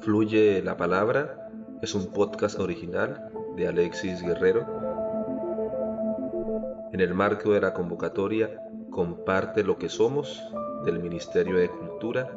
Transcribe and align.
Fluye 0.00 0.62
la 0.62 0.76
palabra 0.76 1.50
es 1.80 1.94
un 1.94 2.12
podcast 2.12 2.58
original 2.58 3.30
de 3.56 3.68
Alexis 3.68 4.22
Guerrero. 4.22 4.66
En 6.92 7.00
el 7.00 7.14
marco 7.14 7.52
de 7.52 7.60
la 7.60 7.72
convocatoria 7.72 8.60
Comparte 8.90 9.62
lo 9.62 9.78
que 9.78 9.88
somos 9.88 10.42
del 10.84 10.98
Ministerio 10.98 11.56
de 11.56 11.70
Cultura 11.70 12.36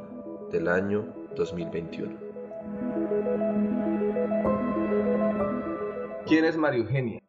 del 0.52 0.68
año 0.68 1.14
2021. 1.36 2.16
¿Quién 6.28 6.46
es 6.46 6.56
María 6.56 6.80
Eugenia? 6.80 7.20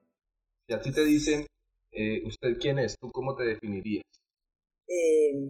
Si 0.69 0.75
a 0.75 0.80
ti 0.80 0.93
te 0.93 1.05
dicen, 1.05 1.46
eh, 1.91 2.23
¿usted 2.27 2.59
quién 2.61 2.79
es? 2.79 2.98
¿Tú 2.98 3.11
cómo 3.11 3.35
te 3.35 3.45
definirías? 3.45 4.05
Eh, 4.87 5.48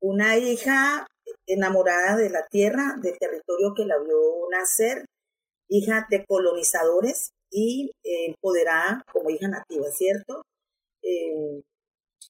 una 0.00 0.38
hija 0.38 1.04
enamorada 1.48 2.16
de 2.16 2.30
la 2.30 2.46
tierra, 2.46 2.96
del 3.02 3.18
territorio 3.18 3.74
que 3.74 3.86
la 3.86 3.98
vio 3.98 4.48
nacer, 4.50 5.04
hija 5.68 6.06
de 6.10 6.24
colonizadores 6.26 7.30
y 7.50 7.90
eh, 8.04 8.26
empoderada 8.26 9.02
como 9.12 9.30
hija 9.30 9.48
nativa, 9.48 9.90
¿cierto? 9.90 10.42
Eh, 11.02 11.62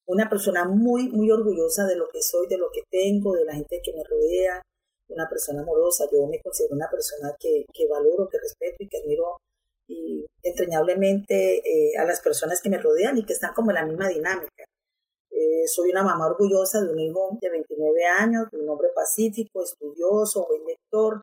una 0.07 0.29
persona 0.31 0.65
muy, 0.65 1.09
muy 1.09 1.31
orgullosa 1.31 1.87
de 1.87 1.97
lo 1.97 2.09
que 2.09 2.23
soy, 2.23 2.47
de 2.49 2.59
lo 2.59 2.71
que 2.73 2.83
tengo, 2.91 3.35
de 3.35 3.45
la 3.45 3.55
gente 3.55 3.81
que 3.83 3.93
me 3.93 4.05
rodea, 4.05 4.63
una 5.09 5.29
persona 5.29 5.63
amorosa. 5.63 6.05
Yo 6.13 6.27
me 6.27 6.41
considero 6.41 6.75
una 6.75 6.89
persona 6.91 7.35
que, 7.39 7.65
que 7.73 7.87
valoro, 7.89 8.29
que 8.29 8.39
respeto 8.39 8.77
y 8.81 8.89
que 8.89 8.99
admiro 8.99 9.37
y 9.89 10.27
entrañablemente 10.43 11.59
eh, 11.59 11.97
a 11.99 12.05
las 12.05 12.21
personas 12.21 12.61
que 12.61 12.71
me 12.71 12.79
rodean 12.79 13.17
y 13.17 13.25
que 13.25 13.33
están 13.33 13.55
como 13.55 13.71
en 13.71 13.77
la 13.77 13.87
misma 13.87 14.09
dinámica. 14.09 14.65
Soy 15.67 15.91
una 15.91 16.03
mamá 16.03 16.27
orgullosa 16.27 16.81
de 16.81 16.93
un 16.93 16.99
hijo 17.01 17.39
de 17.41 17.51
29 17.51 18.05
años, 18.05 18.51
de 18.51 18.59
un 18.59 18.69
hombre 18.69 18.89
pacífico, 18.95 19.63
estudioso, 19.63 20.47
buen 20.49 20.65
lector, 20.65 21.23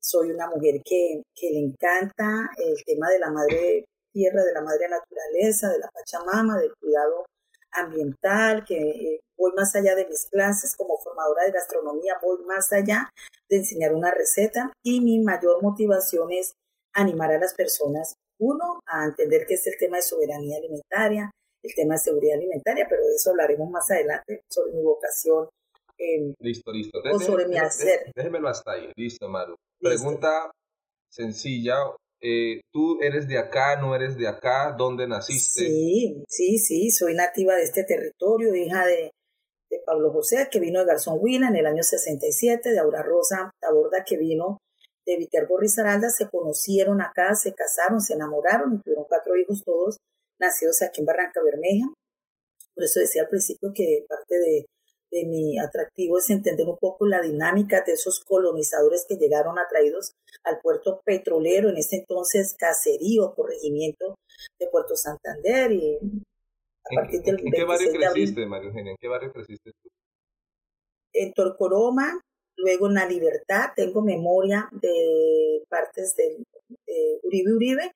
soy 0.00 0.30
una 0.30 0.48
mujer 0.48 0.82
que, 0.84 1.22
que 1.34 1.50
le 1.50 1.58
encanta 1.58 2.50
el 2.58 2.76
tema 2.84 3.08
de 3.10 3.18
la 3.18 3.30
madre 3.30 3.84
tierra, 4.12 4.44
de 4.44 4.52
la 4.52 4.62
madre 4.62 4.88
naturaleza, 4.88 5.68
de 5.70 5.78
la 5.78 5.90
Pachamama, 5.90 6.58
del 6.58 6.72
cuidado 6.80 7.26
ambiental, 7.72 8.64
que 8.64 8.76
eh, 8.76 9.20
voy 9.36 9.52
más 9.54 9.74
allá 9.74 9.94
de 9.94 10.06
mis 10.06 10.26
clases 10.30 10.74
como 10.76 10.96
formadora 10.98 11.44
de 11.44 11.52
gastronomía, 11.52 12.14
voy 12.22 12.38
más 12.46 12.72
allá 12.72 13.10
de 13.48 13.56
enseñar 13.56 13.94
una 13.94 14.10
receta. 14.10 14.72
Y 14.82 15.00
mi 15.00 15.18
mayor 15.18 15.62
motivación 15.62 16.32
es 16.32 16.54
animar 16.94 17.32
a 17.32 17.38
las 17.38 17.52
personas, 17.54 18.14
uno, 18.38 18.80
a 18.86 19.04
entender 19.04 19.46
que 19.46 19.54
es 19.54 19.66
el 19.66 19.76
tema 19.78 19.96
de 19.96 20.02
soberanía 20.02 20.58
alimentaria, 20.58 21.30
el 21.66 21.74
tema 21.74 21.94
de 21.94 22.00
seguridad 22.00 22.36
alimentaria, 22.36 22.86
pero 22.88 23.02
de 23.02 23.14
eso 23.14 23.30
hablaremos 23.30 23.70
más 23.70 23.90
adelante 23.90 24.42
sobre 24.48 24.72
mi 24.72 24.82
vocación. 24.82 25.48
Eh, 25.98 26.34
listo, 26.40 26.72
listo. 26.72 27.00
o 27.10 27.18
sobre 27.18 27.46
mi 27.46 27.56
hacer. 27.56 28.12
Déjemelo 28.14 28.48
hasta 28.48 28.72
ahí. 28.72 28.90
Listo, 28.96 29.28
Maru. 29.28 29.56
Pregunta 29.80 30.50
sencilla. 31.10 31.76
Eh, 32.20 32.60
¿Tú 32.72 32.98
eres 33.02 33.28
de 33.28 33.38
acá, 33.38 33.80
no 33.80 33.94
eres 33.94 34.16
de 34.16 34.26
acá? 34.26 34.74
¿Dónde 34.76 35.06
naciste? 35.06 35.66
Sí, 35.66 36.24
sí, 36.28 36.58
sí, 36.58 36.90
soy 36.90 37.14
nativa 37.14 37.54
de 37.54 37.62
este 37.62 37.84
territorio, 37.84 38.54
hija 38.54 38.86
de, 38.86 39.10
de 39.70 39.80
Pablo 39.84 40.10
José, 40.12 40.48
que 40.50 40.58
vino 40.58 40.80
de 40.80 40.86
Garzón 40.86 41.18
Huila 41.20 41.48
en 41.48 41.56
el 41.56 41.66
año 41.66 41.82
67, 41.82 42.70
de 42.70 42.78
Aura 42.78 43.02
Rosa 43.02 43.50
Taborda, 43.60 44.02
que 44.04 44.16
vino 44.16 44.58
de 45.04 45.18
Viterbo 45.18 45.58
Rizaralda, 45.58 46.10
se 46.10 46.28
conocieron 46.28 47.00
acá, 47.00 47.34
se 47.34 47.54
casaron, 47.54 48.00
se 48.00 48.14
enamoraron 48.14 48.74
y 48.74 48.80
tuvieron 48.80 49.04
cuatro 49.08 49.36
hijos 49.36 49.62
todos 49.62 49.98
nacidos 50.38 50.82
aquí 50.82 51.00
en 51.00 51.06
Barranca 51.06 51.40
Bermeja. 51.42 51.86
Por 52.74 52.84
eso 52.84 53.00
decía 53.00 53.22
al 53.22 53.28
principio 53.28 53.70
que 53.74 54.04
parte 54.08 54.38
de, 54.38 54.66
de 55.10 55.24
mi 55.26 55.58
atractivo 55.58 56.18
es 56.18 56.28
entender 56.30 56.66
un 56.66 56.76
poco 56.78 57.06
la 57.06 57.20
dinámica 57.20 57.82
de 57.86 57.92
esos 57.92 58.20
colonizadores 58.20 59.06
que 59.08 59.16
llegaron 59.16 59.58
atraídos 59.58 60.12
al 60.44 60.60
puerto 60.60 61.00
petrolero, 61.04 61.70
en 61.70 61.76
ese 61.78 61.96
entonces 61.96 62.54
caserío, 62.58 63.34
corregimiento 63.34 64.16
de 64.58 64.68
Puerto 64.68 64.96
Santander. 64.96 65.72
Y 65.72 65.96
a 65.96 66.94
partir 66.94 67.22
del 67.22 67.40
¿En, 67.40 67.52
qué 67.52 67.64
barrio 67.64 67.90
creciste, 67.92 68.46
María 68.46 68.68
Eugenia? 68.68 68.92
¿En 68.92 68.98
qué 69.00 69.08
barrio 69.08 69.32
creciste 69.32 69.72
tú? 69.82 69.88
En 71.12 71.32
Torcoroma, 71.32 72.20
luego 72.56 72.88
en 72.88 72.94
La 72.94 73.06
Libertad, 73.06 73.70
tengo 73.74 74.02
memoria 74.02 74.68
de 74.72 75.64
partes 75.68 76.14
de, 76.16 76.42
Uribe 77.22 77.54
Uribe. 77.54 77.92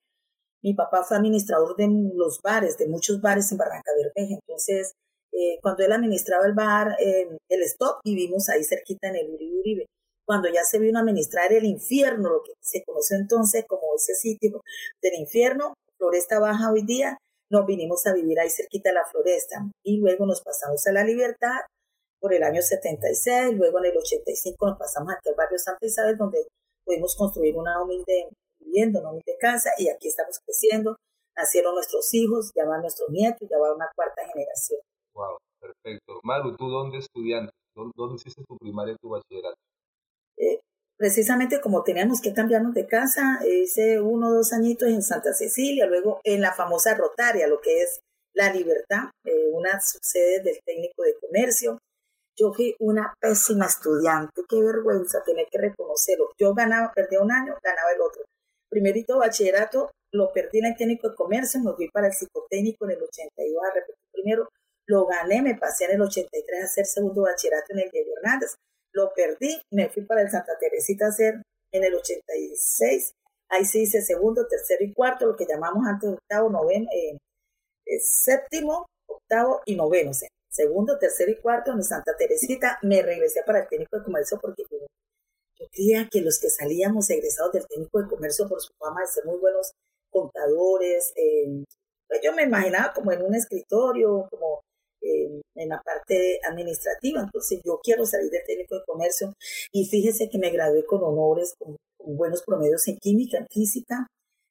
Mi 0.62 0.74
papá 0.74 1.02
fue 1.04 1.16
administrador 1.16 1.76
de 1.76 1.88
los 2.14 2.40
bares, 2.42 2.76
de 2.76 2.88
muchos 2.88 3.20
bares 3.20 3.50
en 3.50 3.58
Barranca 3.58 3.92
Bermeja, 3.96 4.34
entonces 4.34 4.92
eh, 5.32 5.58
cuando 5.62 5.84
él 5.84 5.92
administraba 5.92 6.46
el 6.46 6.54
bar, 6.54 6.96
eh, 6.98 7.28
el 7.48 7.62
stop, 7.62 8.00
vivimos 8.04 8.48
ahí 8.48 8.64
cerquita 8.64 9.08
en 9.08 9.16
el 9.16 9.30
Uribe 9.30 9.60
Uribe. 9.60 9.86
Cuando 10.26 10.48
ya 10.48 10.62
se 10.64 10.78
vino 10.78 10.98
a 10.98 11.02
administrar 11.02 11.52
el 11.52 11.64
infierno, 11.64 12.30
lo 12.30 12.42
que 12.42 12.52
se 12.60 12.84
conoció 12.84 13.16
entonces 13.16 13.64
como 13.66 13.94
ese 13.96 14.14
sitio 14.14 14.62
del 15.02 15.14
infierno, 15.14 15.74
Floresta 15.98 16.38
Baja 16.38 16.70
hoy 16.72 16.84
día, 16.84 17.18
nos 17.50 17.66
vinimos 17.66 18.06
a 18.06 18.14
vivir 18.14 18.38
ahí 18.38 18.48
cerquita 18.48 18.90
de 18.90 18.94
la 18.94 19.06
Floresta. 19.06 19.68
Y 19.84 19.98
luego 19.98 20.26
nos 20.26 20.40
pasamos 20.42 20.86
a 20.86 20.92
La 20.92 21.04
Libertad 21.04 21.58
por 22.20 22.34
el 22.34 22.42
año 22.42 22.62
76, 22.62 23.56
luego 23.56 23.78
en 23.78 23.86
el 23.86 23.96
85 23.96 24.68
nos 24.68 24.78
pasamos 24.78 25.14
al 25.26 25.34
barrio 25.34 25.58
Santa 25.58 25.86
Isabel, 25.86 26.16
donde 26.16 26.46
pudimos 26.84 27.16
construir 27.16 27.56
una 27.56 27.82
humilde 27.82 28.28
vivienda, 28.60 29.00
una 29.00 29.10
humilde 29.10 29.36
casa, 29.40 29.70
y 29.78 29.88
aquí 29.88 30.08
estamos 30.08 30.38
creciendo. 30.44 30.96
Nacieron 31.36 31.74
nuestros 31.74 32.12
hijos, 32.14 32.50
ya 32.54 32.64
van 32.64 32.82
nuestros 32.82 33.08
nietos, 33.10 33.48
ya 33.48 33.58
va 33.58 33.74
una 33.74 33.90
cuarta 33.94 34.22
generación. 34.26 34.80
Wow, 35.14 35.38
perfecto. 35.60 36.20
Maru, 36.22 36.56
¿tú 36.56 36.68
dónde 36.68 36.98
estudiaste? 36.98 37.50
¿Dónde, 37.74 38.16
hiciste 38.16 38.42
tu 38.46 38.56
primaria 38.58 38.94
y 38.94 38.96
tu 38.96 39.08
bachillerato? 39.08 39.56
Eh, 40.36 40.60
precisamente 40.96 41.60
como 41.60 41.82
teníamos 41.82 42.20
que 42.20 42.34
cambiarnos 42.34 42.74
de 42.74 42.86
casa, 42.86 43.40
hice 43.46 44.00
uno 44.00 44.28
o 44.28 44.34
dos 44.34 44.52
añitos 44.52 44.88
en 44.88 45.02
Santa 45.02 45.32
Cecilia, 45.32 45.86
luego 45.86 46.20
en 46.24 46.40
la 46.40 46.52
famosa 46.52 46.94
Rotaria, 46.94 47.46
lo 47.46 47.60
que 47.60 47.82
es 47.82 48.00
La 48.34 48.52
Libertad, 48.52 49.10
eh, 49.24 49.48
una 49.52 49.80
sede 49.80 50.42
del 50.42 50.60
técnico 50.64 51.02
de 51.02 51.14
comercio. 51.20 51.78
Yo 52.36 52.52
fui 52.52 52.74
una 52.80 53.14
pésima 53.20 53.66
estudiante, 53.66 54.42
qué 54.48 54.60
vergüenza 54.60 55.22
tener 55.22 55.46
que 55.50 55.58
reconocerlo. 55.58 56.32
Yo 56.38 56.54
ganaba, 56.54 56.92
perdía 56.94 57.20
un 57.20 57.32
año, 57.32 57.54
ganaba 57.62 57.92
el 57.92 58.00
otro. 58.00 58.22
Primerito 58.70 59.18
bachillerato, 59.18 59.90
lo 60.12 60.32
perdí 60.32 60.60
en 60.60 60.66
el 60.66 60.76
técnico 60.76 61.10
de 61.10 61.14
comercio, 61.16 61.60
me 61.60 61.72
fui 61.74 61.88
para 61.90 62.06
el 62.06 62.12
psicotécnico 62.12 62.84
en 62.84 62.92
el 62.92 63.02
82 63.02 63.62
a 63.64 64.12
primero 64.12 64.48
lo 64.90 65.06
gané, 65.06 65.40
me 65.40 65.54
pasé 65.54 65.84
en 65.84 65.92
el 65.92 66.02
83 66.02 66.62
a 66.62 66.64
hacer 66.64 66.84
segundo 66.84 67.22
bachillerato 67.22 67.72
en 67.72 67.80
el 67.80 67.90
Diego 67.90 68.10
Hernández. 68.16 68.56
Lo 68.92 69.12
perdí, 69.14 69.62
me 69.70 69.88
fui 69.88 70.04
para 70.04 70.22
el 70.22 70.30
Santa 70.30 70.58
Teresita 70.58 71.06
a 71.06 71.08
hacer 71.10 71.42
en 71.72 71.84
el 71.84 71.94
86. 71.94 73.12
Ahí 73.50 73.64
sí 73.64 73.82
hice 73.82 74.02
segundo, 74.02 74.46
tercero 74.48 74.84
y 74.84 74.92
cuarto, 74.92 75.26
lo 75.26 75.36
que 75.36 75.46
llamamos 75.46 75.86
antes 75.86 76.10
octavo, 76.10 76.50
noveno, 76.50 76.88
eh, 76.92 77.18
eh, 77.86 78.00
séptimo, 78.00 78.86
octavo 79.06 79.60
y 79.64 79.76
noveno. 79.76 80.10
O 80.10 80.14
sea, 80.14 80.28
segundo, 80.50 80.98
tercero 80.98 81.30
y 81.30 81.40
cuarto 81.40 81.70
en 81.72 81.84
Santa 81.84 82.16
Teresita. 82.16 82.78
Me 82.82 83.02
regresé 83.02 83.42
para 83.44 83.60
el 83.60 83.68
técnico 83.68 83.96
de 83.96 84.04
comercio 84.04 84.40
porque 84.40 84.64
yo, 84.68 84.78
creía 85.68 86.08
que 86.10 86.20
los 86.20 86.38
que 86.38 86.50
salíamos 86.50 87.10
egresados 87.10 87.52
del 87.52 87.66
técnico 87.66 88.00
de 88.00 88.08
comercio 88.08 88.48
por 88.48 88.60
su 88.60 88.72
fama 88.78 89.00
de 89.02 89.06
ser 89.08 89.24
muy 89.24 89.38
buenos 89.38 89.72
contadores, 90.10 91.12
eh, 91.16 91.64
pues 92.08 92.20
yo 92.22 92.32
me 92.32 92.42
imaginaba 92.42 92.92
como 92.92 93.12
en 93.12 93.22
un 93.22 93.34
escritorio, 93.34 94.26
como 94.30 94.62
en 95.02 95.68
la 95.68 95.80
parte 95.82 96.40
administrativa. 96.48 97.20
Entonces 97.20 97.60
yo 97.64 97.80
quiero 97.82 98.06
salir 98.06 98.30
de 98.30 98.40
técnico 98.46 98.76
de 98.76 98.84
comercio 98.84 99.34
y 99.72 99.86
fíjese 99.86 100.28
que 100.28 100.38
me 100.38 100.50
gradué 100.50 100.84
con 100.84 101.02
honores, 101.02 101.54
con, 101.58 101.76
buenos 102.02 102.42
promedios 102.42 102.88
en 102.88 102.96
química, 102.96 103.36
en 103.38 103.46
física 103.48 104.06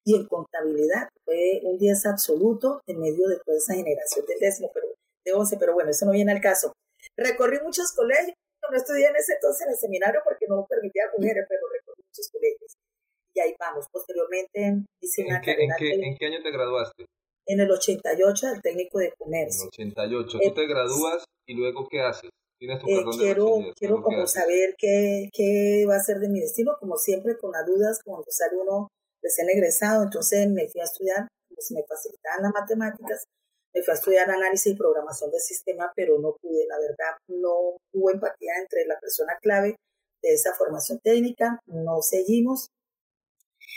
y 0.06 0.16
en 0.16 0.28
contabilidad. 0.28 1.10
Fue 1.26 1.62
un 1.64 1.78
10 1.80 2.06
absoluto 2.06 2.82
en 2.86 3.00
medio 3.00 3.28
de 3.28 3.40
toda 3.44 3.58
esa 3.58 3.74
generación 3.74 4.26
del 4.28 4.40
décimo, 4.40 4.70
pero 4.74 4.88
de 5.26 5.34
11, 5.34 5.58
pero 5.58 5.74
bueno, 5.74 5.90
eso 5.90 6.06
no 6.06 6.12
viene 6.12 6.32
al 6.32 6.42
caso. 6.42 6.74
Recorrí 7.18 7.58
muchos 7.64 7.92
colegios, 7.94 8.36
no 8.72 8.78
estudié 8.78 9.08
en 9.08 9.16
ese 9.16 9.34
entonces 9.34 9.66
en 9.66 9.72
el 9.74 9.78
seminario 9.78 10.22
porque 10.24 10.46
no 10.48 10.66
permitía 10.70 11.10
mujeres, 11.16 11.46
pero 11.48 11.62
recorrí 11.72 12.04
muchos 12.06 12.30
colegios. 12.32 12.78
Y 13.34 13.40
ahí 13.40 13.56
vamos. 13.60 13.86
Posteriormente 13.92 14.86
hice 15.02 15.24
una 15.26 15.38
¿En 15.38 15.42
qué, 15.42 15.52
¿en 15.52 15.70
qué, 15.78 15.90
¿En 15.94 16.18
qué 16.18 16.26
año 16.26 16.42
te 16.42 16.52
graduaste? 16.52 17.06
en 17.50 17.60
el 17.60 17.72
88 17.72 18.48
del 18.48 18.62
técnico 18.62 19.00
de 19.00 19.12
comercio. 19.18 19.70
En 19.78 19.88
el 19.88 19.94
88, 19.94 20.40
tú 20.40 20.54
te 20.54 20.68
gradúas 20.68 21.24
y 21.48 21.56
luego 21.56 21.88
¿qué 21.90 22.02
haces? 22.02 22.30
¿Tienes 22.60 22.80
tu 22.80 22.88
eh, 22.88 23.04
quiero 23.18 23.56
quiero 23.76 24.04
como 24.04 24.28
saber 24.28 24.76
qué, 24.78 25.30
qué 25.34 25.86
va 25.90 25.96
a 25.96 26.04
ser 26.04 26.20
de 26.20 26.30
mi 26.30 26.42
destino, 26.42 26.76
como 26.80 26.98
siempre 26.98 27.38
con 27.38 27.52
las 27.52 27.66
dudas, 27.66 28.02
cuando 28.04 28.26
sale 28.30 28.58
uno 28.58 28.90
recién 29.24 29.50
egresado, 29.50 30.04
entonces 30.04 30.48
me 30.48 30.68
fui 30.70 30.82
a 30.82 30.84
estudiar, 30.84 31.28
si 31.58 31.74
me 31.74 31.84
facilitaban 31.88 32.44
las 32.44 32.54
matemáticas, 32.54 33.24
me 33.74 33.84
fui 33.84 33.92
a 33.92 33.96
estudiar 33.96 34.30
análisis 34.30 34.74
y 34.74 34.78
programación 34.78 35.32
del 35.32 35.42
sistema, 35.42 35.92
pero 35.96 36.20
no 36.20 36.36
pude, 36.42 36.66
la 36.68 36.80
verdad, 36.80 37.18
no 37.28 37.78
hubo 37.94 38.12
empatía 38.12 38.54
entre 38.62 38.86
la 38.86 39.00
persona 39.00 39.38
clave 39.42 39.76
de 40.22 40.34
esa 40.34 40.54
formación 40.54 41.00
técnica, 41.04 41.60
no 41.68 42.02
seguimos, 42.02 42.70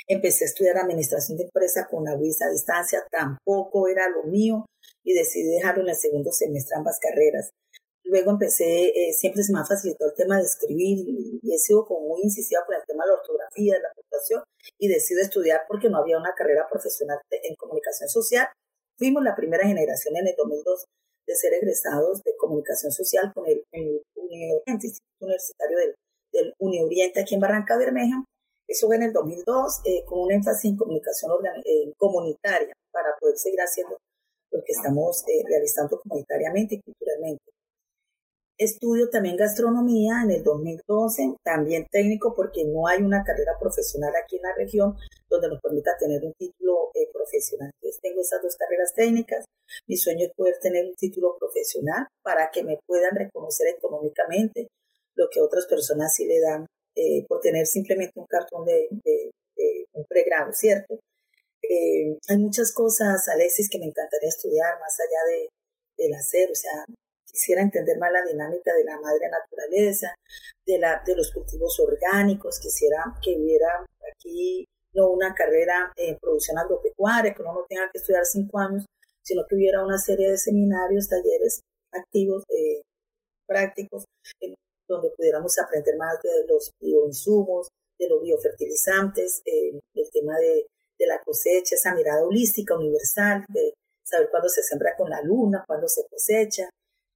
Empecé 0.09 0.45
a 0.45 0.49
estudiar 0.49 0.79
administración 0.79 1.39
de 1.39 1.45
empresa 1.45 1.87
con 1.89 2.05
la 2.05 2.17
visa 2.17 2.47
a 2.47 2.51
distancia, 2.51 3.07
tampoco 3.11 3.89
era 3.89 4.09
lo 4.09 4.25
mío 4.25 4.67
y 5.05 5.15
decidí 5.15 5.49
dejarlo 5.49 5.83
en 5.83 5.91
el 5.91 5.97
segundo 5.97 6.33
semestre 6.33 6.77
ambas 6.77 6.99
carreras. 6.99 7.51
Luego 8.05 8.33
empecé, 8.33 8.89
eh, 8.89 9.13
siempre 9.13 9.45
se 9.45 9.53
me 9.53 9.61
ha 9.61 9.65
facilitado 9.65 10.11
el 10.11 10.17
tema 10.17 10.39
de 10.39 10.45
escribir 10.45 10.99
y, 11.07 11.41
he 11.53 11.59
sido 11.59 11.85
como 11.87 12.09
muy 12.09 12.23
incisiva 12.23 12.63
por 12.67 12.75
el 12.75 12.83
tema 12.87 13.05
de 13.05 13.11
la 13.11 13.19
ortografía, 13.19 13.75
de 13.75 13.81
la 13.81 13.93
puntuación 13.95 14.43
y 14.79 14.89
decido 14.89 15.21
estudiar 15.21 15.63
porque 15.69 15.89
no 15.89 15.99
había 15.99 16.19
una 16.19 16.35
carrera 16.35 16.67
profesional 16.69 17.19
en 17.31 17.55
comunicación 17.55 18.09
social. 18.09 18.49
Fuimos 19.03 19.25
la 19.25 19.35
primera 19.35 19.67
generación 19.67 20.17
en 20.17 20.29
el 20.29 20.35
2002 20.39 20.85
de 21.27 21.35
ser 21.35 21.55
egresados 21.55 22.23
de 22.23 22.37
comunicación 22.37 22.93
social 22.93 23.33
con 23.35 23.45
el, 23.49 23.65
el, 23.73 24.01
Instituto 24.65 25.25
Universitario 25.27 25.77
del, 25.77 25.95
del 26.33 26.55
Unioriente 26.61 27.21
aquí 27.21 27.35
en 27.35 27.41
Barranca 27.41 27.77
Bermeja. 27.77 28.25
Eso 28.69 28.87
fue 28.87 28.95
en 28.95 29.03
el 29.03 29.13
2002 29.13 29.81
eh, 29.87 30.05
con 30.07 30.21
un 30.21 30.31
énfasis 30.31 30.71
en 30.71 30.77
comunicación 30.77 31.33
eh, 31.65 31.93
comunitaria 31.97 32.73
para 32.93 33.09
poder 33.19 33.37
seguir 33.39 33.59
haciendo 33.59 33.99
lo 34.53 34.63
que 34.63 34.71
estamos 34.71 35.25
eh, 35.27 35.43
realizando 35.49 36.01
comunitariamente 36.01 36.77
y 36.77 36.81
culturalmente. 36.83 37.43
Estudio 38.59 39.09
también 39.11 39.37
gastronomía 39.37 40.23
en 40.23 40.31
el 40.31 40.43
2012, 40.45 41.37
también 41.43 41.87
técnico 41.91 42.35
porque 42.35 42.65
no 42.65 42.87
hay 42.87 43.03
una 43.03 43.25
carrera 43.25 43.53
profesional 43.59 44.13
aquí 44.15 44.37
en 44.37 44.43
la 44.43 44.55
región 44.55 44.95
donde 45.29 45.49
nos 45.49 45.61
permita 45.61 45.97
tener 45.99 46.23
un 46.25 46.33
título 46.35 46.91
profesional. 47.13 47.71
Entonces 47.75 48.01
tengo 48.01 48.21
esas 48.21 48.43
dos 48.43 48.57
carreras 48.57 48.93
técnicas. 48.95 49.45
Mi 49.87 49.97
sueño 49.97 50.27
es 50.27 50.33
poder 50.37 50.57
tener 50.61 50.87
un 50.87 50.95
título 50.95 51.37
profesional 51.39 52.07
para 52.23 52.51
que 52.51 52.63
me 52.63 52.79
puedan 52.87 53.15
reconocer 53.17 53.69
económicamente 53.69 54.69
lo 55.15 55.29
que 55.31 55.41
otras 55.41 55.67
personas 55.67 56.15
sí 56.15 56.27
le 56.27 56.41
dan 56.41 56.67
eh, 56.95 57.25
por 57.27 57.41
tener 57.41 57.67
simplemente 57.67 58.13
un 58.19 58.27
cartón 58.27 58.65
de, 58.67 58.89
un 59.95 60.05
pregrado, 60.07 60.53
¿cierto? 60.53 60.99
Eh, 61.63 62.19
hay 62.29 62.39
muchas 62.39 62.73
cosas, 62.73 63.29
Alexis, 63.29 63.69
que 63.71 63.79
me 63.79 63.87
encantaría 63.87 64.29
estudiar 64.29 64.81
más 64.81 64.99
allá 64.99 65.37
de, 65.37 65.49
del 65.99 66.15
hacer, 66.15 66.51
o 66.51 66.55
sea, 66.55 66.85
quisiera 67.33 67.63
entender 67.63 67.99
más 67.99 68.13
la 68.13 68.25
dinámica 68.25 68.75
de 68.75 68.85
la 68.85 69.01
madre 69.01 69.29
naturaleza, 69.31 70.15
de, 70.67 70.79
la, 70.79 71.03
de 71.05 71.17
los 71.17 71.33
cultivos 71.33 71.81
orgánicos, 71.81 72.61
quisiera 72.61 73.03
que 73.23 73.37
hubiera 73.37 73.85
aquí 74.13 74.67
no 74.95 75.09
una 75.09 75.35
carrera 75.35 75.91
en 75.97 76.19
producción 76.19 76.59
agropecuaria, 76.59 77.35
que 77.35 77.43
uno 77.43 77.55
no 77.55 77.67
tenga 77.67 77.91
que 77.91 77.99
estudiar 77.99 78.27
cinco 78.27 78.59
años, 78.59 78.85
sino 79.23 79.47
que 79.47 79.55
hubiera 79.55 79.85
una 79.85 79.99
serie 79.99 80.31
de 80.31 80.37
seminarios, 80.37 81.09
talleres 81.09 81.63
activos, 81.93 82.45
eh, 82.49 82.83
prácticos, 83.47 84.05
donde 84.87 85.11
pudiéramos 85.17 85.59
aprender 85.59 85.97
más 85.97 86.21
de 86.23 86.47
los 86.47 86.71
bioinsumos, 86.79 87.69
de 87.99 88.09
los 88.09 88.21
biofertilizantes, 88.23 89.43
eh, 89.47 89.79
el 89.95 90.11
tema 90.11 90.39
de, 90.39 90.67
de, 90.99 91.07
la 91.07 91.23
cosecha, 91.23 91.77
esa 91.77 91.95
mirada 91.95 92.25
holística, 92.25 92.77
universal, 92.77 93.45
de 93.49 93.75
saber 94.03 94.29
cuándo 94.31 94.49
se 94.49 94.63
siembra 94.63 94.95
con 94.97 95.09
la 95.09 95.23
luna, 95.23 95.65
cuándo 95.67 95.89
se 95.89 96.07
cosecha, 96.09 96.69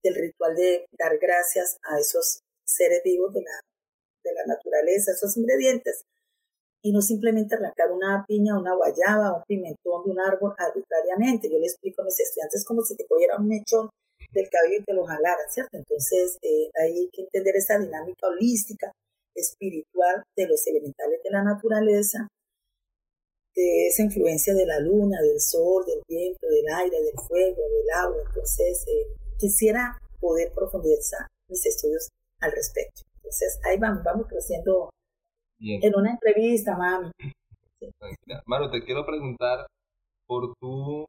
del 0.07 0.15
ritual 0.15 0.55
de 0.55 0.87
dar 0.99 1.19
gracias 1.19 1.79
a 1.83 1.99
esos 1.99 2.41
seres 2.65 3.03
vivos 3.05 3.33
de 3.33 3.43
la, 3.43 3.61
de 4.25 4.33
la 4.35 4.45
naturaleza, 4.47 5.13
esos 5.13 5.37
ingredientes, 5.37 6.05
y 6.83 6.93
no 6.93 7.01
simplemente 7.01 7.57
arrancar 7.57 7.91
una 7.91 8.25
piña, 8.27 8.59
una 8.59 8.75
guayaba, 8.75 9.39
un 9.39 9.43
pimentón 9.47 10.05
de 10.05 10.11
un 10.11 10.21
árbol 10.21 10.55
arbitrariamente. 10.57 11.51
Yo 11.51 11.59
le 11.59 11.67
explico 11.67 12.03
a 12.03 12.05
mis 12.05 12.21
estudiantes 12.21 12.65
como 12.65 12.83
si 12.83 12.97
te 12.97 13.07
cogiera 13.07 13.39
un 13.39 13.49
mechón 13.49 13.91
del 14.31 14.49
cabello 14.49 14.81
y 14.81 14.85
te 14.85 14.95
lo 14.95 15.05
jalara, 15.05 15.43
¿cierto? 15.49 15.77
Entonces 15.77 16.39
eh, 16.43 16.71
hay 16.81 17.09
que 17.13 17.23
entender 17.23 17.57
esta 17.57 17.79
dinámica 17.79 18.29
holística, 18.29 18.93
espiritual 19.35 20.23
de 20.37 20.47
los 20.47 20.65
elementales 20.67 21.21
de 21.23 21.31
la 21.31 21.43
naturaleza, 21.43 22.29
de 23.55 23.89
esa 23.89 24.03
influencia 24.03 24.55
de 24.55 24.67
la 24.67 24.79
luna, 24.79 25.21
del 25.23 25.41
sol, 25.41 25.85
del 25.87 26.03
viento, 26.07 26.47
del 26.47 26.69
aire, 26.69 27.03
del 27.03 27.19
fuego, 27.27 27.63
del 27.63 27.91
agua. 27.95 28.23
Entonces, 28.29 28.85
eh, 28.87 29.26
quisiera 29.39 29.99
poder 30.21 30.53
profundizar 30.55 31.27
mis 31.49 31.65
estudios 31.67 32.09
al 32.41 32.53
respecto. 32.53 33.03
Entonces, 33.17 33.61
ahí 33.65 33.79
vamos, 33.79 34.03
vamos 34.05 34.27
creciendo 34.29 34.91
en 35.59 35.95
una 35.95 36.13
entrevista, 36.13 36.77
mami. 36.77 37.11
Maro, 38.47 38.71
te 38.71 38.85
quiero 38.85 39.05
preguntar 39.05 39.67
por 40.27 40.55
tu 40.61 41.07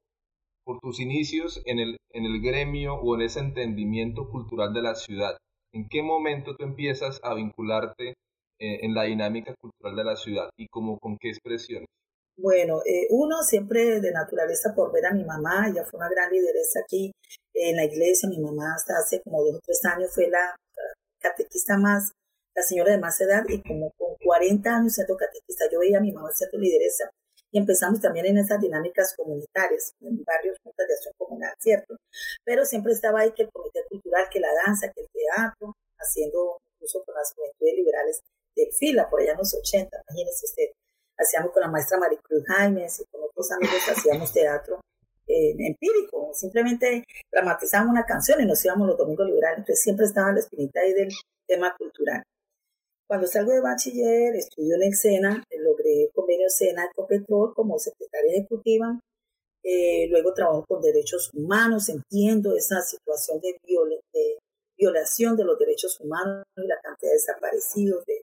por 0.67 0.79
tus 0.81 0.99
inicios 0.99 1.61
en 1.65 1.79
el, 1.79 1.97
en 2.11 2.25
el 2.25 2.41
gremio 2.41 2.95
o 2.95 3.15
en 3.15 3.21
ese 3.21 3.39
entendimiento 3.39 4.29
cultural 4.29 4.73
de 4.73 4.81
la 4.81 4.95
ciudad. 4.95 5.37
¿En 5.71 5.87
qué 5.87 6.03
momento 6.03 6.57
tú 6.57 6.65
empiezas 6.65 7.21
a 7.23 7.33
vincularte 7.33 8.09
eh, 8.59 8.79
en 8.81 8.93
la 8.93 9.03
dinámica 9.03 9.55
cultural 9.61 9.95
de 9.95 10.03
la 10.03 10.17
ciudad 10.17 10.49
y 10.57 10.67
como 10.67 10.99
con 10.99 11.17
qué 11.17 11.29
expresiones? 11.29 11.87
Bueno, 12.37 12.81
eh, 12.85 13.07
uno 13.09 13.41
siempre 13.41 13.99
de 13.99 14.11
naturaleza 14.11 14.73
por 14.75 14.91
ver 14.93 15.07
a 15.07 15.13
mi 15.13 15.23
mamá, 15.23 15.67
ella 15.69 15.83
fue 15.83 15.97
una 15.97 16.09
gran 16.09 16.31
lideresa 16.31 16.81
aquí 16.81 17.11
en 17.53 17.75
la 17.75 17.85
iglesia, 17.85 18.29
mi 18.29 18.39
mamá 18.39 18.75
hasta 18.75 18.93
hace 18.97 19.21
como 19.23 19.43
dos 19.43 19.55
o 19.55 19.59
tres 19.65 19.83
años 19.85 20.13
fue 20.13 20.29
la 20.29 20.55
catequista 21.19 21.77
más, 21.77 22.11
la 22.55 22.61
señora 22.61 22.91
de 22.91 22.99
más 22.99 23.19
edad 23.21 23.43
y 23.47 23.61
como 23.63 23.91
con 23.97 24.15
40 24.23 24.69
años 24.69 24.93
siendo 24.93 25.17
catequista, 25.17 25.65
yo 25.71 25.79
veía 25.79 25.97
a 25.97 26.01
mi 26.01 26.11
mamá 26.11 26.29
siendo 26.31 26.59
lideresa 26.59 27.09
y 27.51 27.57
empezamos 27.57 28.01
también 28.01 28.27
en 28.27 28.37
esas 28.37 28.61
dinámicas 28.61 29.15
comunitarias, 29.15 29.93
en 30.01 30.23
varios 30.23 30.57
juntas 30.63 30.87
de 30.87 30.93
acción 30.93 31.13
comunal, 31.17 31.53
¿cierto? 31.59 31.95
Pero 32.43 32.65
siempre 32.65 32.93
estaba 32.93 33.21
ahí 33.21 33.31
que 33.31 33.43
el 33.43 33.51
comité 33.51 33.83
cultural, 33.89 34.27
que 34.31 34.39
la 34.39 34.53
danza, 34.65 34.91
que 34.91 35.01
el 35.01 35.07
teatro, 35.09 35.75
haciendo 35.97 36.59
incluso 36.73 37.03
con 37.03 37.15
las 37.15 37.33
juventudes 37.33 37.73
liberales 37.73 38.21
del 38.55 38.71
FILA, 38.73 39.09
por 39.09 39.21
allá 39.21 39.31
en 39.31 39.37
los 39.37 39.53
80, 39.53 40.03
imagínese 40.09 40.45
usted. 40.45 40.69
Hacíamos 41.17 41.51
con 41.51 41.61
la 41.61 41.69
maestra 41.69 41.97
Maricruz 41.97 42.43
Jaimes 42.45 42.99
y 42.99 43.05
con 43.05 43.21
otros 43.23 43.51
amigos, 43.51 43.89
hacíamos 43.89 44.31
teatro 44.31 44.79
eh, 45.27 45.55
empírico, 45.59 46.31
simplemente 46.33 47.03
dramatizábamos 47.31 47.91
una 47.91 48.05
canción 48.05 48.39
y 48.41 48.45
nos 48.45 48.63
íbamos 48.63 48.87
los 48.87 48.97
domingos 48.97 49.27
liberales, 49.27 49.59
entonces 49.59 49.83
siempre 49.83 50.05
estaba 50.05 50.31
la 50.31 50.39
espinita 50.39 50.79
ahí 50.79 50.93
del 50.93 51.09
tema 51.45 51.75
cultural. 51.77 52.23
Cuando 53.07 53.25
salgo 53.25 53.53
de 53.53 53.61
bachiller, 53.61 54.35
estudio 54.35 54.75
en 54.75 54.83
el 54.83 54.93
SENA, 54.93 55.43
logré 55.59 56.03
el 56.03 56.09
convenio 56.13 56.49
SENA 56.49 56.85
Ecopetrol 56.91 57.53
como 57.53 57.79
secretaria 57.79 58.33
ejecutiva. 58.33 58.99
Eh, 59.63 60.07
luego 60.09 60.33
trabajo 60.33 60.65
con 60.67 60.81
derechos 60.81 61.31
humanos, 61.33 61.89
entiendo 61.89 62.55
esa 62.55 62.81
situación 62.81 63.39
de, 63.41 63.57
violación 64.77 65.35
de 65.37 65.45
los 65.45 65.57
derechos 65.57 65.99
humanos 66.01 66.45
y 66.57 66.67
la 66.67 66.79
cantidad 66.81 67.11
de 67.11 67.15
desaparecidos, 67.15 68.05
de, 68.05 68.21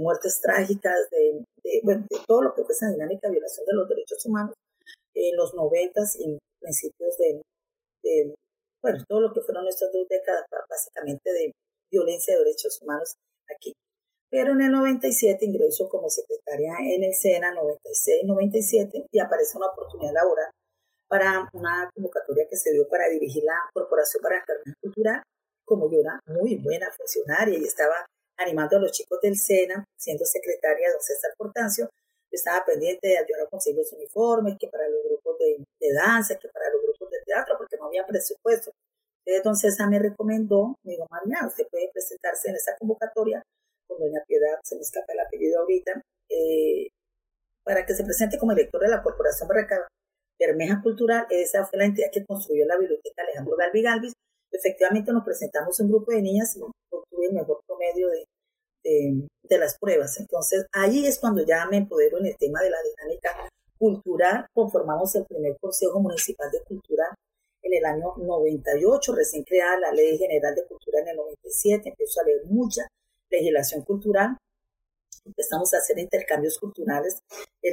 muertes 0.00 0.40
trágicas, 0.40 1.08
de, 1.10 1.44
todo 2.26 2.42
lo 2.42 2.54
que 2.54 2.64
fue 2.64 2.74
esa 2.74 2.90
dinámica 2.90 3.28
de 3.28 3.32
violación 3.32 3.66
de 3.66 3.74
los 3.74 3.88
derechos 3.88 4.24
humanos 4.26 4.54
en 5.14 5.36
los 5.36 5.54
noventas 5.54 6.16
y 6.18 6.38
principios 6.60 7.16
de, 7.18 8.34
bueno, 8.82 9.04
todo 9.08 9.20
lo 9.20 9.32
que 9.32 9.40
fueron 9.40 9.66
estas 9.68 9.92
dos 9.92 10.06
décadas 10.08 10.44
básicamente 10.68 11.32
de 11.32 11.52
violencia 11.90 12.34
de 12.34 12.44
derechos 12.44 12.80
humanos 12.82 13.14
aquí. 13.54 13.72
Pero 14.30 14.52
en 14.52 14.62
el 14.62 14.72
97 14.72 15.44
ingreso 15.44 15.88
como 15.88 16.10
secretaria 16.10 16.74
en 16.80 17.04
el 17.04 17.14
SENA 17.14 17.54
96-97 17.54 19.06
y 19.12 19.18
aparece 19.20 19.56
una 19.56 19.68
oportunidad 19.68 20.12
laboral 20.12 20.50
para 21.08 21.48
una 21.52 21.88
convocatoria 21.94 22.46
que 22.50 22.56
se 22.56 22.72
dio 22.72 22.88
para 22.88 23.08
dirigir 23.08 23.44
la 23.44 23.60
Corporación 23.72 24.20
para 24.22 24.36
la 24.36 24.44
Cultural. 24.80 25.22
Como 25.64 25.90
yo 25.90 26.00
era 26.00 26.20
muy 26.26 26.56
buena 26.56 26.90
funcionaria 26.90 27.56
y 27.58 27.64
estaba 27.64 28.04
animando 28.38 28.76
a 28.76 28.80
los 28.80 28.92
chicos 28.92 29.20
del 29.20 29.36
SENA, 29.36 29.84
siendo 29.96 30.24
secretaria 30.24 30.88
de 30.88 30.92
don 30.92 31.02
César 31.02 31.32
Portancio, 31.36 31.84
yo 31.86 32.36
estaba 32.36 32.64
pendiente 32.64 33.08
de 33.08 33.18
ayudar 33.18 33.46
a 33.46 33.50
conseguir 33.50 33.78
los 33.78 33.92
uniformes, 33.92 34.56
que 34.58 34.68
para 34.68 34.88
los 34.88 35.04
grupos 35.04 35.38
de, 35.38 35.92
danza, 35.92 36.36
que 36.38 36.48
para 36.48 36.68
los 36.70 36.82
grupos 36.82 37.10
de 37.10 37.18
teatro, 37.24 37.54
porque 37.58 37.76
no 37.76 37.86
había 37.86 38.06
presupuesto. 38.06 38.72
Entonces 39.26 39.74
César 39.74 39.88
me 39.88 39.98
recomendó, 39.98 40.76
me 40.82 40.92
dijo, 40.92 41.06
María, 41.10 41.46
usted 41.46 41.66
puede 41.70 41.90
presentarse 41.92 42.50
en 42.50 42.56
esa 42.56 42.76
convocatoria 42.76 43.42
con 43.86 43.98
doña 43.98 44.22
Piedad, 44.26 44.58
se 44.62 44.76
me 44.76 44.82
escapa 44.82 45.12
el 45.12 45.20
apellido 45.20 45.60
ahorita, 45.60 46.02
eh, 46.28 46.88
para 47.64 47.86
que 47.86 47.94
se 47.94 48.04
presente 48.04 48.38
como 48.38 48.54
director 48.54 48.80
de 48.80 48.88
la 48.88 49.02
Corporación 49.02 49.48
Barraca 49.48 49.88
Bermeja 50.38 50.80
Cultural. 50.82 51.26
Esa 51.30 51.64
fue 51.64 51.78
la 51.78 51.86
entidad 51.86 52.08
que 52.12 52.24
construyó 52.24 52.66
la 52.66 52.76
biblioteca 52.76 53.22
Alejandro 53.22 53.56
Galvi 53.56 53.82
Galvis. 53.82 54.12
Efectivamente 54.54 55.12
nos 55.12 55.24
presentamos 55.24 55.78
un 55.80 55.88
grupo 55.88 56.12
de 56.12 56.22
niñas 56.22 56.56
y 56.56 56.60
obtuve 56.60 57.26
el 57.26 57.34
mejor 57.34 57.60
promedio 57.66 58.08
de, 58.08 58.24
de, 58.84 59.58
las 59.58 59.76
pruebas. 59.78 60.18
Entonces 60.20 60.64
ahí 60.72 61.06
es 61.06 61.18
cuando 61.18 61.44
ya 61.44 61.66
me 61.66 61.78
empodero 61.78 62.18
en 62.18 62.26
el 62.26 62.36
tema 62.36 62.62
de 62.62 62.70
la 62.70 62.78
dinámica 62.82 63.30
cultural. 63.76 64.46
Conformamos 64.54 65.14
el 65.16 65.24
primer 65.26 65.56
Consejo 65.60 65.98
Municipal 65.98 66.50
de 66.52 66.62
Cultura 66.62 67.12
en 67.62 67.74
el 67.74 67.84
año 67.84 68.14
98, 68.16 69.14
recién 69.14 69.42
creada 69.42 69.80
la 69.80 69.92
Ley 69.92 70.16
General 70.18 70.54
de 70.54 70.66
Cultura 70.66 71.00
en 71.00 71.08
el 71.08 71.16
97, 71.16 71.88
empezó 71.88 72.20
a 72.20 72.24
leer 72.24 72.44
mucha 72.44 72.82
legislación 73.30 73.82
cultural. 73.82 74.36
Empezamos 75.24 75.72
a 75.74 75.78
hacer 75.78 75.98
intercambios 75.98 76.58
culturales. 76.58 77.18
Eh, 77.62 77.72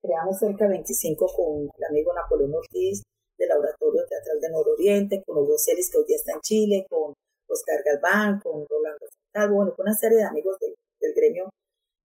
creamos 0.00 0.38
cerca 0.38 0.64
de 0.64 0.70
25 0.70 1.26
con 1.36 1.68
el 1.76 1.84
amigo 1.84 2.14
Napoleón 2.14 2.54
Ortiz 2.54 3.02
del 3.38 3.48
Laboratorio 3.48 4.04
Teatral 4.08 4.40
de 4.40 4.50
Nororiente, 4.50 5.22
con 5.24 5.38
Hugo 5.38 5.56
Celis, 5.56 5.90
que 5.90 5.98
hoy 5.98 6.04
día 6.06 6.16
está 6.16 6.32
en 6.32 6.40
Chile, 6.40 6.86
con 6.88 7.14
Oscar 7.48 7.80
Galván, 7.84 8.40
con 8.40 8.66
Rolando 8.68 9.06
Fontalvo, 9.08 9.56
bueno, 9.56 9.74
con 9.74 9.86
una 9.86 9.94
serie 9.94 10.18
de 10.18 10.24
amigos 10.24 10.58
del, 10.58 10.74
gremio 11.14 11.48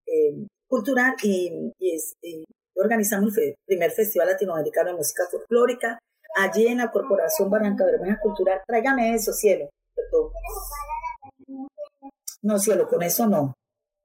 eh, 0.07 0.47
cultural 0.67 1.15
y, 1.23 1.71
organizamos 2.75 3.37
el 3.37 3.55
primer 3.65 3.91
Festival 3.91 4.29
Latinoamericano 4.29 4.91
de 4.91 4.97
Música 4.97 5.23
Folclórica 5.29 5.99
allí 6.35 6.67
en 6.67 6.79
la 6.79 6.91
Corporación 6.91 7.49
Barranca 7.49 7.85
Bermeja 7.85 8.19
Cultural. 8.19 8.61
Tráigame 8.65 9.13
eso, 9.13 9.31
cielo. 9.33 9.69
No, 12.41 12.57
cielo, 12.59 12.87
con 12.87 13.03
eso 13.03 13.27
no. 13.27 13.53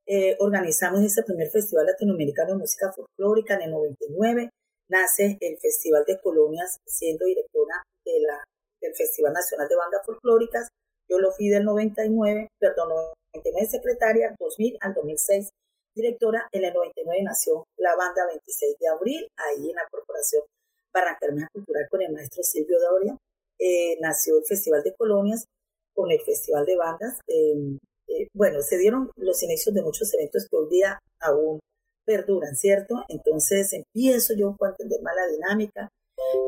Eh, 0.07 0.37
organizamos 0.41 1.01
ese 1.01 1.23
primer 1.23 1.49
Festival 1.49 1.87
Latinoamericano 1.87 2.53
de 2.53 2.59
Música 2.59 2.93
Folclórica 2.93 3.55
en 3.55 3.63
el 3.63 3.71
99. 3.71 4.51
Nace 4.89 5.37
el 5.41 5.59
Festival 5.59 6.05
de 6.07 6.21
Colonias, 6.21 6.79
siendo 6.87 7.27
directora 7.27 7.83
de 8.05 8.21
la, 8.21 8.43
del 8.81 8.95
Festival 8.95 9.33
Nacional 9.33 9.69
de 9.69 9.77
Bandas 9.77 10.05
Folclóricas. 10.05 10.69
Yo 11.09 11.19
lo 11.19 11.31
fui 11.33 11.49
del 11.49 11.65
99, 11.65 12.49
perdón, 12.59 12.89
99 13.35 13.69
secretaria, 13.69 14.35
2000 14.39 14.79
al 14.81 14.95
2006 14.95 15.51
directora. 15.99 16.49
En 16.53 16.65
el 16.65 16.73
99 16.73 17.23
nació 17.23 17.67
la 17.77 17.95
banda 17.97 18.27
26 18.27 18.79
de 18.79 18.89
abril, 18.89 19.29
ahí 19.37 19.71
en 19.71 19.77
la 19.77 19.89
Corporación 19.91 20.43
Barranca 20.93 21.27
Cultural 21.53 21.87
con 21.91 22.03
el 22.03 22.13
maestro 22.13 22.43
Silvio 22.43 22.79
Doria. 22.81 23.17
Eh, 23.59 23.99
nació 24.01 24.39
el 24.39 24.45
Festival 24.45 24.83
de 24.83 24.95
Colonias 24.95 25.45
con 25.95 26.11
el 26.11 26.21
Festival 26.21 26.65
de 26.65 26.77
Bandas. 26.77 27.19
Em, 27.27 27.79
eh, 28.09 28.29
bueno, 28.33 28.63
se 28.63 28.79
dieron 28.79 29.11
los 29.17 29.43
inicios 29.43 29.75
de 29.75 29.83
muchos 29.83 30.13
eventos 30.15 30.47
que 30.49 30.57
hoy 30.57 30.69
día 30.71 30.99
aún 31.21 31.61
perduran, 32.09 32.57
¿cierto? 32.57 33.05
Entonces 33.09 33.71
empiezo 33.75 34.33
yo 34.35 34.57
a 34.59 34.69
entender 34.71 35.03
más 35.03 35.15
la 35.15 35.27
dinámica 35.27 35.89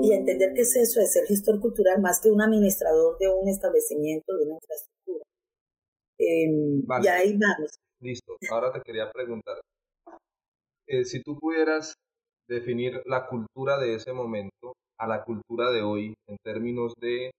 y 0.01 0.13
a 0.13 0.17
entender 0.17 0.53
qué 0.55 0.63
es 0.63 0.75
eso 0.75 1.01
de 1.01 1.07
ser 1.07 1.27
gestor 1.27 1.61
cultural 1.61 2.01
más 2.01 2.21
que 2.21 2.31
un 2.31 2.41
administrador 2.41 3.19
de 3.19 3.29
un 3.29 3.47
establecimiento, 3.47 4.37
de 4.37 4.45
una 4.47 4.55
infraestructura. 4.55 5.25
Em, 6.19 6.83
y 7.05 7.09
ahí 7.09 7.37
vamos. 7.37 7.71
Listo, 8.01 8.37
ahora 8.51 8.73
te 8.73 8.81
quería 8.81 9.13
preguntar, 9.13 9.61
eh, 10.87 11.05
si 11.05 11.23
tú 11.23 11.39
pudieras 11.39 11.95
definir 12.49 13.03
la 13.05 13.27
cultura 13.27 13.79
de 13.79 13.95
ese 13.95 14.13
momento 14.15 14.73
a 14.99 15.07
la 15.07 15.23
cultura 15.25 15.71
de 15.71 15.83
hoy 15.83 16.15
en 16.27 16.37
términos 16.43 16.95
de 16.99 17.31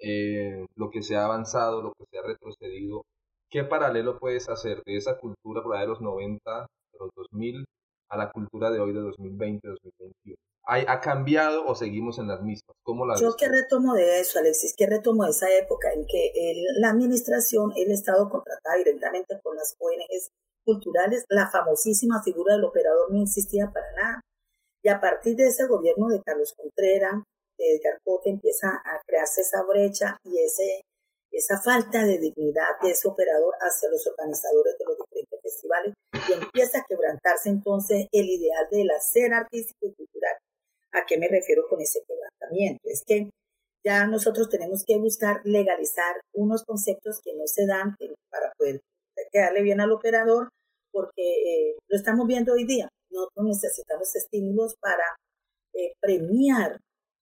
eh, 0.00 0.66
lo 0.76 0.90
que 0.90 1.02
se 1.02 1.16
ha 1.16 1.24
avanzado, 1.24 1.82
lo 1.82 1.92
que 1.92 2.04
se 2.10 2.18
ha 2.18 2.22
retrocedido, 2.22 3.02
¿qué 3.50 3.64
paralelo 3.64 4.18
puedes 4.18 4.48
hacer 4.50 4.82
de 4.84 4.96
esa 4.96 5.18
cultura 5.18 5.62
por 5.62 5.74
ahí 5.74 5.82
de 5.82 5.88
los 5.88 6.00
90, 6.02 6.50
de 6.60 6.66
los 6.98 7.10
2000, 7.14 7.64
a 8.10 8.16
la 8.16 8.30
cultura 8.30 8.70
de 8.70 8.80
hoy 8.80 8.92
de 8.92 9.00
2020, 9.00 9.68
2021? 9.68 10.36
¿Ha 10.66 11.00
cambiado 11.00 11.66
o 11.66 11.74
seguimos 11.74 12.18
en 12.18 12.28
las 12.28 12.40
mismas? 12.40 12.74
¿Cómo 12.82 13.04
la 13.04 13.16
Yo 13.20 13.36
que 13.36 13.48
retomo 13.48 13.92
de 13.92 14.20
eso, 14.20 14.38
Alexis, 14.38 14.74
que 14.74 14.86
retomo 14.86 15.24
de 15.24 15.30
esa 15.30 15.52
época 15.52 15.92
en 15.92 16.06
que 16.06 16.32
la 16.78 16.88
administración, 16.88 17.72
el 17.76 17.90
Estado 17.90 18.30
contrataba 18.30 18.76
directamente 18.76 19.38
con 19.42 19.56
las 19.56 19.76
ONGs 19.78 20.30
culturales, 20.64 21.24
la 21.28 21.50
famosísima 21.50 22.22
figura 22.22 22.54
del 22.54 22.64
operador 22.64 23.12
no 23.12 23.22
existía 23.22 23.70
para 23.70 23.92
nada. 23.92 24.20
Y 24.82 24.88
a 24.88 25.00
partir 25.00 25.36
de 25.36 25.48
ese 25.48 25.66
gobierno 25.66 26.08
de 26.08 26.22
Carlos 26.22 26.54
Contreras, 26.56 27.22
de 27.58 27.76
Edgar 27.76 28.00
Cote, 28.02 28.30
empieza 28.30 28.68
a 28.68 29.00
crearse 29.06 29.42
esa 29.42 29.62
brecha 29.62 30.18
y 30.24 30.38
ese, 30.38 30.82
esa 31.30 31.60
falta 31.60 32.04
de 32.04 32.18
dignidad 32.18 32.80
de 32.82 32.90
ese 32.90 33.08
operador 33.08 33.54
hacia 33.60 33.90
los 33.90 34.06
organizadores 34.06 34.76
de 34.78 34.84
los 34.84 34.96
diferentes 34.98 35.23
festivales 35.44 35.94
y 36.28 36.32
empieza 36.32 36.78
a 36.78 36.84
quebrantarse 36.88 37.50
entonces 37.50 38.06
el 38.10 38.26
ideal 38.26 38.66
del 38.70 38.90
hacer 38.90 39.32
artístico 39.34 39.86
y 39.86 39.94
cultural 39.94 40.36
¿A 40.94 41.04
qué 41.06 41.18
me 41.18 41.26
refiero 41.26 41.66
con 41.68 41.80
ese 41.80 42.00
quebrantamiento? 42.06 42.80
Es 42.84 43.02
que 43.04 43.28
ya 43.84 44.06
nosotros 44.06 44.48
tenemos 44.48 44.84
que 44.86 44.96
buscar 44.96 45.40
legalizar 45.44 46.20
unos 46.32 46.62
conceptos 46.64 47.20
que 47.22 47.34
no 47.34 47.46
se 47.46 47.66
dan 47.66 47.96
para 48.30 48.52
poder 48.56 48.80
quedarle 49.32 49.62
bien 49.62 49.80
al 49.80 49.90
operador, 49.90 50.48
porque 50.92 51.22
eh, 51.22 51.76
lo 51.88 51.96
estamos 51.96 52.28
viendo 52.28 52.52
hoy 52.52 52.64
día. 52.64 52.88
Nosotros 53.10 53.46
necesitamos 53.46 54.14
estímulos 54.14 54.76
para 54.80 55.04
eh, 55.74 55.92
premiar 56.00 56.78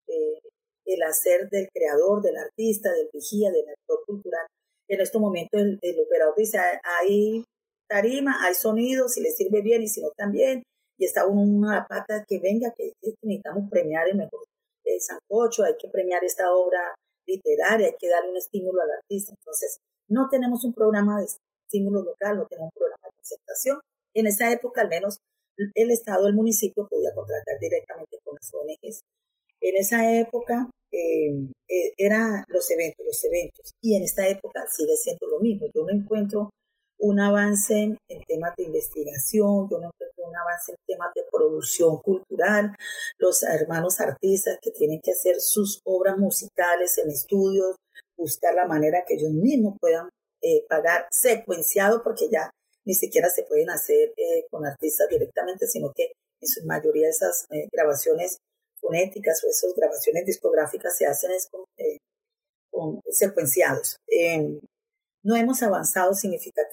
eh, 0.07 0.41
el 0.85 1.03
hacer 1.03 1.49
del 1.49 1.69
creador, 1.73 2.21
del 2.21 2.37
artista, 2.37 2.93
del 2.93 3.09
vigía, 3.11 3.51
del 3.51 3.71
actor 3.71 4.05
cultural. 4.07 4.47
En 4.87 5.01
este 5.01 5.19
momento 5.19 5.57
el, 5.57 6.01
operador 6.07 6.35
dice, 6.37 6.59
hay 7.01 7.43
tarima, 7.93 8.39
hay 8.43 8.55
sonido, 8.55 9.09
si 9.09 9.21
le 9.21 9.31
sirve 9.31 9.61
bien 9.61 9.83
y 9.83 9.89
si 9.89 10.01
no 10.01 10.11
también, 10.17 10.63
y 10.99 11.05
está 11.05 11.27
una 11.27 11.87
pata 11.87 12.25
que 12.27 12.39
venga, 12.41 12.73
que, 12.77 12.93
necesitamos 13.23 13.69
premiar 13.71 14.09
el 14.09 14.17
mejor 14.17 14.45
eh, 14.85 14.99
sancocho, 14.99 15.65
hay 15.65 15.75
que 15.79 15.89
premiar 15.89 16.25
esta 16.25 16.53
obra 16.55 16.95
literaria, 17.27 17.89
hay 17.89 17.97
que 17.99 18.09
darle 18.09 18.31
un 18.31 18.37
estímulo 18.37 18.81
al 18.83 18.91
artista. 18.91 19.35
Entonces, 19.39 19.77
no 20.09 20.29
tenemos 20.31 20.65
un 20.65 20.73
programa 20.73 21.21
de 21.21 21.27
estímulo 21.27 22.03
local, 22.03 22.39
no 22.39 22.47
tenemos 22.47 22.71
un 22.75 22.79
programa 22.79 23.05
de 23.05 23.17
concertación. 23.17 23.81
En 24.15 24.27
esa 24.27 24.51
época, 24.51 24.81
al 24.81 24.89
menos, 24.89 25.19
el 25.75 25.91
Estado, 25.91 26.27
el 26.29 26.35
municipio 26.35 26.89
podía 26.89 27.15
contratar 27.15 27.59
directamente 27.61 28.19
con 28.25 28.35
las 28.35 28.53
ONGs. 28.55 29.03
En 29.61 29.77
esa 29.77 30.19
época 30.19 30.69
eh, 30.91 31.31
eh, 31.69 31.93
eran 31.99 32.45
los 32.49 32.71
eventos, 32.71 33.05
los 33.05 33.25
eventos. 33.25 33.73
Y 33.83 33.97
en 33.97 34.03
esta 34.03 34.27
época 34.27 34.65
sigue 34.71 34.97
siendo 34.97 35.27
lo 35.27 35.41
mismo. 35.41 35.67
Yo 35.75 35.85
no 35.85 35.93
encuentro 35.93 36.51
un 37.03 37.19
avance 37.19 37.75
en 38.09 38.25
temas 38.29 38.55
de 38.57 38.65
investigación, 38.65 39.69
yo 39.69 39.79
no 39.79 39.89
encuentro 39.89 40.25
un 40.25 40.37
avance 40.37 40.71
en 40.71 40.79
temas 40.87 41.13
de 41.15 41.23
producción 41.33 41.99
cultural, 41.99 42.77
los 43.19 43.43
hermanos 43.43 44.01
artistas 44.01 44.59
que 44.63 44.71
tienen 44.71 45.01
que 45.03 45.11
hacer 45.11 45.41
sus 45.41 45.81
obras 45.85 46.17
musicales 46.17 46.97
en 46.99 47.11
estudios, 47.11 47.75
buscar 48.17 48.55
la 48.55 48.69
manera 48.69 49.05
que 49.07 49.15
ellos 49.15 49.33
mismos 49.33 49.77
puedan 49.81 50.09
eh, 50.43 50.65
pagar 50.69 51.09
secuenciado, 51.11 52.05
porque 52.05 52.29
ya 52.31 52.51
ni 52.85 52.95
siquiera 52.95 53.29
se 53.31 53.43
pueden 53.43 53.71
hacer 53.71 54.13
eh, 54.17 54.47
con 54.49 54.65
artistas 54.65 55.09
directamente, 55.09 55.67
sino 55.67 55.93
que 55.93 56.13
en 56.41 56.49
su 56.49 56.65
mayoría 56.67 57.09
esas 57.09 57.47
eh, 57.51 57.69
grabaciones 57.73 58.37
fonéticas 58.81 59.43
o 59.43 59.49
esas 59.49 59.75
grabaciones 59.75 60.25
discográficas 60.25 60.97
se 60.97 61.07
hacen 61.07 61.33
con, 61.51 61.65
con 62.71 63.03
secuenciados. 63.11 63.97
No 65.25 65.37
hemos 65.37 65.63
avanzado 65.63 66.15
significativamente 66.15 66.72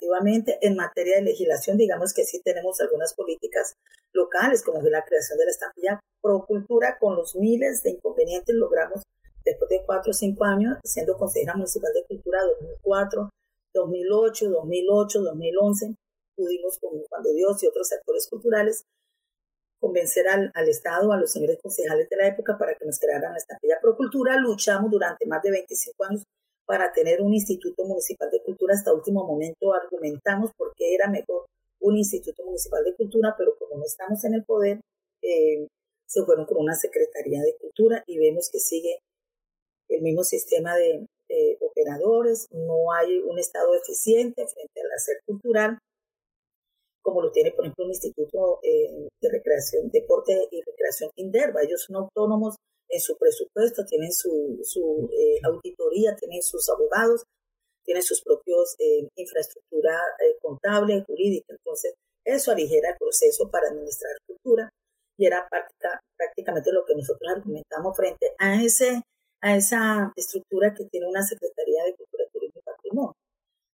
en 0.61 0.75
materia 0.75 1.17
de 1.17 1.23
legislación. 1.23 1.77
Digamos 1.77 2.13
que 2.13 2.23
sí 2.23 2.41
tenemos 2.43 2.79
algunas 2.81 3.13
políticas 3.13 3.75
locales, 4.13 4.63
como 4.63 4.81
la 4.81 5.03
creación 5.03 5.37
de 5.37 5.45
la 5.45 5.51
estampilla 5.51 5.99
pro 6.21 6.45
cultura, 6.45 6.97
con 6.99 7.15
los 7.15 7.35
miles 7.35 7.83
de 7.83 7.91
inconvenientes 7.91 8.55
logramos 8.55 9.03
después 9.45 9.69
de 9.69 9.83
cuatro 9.85 10.11
o 10.11 10.13
cinco 10.13 10.45
años, 10.45 10.77
siendo 10.83 11.17
consejera 11.17 11.55
municipal 11.55 11.91
de 11.93 12.05
cultura 12.05 12.39
2004, 12.43 13.29
2008, 13.73 14.49
2008, 14.49 15.21
2011, 15.21 15.95
pudimos 16.35 16.79
con 16.79 17.01
Juan 17.09 17.23
de 17.23 17.33
Dios 17.33 17.63
y 17.63 17.67
otros 17.67 17.91
actores 17.91 18.27
culturales 18.29 18.83
convencer 19.79 20.27
al, 20.27 20.51
al, 20.55 20.67
Estado, 20.67 21.11
a 21.13 21.17
los 21.17 21.31
señores 21.31 21.57
concejales 21.61 22.09
de 22.09 22.17
la 22.17 22.27
época 22.27 22.57
para 22.57 22.75
que 22.75 22.85
nos 22.85 22.99
crearan 22.99 23.31
la 23.31 23.37
estampilla 23.37 23.79
pro 23.81 23.95
cultura. 23.95 24.35
Luchamos 24.37 24.91
durante 24.91 25.25
más 25.25 25.41
de 25.41 25.51
25 25.51 26.03
años 26.03 26.23
para 26.69 26.93
tener 26.93 27.19
un 27.19 27.33
instituto 27.33 27.83
municipal 27.83 28.29
de 28.29 28.43
cultura. 28.43 28.75
Hasta 28.75 28.93
último 28.93 29.25
momento 29.25 29.73
argumentamos 29.73 30.51
por 30.55 30.71
qué 30.75 30.93
era 30.93 31.09
mejor 31.09 31.47
un 31.81 31.97
instituto 31.97 32.45
municipal 32.45 32.83
de 32.83 32.95
cultura, 32.95 33.33
pero 33.35 33.57
como 33.57 33.77
no 33.77 33.85
estamos 33.85 34.23
en 34.25 34.35
el 34.35 34.45
poder, 34.45 34.79
eh, 35.23 35.65
se 36.07 36.23
fueron 36.23 36.45
con 36.45 36.57
una 36.59 36.75
secretaría 36.75 37.41
de 37.41 37.57
cultura 37.57 38.03
y 38.05 38.19
vemos 38.19 38.51
que 38.51 38.59
sigue 38.59 38.99
el 39.89 40.03
mismo 40.03 40.23
sistema 40.23 40.77
de 40.77 41.07
operadores, 41.61 42.47
no 42.51 42.91
hay 42.91 43.17
un 43.19 43.39
estado 43.39 43.73
eficiente 43.75 44.45
frente 44.47 44.81
al 44.81 44.91
hacer 44.95 45.17
cultural, 45.25 45.79
como 47.01 47.23
lo 47.23 47.31
tiene, 47.31 47.51
por 47.51 47.65
ejemplo, 47.65 47.85
un 47.85 47.91
instituto 47.91 48.59
eh, 48.61 49.07
de 49.19 49.29
recreación, 49.31 49.89
deporte 49.89 50.47
y 50.51 50.61
recreación 50.61 51.09
Inderva. 51.15 51.61
Ellos 51.63 51.83
son 51.87 51.95
autónomos 51.95 52.55
en 52.89 52.99
su 52.99 53.17
presupuesto, 53.17 53.85
tienen 53.85 54.11
su, 54.11 54.59
su 54.63 55.09
eh, 55.13 55.39
auditoría, 55.43 56.15
tienen 56.15 56.41
sus 56.41 56.67
abogados, 56.69 57.23
tienen 57.85 58.03
sus 58.03 58.21
propios 58.21 58.75
eh, 58.79 59.07
infraestructura 59.15 59.97
eh, 60.19 60.37
contable, 60.41 61.03
jurídica. 61.05 61.53
Entonces, 61.53 61.93
eso 62.25 62.51
aligera 62.51 62.91
el 62.91 62.97
proceso 62.97 63.49
para 63.49 63.69
administrar 63.69 64.13
cultura 64.27 64.69
y 65.17 65.25
era 65.25 65.47
prácticamente 66.15 66.71
lo 66.71 66.85
que 66.85 66.95
nosotros 66.95 67.29
argumentamos 67.29 67.95
frente 67.95 68.33
a, 68.37 68.63
ese, 68.63 69.01
a 69.41 69.55
esa 69.55 70.13
estructura 70.15 70.73
que 70.73 70.85
tiene 70.85 71.07
una 71.07 71.23
Secretaría 71.23 71.83
de 71.83 71.95
Cultura, 71.95 72.23
Turismo 72.31 72.61
y 72.61 72.63
Patrimonio. 72.63 73.15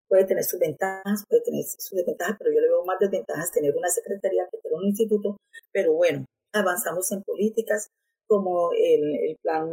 Puede 0.07 0.25
tener 0.25 0.43
sus 0.43 0.59
ventajas, 0.59 1.23
puede 1.27 1.41
tener 1.41 1.63
sus 1.65 1.91
desventajas, 1.91 2.35
pero 2.39 2.51
yo 2.51 2.61
le 2.61 2.67
veo 2.67 2.83
más 2.85 2.99
desventajas 2.99 3.51
tener 3.51 3.75
una 3.75 3.89
secretaría 3.89 4.47
que 4.49 4.57
tener 4.57 4.77
un 4.77 4.85
instituto. 4.85 5.37
Pero 5.71 5.93
bueno, 5.93 6.25
avanzamos 6.53 7.11
en 7.11 7.21
políticas, 7.23 7.89
como 8.35 8.71
el, 8.73 9.15
el 9.29 9.37
plan, 9.41 9.69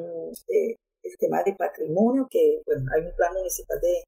eh, 0.49 0.77
el 1.03 1.17
tema 1.19 1.43
de 1.43 1.53
patrimonio, 1.57 2.29
que 2.31 2.63
bueno, 2.65 2.89
hay 2.95 3.07
un 3.07 3.17
plan 3.17 3.35
municipal 3.35 3.81
de, 3.81 4.05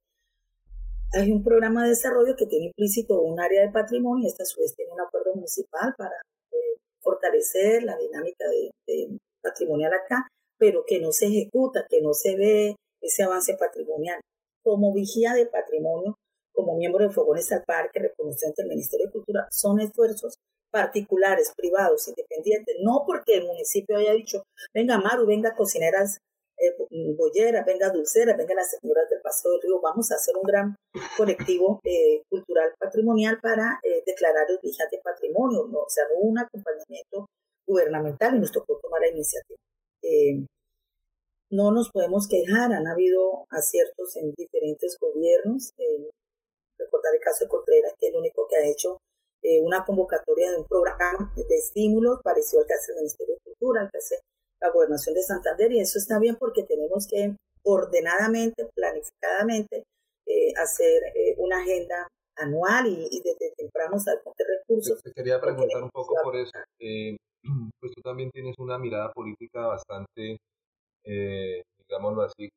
hay 1.13 1.33
un 1.33 1.43
programa 1.43 1.83
de 1.83 1.89
desarrollo 1.89 2.37
que 2.37 2.47
tiene 2.47 2.67
implícito 2.67 3.21
un 3.21 3.41
área 3.41 3.63
de 3.63 3.73
patrimonio 3.73 4.23
y 4.23 4.29
esta 4.29 4.45
a 4.45 4.47
su 4.47 4.61
vez 4.61 4.73
tiene 4.77 4.93
un 4.93 5.01
acuerdo 5.01 5.35
municipal 5.35 5.93
para 5.99 6.15
eh, 6.53 6.79
fortalecer 7.01 7.83
la 7.83 7.97
dinámica 7.97 8.45
de, 8.49 8.71
de, 8.87 9.19
patrimonial 9.43 9.93
acá, 9.93 10.29
pero 10.57 10.85
que 10.87 11.01
no 11.01 11.11
se 11.11 11.27
ejecuta, 11.27 11.85
que 11.91 12.01
no 12.01 12.15
se 12.15 12.37
ve 12.37 12.77
ese 13.01 13.25
avance 13.25 13.57
patrimonial. 13.59 14.21
Como 14.63 14.95
vigía 14.95 15.35
de 15.35 15.47
patrimonio, 15.47 16.17
como 16.53 16.77
miembro 16.77 17.05
de 17.05 17.13
Fogones 17.13 17.51
al 17.51 17.65
Parque, 17.65 17.99
reconocido 17.99 18.51
ante 18.51 18.63
el 18.63 18.69
Ministerio 18.69 19.07
de 19.07 19.13
Cultura, 19.13 19.49
son 19.51 19.81
esfuerzos 19.81 20.37
particulares, 20.75 21.53
privados, 21.57 22.09
independientes, 22.09 22.75
no 22.83 23.05
porque 23.07 23.35
el 23.35 23.47
municipio 23.47 23.97
haya 23.97 24.13
dicho, 24.13 24.43
venga 24.75 24.99
Maru, 24.99 25.25
venga 25.25 25.55
cocineras 25.55 26.19
eh, 26.59 26.75
bolleras, 27.17 27.65
venga 27.65 27.91
dulceras, 27.91 28.37
venga 28.37 28.55
las 28.55 28.71
señoras 28.71 29.09
del 29.09 29.21
Paso 29.23 29.51
del 29.51 29.63
Río. 29.63 29.81
Vamos 29.81 30.11
a 30.11 30.17
hacer 30.17 30.35
un 30.37 30.43
gran 30.43 30.77
colectivo 31.17 31.81
eh, 31.85 32.23
cultural 32.29 32.75
patrimonial 32.77 33.39
para 33.41 33.79
eh, 33.85 34.03
declarar 34.05 34.47
el 34.49 34.59
vigente 34.61 35.01
patrimonio, 35.03 35.63
o 35.63 35.89
sea, 35.89 36.05
no 36.13 36.19
un 36.29 36.39
acompañamiento 36.39 37.29
gubernamental 37.65 38.35
y 38.35 38.41
nos 38.41 38.51
tocó 38.51 38.77
tomar 38.83 39.01
la 39.01 39.11
iniciativa. 39.11 39.59
Eh, 40.03 40.45
no 41.53 41.71
nos 41.71 41.89
podemos 41.91 42.27
quejar, 42.27 42.73
han 42.73 42.89
habido 42.89 43.47
aciertos 43.51 44.17
en 44.17 44.35
diferentes 44.37 44.99
gobiernos. 45.01 45.71
recordar 46.77 47.15
el 47.15 47.21
caso 47.21 47.45
de 47.45 47.49
Contreras, 47.49 47.95
que 47.97 48.09
es 48.09 48.13
el 48.13 48.19
único 48.19 48.49
que 48.49 48.57
ha 48.57 48.69
hecho 48.69 48.99
una 49.63 49.85
convocatoria 49.85 50.51
de 50.51 50.57
un 50.57 50.65
programa 50.65 51.33
de 51.37 51.57
estímulos 51.57 52.21
parecido 52.23 52.63
al 52.63 52.67
que 52.67 52.75
hace 52.75 52.93
el 52.93 52.97
Ministerio 52.97 53.35
de 53.35 53.41
Cultura, 53.45 53.83
al 53.83 53.91
que 53.91 53.99
hace 53.99 54.17
la 54.61 54.71
Gobernación 54.71 55.15
de 55.15 55.23
Santander, 55.23 55.73
y 55.73 55.81
eso 55.81 55.99
está 55.99 56.19
bien 56.19 56.37
porque 56.37 56.63
tenemos 56.63 57.07
que 57.07 57.37
ordenadamente, 57.65 58.69
planificadamente, 58.75 59.85
eh, 60.27 60.53
hacer 60.57 61.03
eh, 61.15 61.35
una 61.39 61.61
agenda 61.61 62.09
anual 62.37 62.87
y, 62.89 63.23
desde 63.23 63.55
temprano 63.57 63.99
sacar 63.99 64.33
recursos. 64.61 65.03
Te 65.03 65.13
quería 65.13 65.41
preguntar 65.41 65.83
un 65.83 65.91
poco 65.91 66.15
por 66.23 66.37
eso. 66.37 66.53
Eh, 66.79 67.17
pues 67.81 67.93
tú 67.95 68.01
también 68.03 68.31
tienes 68.31 68.59
una 68.59 68.79
mirada 68.79 69.13
política 69.13 69.67
bastante, 69.67 70.39
digámoslo 71.05 72.23
así, 72.23 72.49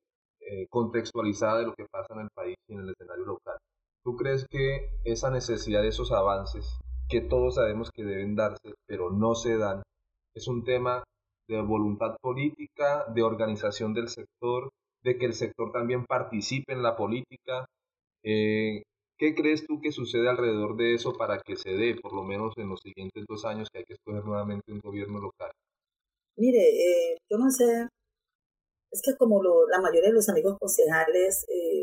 contextualizada 0.70 1.60
de 1.60 1.66
lo 1.66 1.74
que 1.74 1.86
pasa 1.92 2.14
en 2.14 2.22
el 2.22 2.30
país 2.34 2.56
y 2.70 2.74
en 2.74 2.80
el 2.80 2.90
escenario 2.90 3.26
local. 3.26 3.58
¿Tú 4.08 4.16
crees 4.16 4.48
que 4.50 4.90
esa 5.04 5.30
necesidad 5.30 5.82
de 5.82 5.90
esos 5.90 6.14
avances, 6.14 6.80
que 7.10 7.20
todos 7.20 7.56
sabemos 7.56 7.92
que 7.92 8.06
deben 8.06 8.38
darse, 8.38 8.74
pero 8.88 9.12
no 9.12 9.36
se 9.36 9.58
dan, 9.58 9.84
es 10.34 10.48
un 10.48 10.64
tema 10.64 11.04
de 11.50 11.62
voluntad 11.62 12.16
política, 12.22 13.04
de 13.14 13.22
organización 13.22 13.94
del 13.94 14.08
sector, 14.08 14.70
de 15.04 15.18
que 15.18 15.26
el 15.26 15.34
sector 15.34 15.74
también 15.74 16.06
participe 16.06 16.72
en 16.72 16.84
la 16.84 16.96
política. 16.96 17.66
Eh, 18.24 18.84
¿Qué 19.18 19.36
crees 19.36 19.68
tú 19.68 19.82
que 19.82 19.92
sucede 19.92 20.30
alrededor 20.30 20.78
de 20.78 20.94
eso 20.94 21.12
para 21.12 21.42
que 21.42 21.58
se 21.58 21.72
dé, 21.72 21.96
por 22.02 22.14
lo 22.14 22.24
menos 22.24 22.54
en 22.56 22.70
los 22.70 22.80
siguientes 22.80 23.26
dos 23.28 23.44
años 23.44 23.68
que 23.70 23.80
hay 23.80 23.84
que 23.84 23.96
escoger 23.96 24.24
nuevamente 24.24 24.72
un 24.72 24.80
gobierno 24.80 25.20
local? 25.20 25.52
Mire, 26.38 26.60
eh, 26.60 27.18
yo 27.30 27.38
no 27.38 27.52
sé, 27.52 27.90
es 28.92 29.02
que 29.02 29.18
como 29.18 29.42
la 29.70 29.82
mayoría 29.82 30.10
de 30.10 30.16
los 30.16 30.30
amigos 30.30 30.58
concejales 30.58 31.46
eh, 31.50 31.77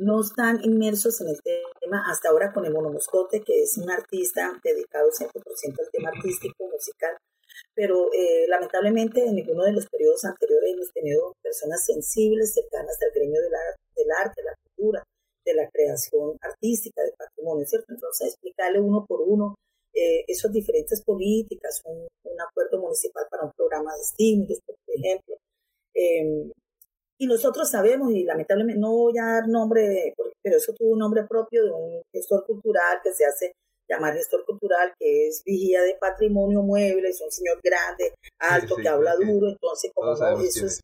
no 0.00 0.20
están 0.22 0.60
inmersos 0.64 1.20
en 1.20 1.28
el 1.28 1.40
tema 1.42 2.02
hasta 2.10 2.30
ahora 2.30 2.52
con 2.52 2.64
el 2.64 2.72
Mono 2.72 2.90
Moscote, 2.90 3.42
que 3.42 3.62
es 3.62 3.76
un 3.76 3.90
artista 3.90 4.58
dedicado 4.64 5.10
100% 5.10 5.78
al 5.78 5.90
tema 5.92 6.08
artístico, 6.08 6.68
musical, 6.68 7.16
pero 7.74 8.08
eh, 8.12 8.46
lamentablemente 8.48 9.22
en 9.24 9.34
ninguno 9.34 9.64
de 9.64 9.72
los 9.72 9.86
periodos 9.88 10.24
anteriores 10.24 10.72
hemos 10.72 10.92
tenido 10.92 11.34
personas 11.42 11.84
sensibles, 11.84 12.54
cercanas 12.54 12.96
al 13.02 13.12
gremio 13.14 13.40
del, 13.42 13.52
del 13.94 14.10
arte, 14.10 14.40
de 14.40 14.44
la 14.44 14.56
cultura, 14.64 15.04
de 15.44 15.54
la 15.54 15.68
creación 15.70 16.36
artística, 16.40 17.02
del 17.02 17.14
patrimonio, 17.18 17.66
¿cierto? 17.66 17.92
Entonces, 17.92 18.28
explicarle 18.28 18.80
uno 18.80 19.04
por 19.06 19.20
uno 19.20 19.54
eh, 19.92 20.24
esas 20.28 20.52
diferentes 20.52 21.02
políticas, 21.02 21.82
un, 21.84 22.08
acuerdo 22.40 22.80
municipal 22.80 23.26
para 23.30 23.44
un 23.44 23.52
programa 23.52 23.94
de 23.94 24.00
estímulos, 24.00 24.60
por 24.64 24.76
ejemplo. 24.96 25.36
Eh, 25.94 26.50
y 27.20 27.26
nosotros 27.26 27.70
sabemos, 27.70 28.10
y 28.12 28.24
lamentablemente 28.24 28.80
no 28.80 28.92
voy 28.92 29.18
a 29.18 29.26
dar 29.26 29.46
nombre, 29.46 30.14
pero 30.42 30.56
eso 30.56 30.72
tuvo 30.72 30.92
un 30.92 31.00
nombre 31.00 31.24
propio 31.24 31.62
de 31.62 31.70
un 31.70 32.02
gestor 32.10 32.46
cultural 32.46 32.98
que 33.04 33.12
se 33.12 33.26
hace 33.26 33.52
llamar 33.86 34.14
gestor 34.14 34.42
cultural, 34.46 34.94
que 34.98 35.28
es 35.28 35.42
vigía 35.44 35.82
de 35.82 35.98
patrimonio 36.00 36.62
mueble, 36.62 37.10
es 37.10 37.20
un 37.20 37.30
señor 37.30 37.60
grande, 37.62 38.14
alto, 38.38 38.74
que 38.76 38.88
habla 38.88 39.16
duro, 39.16 39.48
entonces 39.50 39.90
como 39.94 40.16
todos 40.16 40.20
no, 40.20 40.40
eso 40.40 40.64
es, 40.64 40.80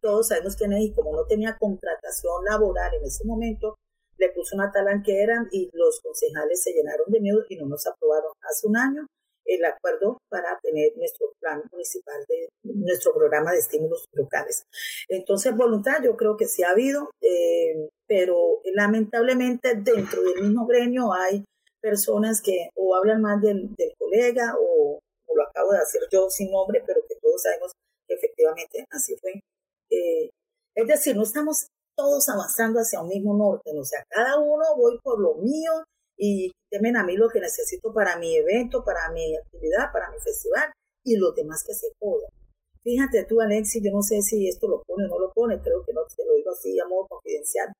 todos 0.00 0.28
sabemos 0.28 0.56
quién 0.56 0.72
es, 0.72 0.80
y 0.80 0.92
como 0.94 1.12
no 1.12 1.26
tenía 1.26 1.58
contratación 1.58 2.42
laboral 2.46 2.94
en 2.94 3.04
ese 3.04 3.26
momento, 3.26 3.74
le 4.16 4.30
puso 4.30 4.56
una 4.56 4.72
talanquera 4.72 5.46
y 5.52 5.68
los 5.74 6.00
concejales 6.00 6.62
se 6.62 6.72
llenaron 6.72 7.04
de 7.08 7.20
miedo 7.20 7.40
y 7.50 7.56
no 7.56 7.66
nos 7.66 7.86
aprobaron 7.86 8.32
hace 8.48 8.66
un 8.66 8.78
año 8.78 9.06
el 9.44 9.64
acuerdo 9.64 10.18
para 10.28 10.58
tener 10.62 10.92
nuestro 10.96 11.32
plan 11.40 11.62
municipal 11.72 12.24
de 12.28 12.48
nuestro 12.62 13.12
programa 13.14 13.52
de 13.52 13.58
estímulos 13.58 14.04
locales. 14.12 14.64
Entonces, 15.08 15.56
voluntad 15.56 16.02
yo 16.02 16.16
creo 16.16 16.36
que 16.36 16.46
sí 16.46 16.62
ha 16.62 16.70
habido, 16.70 17.10
eh, 17.20 17.88
pero 18.06 18.60
lamentablemente 18.74 19.74
dentro 19.76 20.22
del 20.22 20.42
mismo 20.42 20.66
gremio 20.66 21.12
hay 21.12 21.44
personas 21.80 22.42
que 22.42 22.70
o 22.76 22.94
hablan 22.94 23.22
más 23.22 23.40
del, 23.40 23.74
colega 23.98 24.54
o, 24.60 24.98
lo 25.32 25.42
acabo 25.44 25.72
de 25.72 25.78
hacer 25.78 26.02
yo 26.10 26.28
sin 26.28 26.50
nombre, 26.50 26.82
pero 26.84 27.00
que 27.08 27.14
todos 27.20 27.42
sabemos 27.42 27.72
que 28.06 28.14
efectivamente 28.14 28.84
así 28.90 29.16
fue. 29.16 29.40
Eh, 29.90 30.30
es 30.74 30.86
decir, 30.86 31.16
no 31.16 31.22
estamos 31.22 31.68
todos 31.96 32.28
avanzando 32.28 32.80
hacia 32.80 33.00
un 33.00 33.08
mismo 33.08 33.36
norte, 33.36 33.70
o 33.78 33.84
sea, 33.84 34.04
cada 34.08 34.38
uno 34.38 34.64
voy 34.76 34.98
por 35.02 35.20
lo 35.20 35.34
mío 35.34 35.72
y 36.20 36.52
temen 36.70 36.98
a 36.98 37.02
mí 37.02 37.16
lo 37.16 37.30
que 37.30 37.40
necesito 37.40 37.94
para 37.94 38.18
mi 38.18 38.36
evento, 38.36 38.84
para 38.84 39.10
mi 39.10 39.34
actividad, 39.34 39.90
para 39.90 40.10
mi 40.10 40.18
festival 40.20 40.70
y 41.02 41.16
los 41.16 41.34
demás 41.34 41.64
que 41.66 41.72
se 41.72 41.88
jodan. 41.98 42.30
Fíjate 42.82 43.24
tú, 43.24 43.40
Alexis, 43.40 43.82
yo 43.82 43.90
no 43.90 44.02
sé 44.02 44.20
si 44.20 44.46
esto 44.46 44.68
lo 44.68 44.82
pone 44.86 45.06
o 45.06 45.08
no 45.08 45.18
lo 45.18 45.32
pone, 45.32 45.60
creo 45.60 45.82
que 45.84 45.94
no 45.94 46.02
te 46.14 46.24
lo 46.26 46.34
digo 46.34 46.50
así 46.52 46.78
a 46.78 46.86
modo 46.86 47.06
confidencial, 47.08 47.72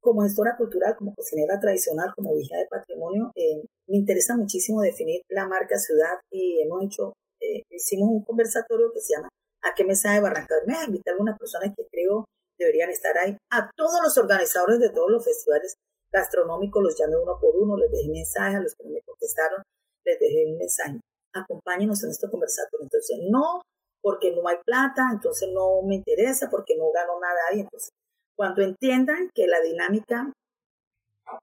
como 0.00 0.22
gestora 0.22 0.56
cultural, 0.56 0.96
como 0.96 1.14
cocinera 1.14 1.60
tradicional, 1.60 2.12
como 2.16 2.36
hija 2.36 2.56
de 2.56 2.66
patrimonio, 2.70 3.32
eh, 3.34 3.62
me 3.86 3.98
interesa 3.98 4.36
muchísimo 4.36 4.80
definir 4.80 5.22
la 5.28 5.46
marca 5.46 5.78
ciudad 5.78 6.20
y 6.30 6.62
hemos 6.62 6.84
hecho, 6.84 7.12
eh, 7.40 7.62
hicimos 7.70 8.08
un 8.10 8.24
conversatorio 8.24 8.90
que 8.92 9.00
se 9.00 9.14
llama 9.14 9.28
¿A 9.62 9.74
qué 9.74 9.84
me 9.84 9.96
sabe 9.96 10.20
Barranca 10.20 10.54
Bermeja? 10.56 10.86
Invité 10.86 11.10
a 11.10 11.12
algunas 11.14 11.38
personas 11.38 11.74
que 11.74 11.86
creo 11.90 12.26
deberían 12.58 12.90
estar 12.90 13.16
ahí. 13.18 13.36
A 13.50 13.70
todos 13.74 14.00
los 14.02 14.16
organizadores 14.18 14.78
de 14.78 14.90
todos 14.90 15.10
los 15.10 15.24
festivales 15.24 15.74
gastronómicos 16.14 16.82
los 16.82 16.96
llamé 16.96 17.16
uno 17.16 17.36
por 17.40 17.56
uno, 17.56 17.76
les 17.76 17.90
dejé 17.90 18.08
mensaje, 18.08 18.56
a 18.56 18.60
los 18.60 18.74
que 18.74 18.84
me 18.88 19.02
contestaron 19.02 19.62
les 20.04 20.18
dejé 20.20 20.46
un 20.46 20.58
mensaje. 20.58 21.00
Acompáñenos 21.32 22.02
en 22.04 22.10
este 22.10 22.30
conversatorio. 22.30 22.84
Entonces, 22.84 23.18
no 23.30 23.62
porque 24.02 24.32
no 24.32 24.46
hay 24.46 24.56
plata, 24.64 25.08
entonces 25.10 25.48
no 25.52 25.82
me 25.82 25.96
interesa, 25.96 26.48
porque 26.50 26.76
no 26.76 26.92
gano 26.92 27.18
nada 27.20 27.40
ahí. 27.50 27.60
Entonces, 27.60 27.88
cuando 28.36 28.62
entiendan 28.62 29.30
que 29.34 29.46
la 29.46 29.60
dinámica 29.60 30.30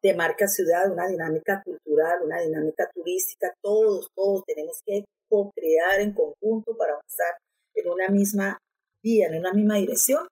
de 0.01 0.13
marca 0.13 0.47
ciudad, 0.47 0.91
una 0.91 1.07
dinámica 1.07 1.63
cultural, 1.63 2.21
una 2.23 2.39
dinámica 2.39 2.87
turística, 2.93 3.51
todos, 3.63 4.07
todos 4.15 4.43
tenemos 4.45 4.79
que 4.85 5.05
co-crear 5.27 6.01
en 6.01 6.13
conjunto 6.13 6.77
para 6.77 6.93
avanzar 6.93 7.35
en 7.73 7.89
una 7.89 8.09
misma 8.09 8.59
vía, 9.03 9.27
en 9.27 9.39
una 9.39 9.53
misma 9.53 9.75
dirección, 9.77 10.27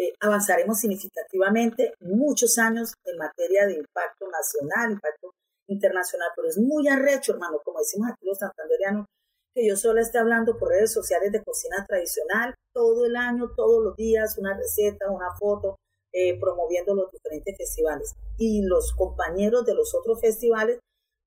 eh, 0.00 0.14
avanzaremos 0.20 0.78
significativamente 0.78 1.92
muchos 2.00 2.56
años 2.56 2.94
en 3.04 3.18
materia 3.18 3.66
de 3.66 3.74
impacto 3.74 4.30
nacional, 4.30 4.92
impacto 4.92 5.34
internacional, 5.68 6.30
pero 6.34 6.48
es 6.48 6.56
muy 6.56 6.88
arrecho, 6.88 7.32
hermano, 7.32 7.60
como 7.62 7.80
decimos 7.80 8.08
aquí 8.10 8.24
los 8.24 8.38
santanderianos, 8.38 9.06
que 9.54 9.68
yo 9.68 9.76
solo 9.76 10.00
esté 10.00 10.18
hablando 10.18 10.58
por 10.58 10.70
redes 10.70 10.90
sociales 10.90 11.32
de 11.32 11.42
cocina 11.42 11.84
tradicional 11.86 12.54
todo 12.72 13.04
el 13.04 13.14
año, 13.14 13.50
todos 13.54 13.84
los 13.84 13.94
días, 13.96 14.38
una 14.38 14.56
receta, 14.56 15.10
una 15.10 15.34
foto, 15.38 15.76
eh, 16.12 16.40
promoviendo 16.40 16.94
los 16.94 17.12
diferentes 17.12 17.58
festivales. 17.58 18.14
Y 18.38 18.62
los 18.62 18.94
compañeros 18.94 19.66
de 19.66 19.74
los 19.74 19.94
otros 19.94 20.18
festivales, 20.18 20.78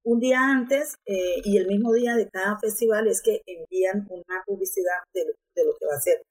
un 0.03 0.19
día 0.19 0.39
antes 0.41 0.95
eh, 1.05 1.41
y 1.43 1.57
el 1.57 1.67
mismo 1.67 1.93
día 1.93 2.15
de 2.15 2.27
cada 2.27 2.57
festival 2.57 3.07
es 3.07 3.21
que 3.21 3.41
envían 3.45 4.07
una 4.09 4.43
publicidad 4.47 4.97
de, 5.13 5.25
lo 5.63 5.77
que 5.77 5.85
va 5.85 5.95
a 5.95 6.01
ser 6.01 6.23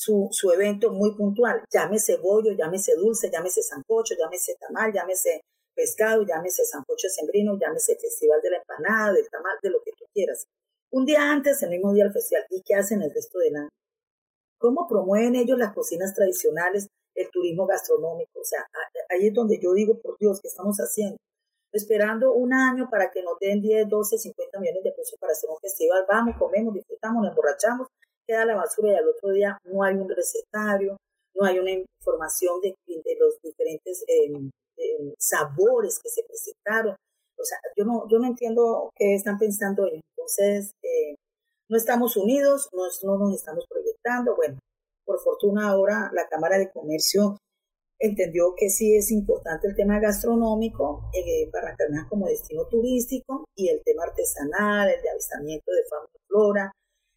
su, 0.00 0.28
su, 0.30 0.50
evento 0.50 0.90
muy 0.92 1.14
puntual. 1.14 1.62
Llámese 1.70 2.16
bollo, 2.16 2.52
llámese 2.52 2.94
dulce, 2.96 3.30
llámese 3.30 3.62
sancocho, 3.62 4.14
llámese 4.18 4.56
tamal, 4.58 4.92
llámese 4.92 5.42
pescado, 5.74 6.24
llámese 6.24 6.64
sancocho 6.64 7.08
sembrino, 7.08 7.58
llámese 7.58 7.96
festival 7.96 8.40
de 8.42 8.50
la 8.50 8.56
empanada, 8.58 9.12
del 9.12 9.28
tamal, 9.28 9.58
de 9.62 9.70
lo 9.70 9.82
que 9.84 9.92
tú 9.92 10.04
quieras. 10.14 10.46
Un 10.92 11.04
día 11.04 11.30
antes, 11.30 11.62
el 11.62 11.70
mismo 11.70 11.92
día 11.92 12.04
del 12.04 12.12
festival. 12.12 12.44
¿Y 12.50 12.62
qué 12.62 12.74
hacen 12.74 13.02
el 13.02 13.12
resto 13.12 13.38
del 13.38 13.56
año? 13.56 13.68
¿Cómo 14.58 14.86
promueven 14.88 15.36
ellos 15.36 15.58
las 15.58 15.74
cocinas 15.74 16.14
tradicionales 16.14 16.88
el 17.14 17.30
turismo 17.30 17.66
gastronómico. 17.66 18.40
O 18.40 18.44
sea, 18.44 18.66
ahí 19.08 19.28
es 19.28 19.34
donde 19.34 19.58
yo 19.60 19.72
digo, 19.72 20.00
por 20.00 20.16
Dios, 20.18 20.40
¿qué 20.40 20.48
estamos 20.48 20.76
haciendo? 20.78 21.16
Esperando 21.72 22.32
un 22.32 22.52
año 22.52 22.88
para 22.90 23.10
que 23.10 23.22
nos 23.22 23.38
den 23.38 23.60
10, 23.60 23.88
12, 23.88 24.18
50 24.18 24.58
millones 24.58 24.82
de 24.82 24.92
pesos 24.92 25.18
para 25.20 25.32
hacer 25.32 25.48
un 25.50 25.58
festival. 25.58 26.04
Vamos, 26.08 26.36
comemos, 26.38 26.74
disfrutamos, 26.74 27.22
nos 27.22 27.30
emborrachamos, 27.30 27.88
queda 28.30 28.44
la 28.44 28.56
basura 28.56 28.92
y 28.92 28.94
al 28.94 29.08
otro 29.08 29.30
día 29.30 29.58
no 29.64 29.82
hay 29.82 29.96
un 29.96 30.08
recetario, 30.08 30.96
no 31.34 31.46
hay 31.46 31.58
una 31.58 31.72
información 31.72 32.60
de, 32.60 32.76
los 33.18 33.40
diferentes 33.42 34.04
em, 34.06 34.50
em, 34.76 35.14
sabores 35.18 35.98
que 36.02 36.08
se 36.08 36.22
presentaron. 36.22 36.94
O 37.36 37.44
sea, 37.44 37.58
yo 37.76 37.84
no, 37.84 38.06
yo 38.08 38.18
no 38.18 38.26
entiendo 38.28 38.90
qué 38.94 39.14
están 39.14 39.38
pensando. 39.38 39.86
Entonces, 39.88 40.72
eh, 40.82 41.16
no 41.68 41.76
estamos 41.76 42.16
unidos, 42.16 42.68
no, 42.72 42.82
no 43.04 43.18
nos 43.18 43.34
estamos 43.34 43.64
proyectando. 43.68 44.36
Bueno, 44.36 44.58
por 45.04 45.18
fortuna 45.20 45.70
ahora 45.70 46.10
la 46.12 46.28
Cámara 46.28 46.58
de 46.58 46.70
Comercio 46.70 47.36
entendió 47.98 48.54
que 48.56 48.70
sí 48.70 48.96
es 48.96 49.10
importante 49.10 49.68
el 49.68 49.74
tema 49.74 49.98
gastronómico 50.00 51.10
eh, 51.12 51.50
para 51.50 51.76
como 52.08 52.26
destino 52.26 52.66
turístico 52.66 53.44
y 53.54 53.68
el 53.68 53.82
tema 53.84 54.04
artesanal, 54.04 54.88
el 54.88 55.02
de 55.02 55.10
avistamiento 55.10 55.70
de 55.70 55.84
fauna 55.88 56.08
y 56.14 56.18
flora, 56.26 56.72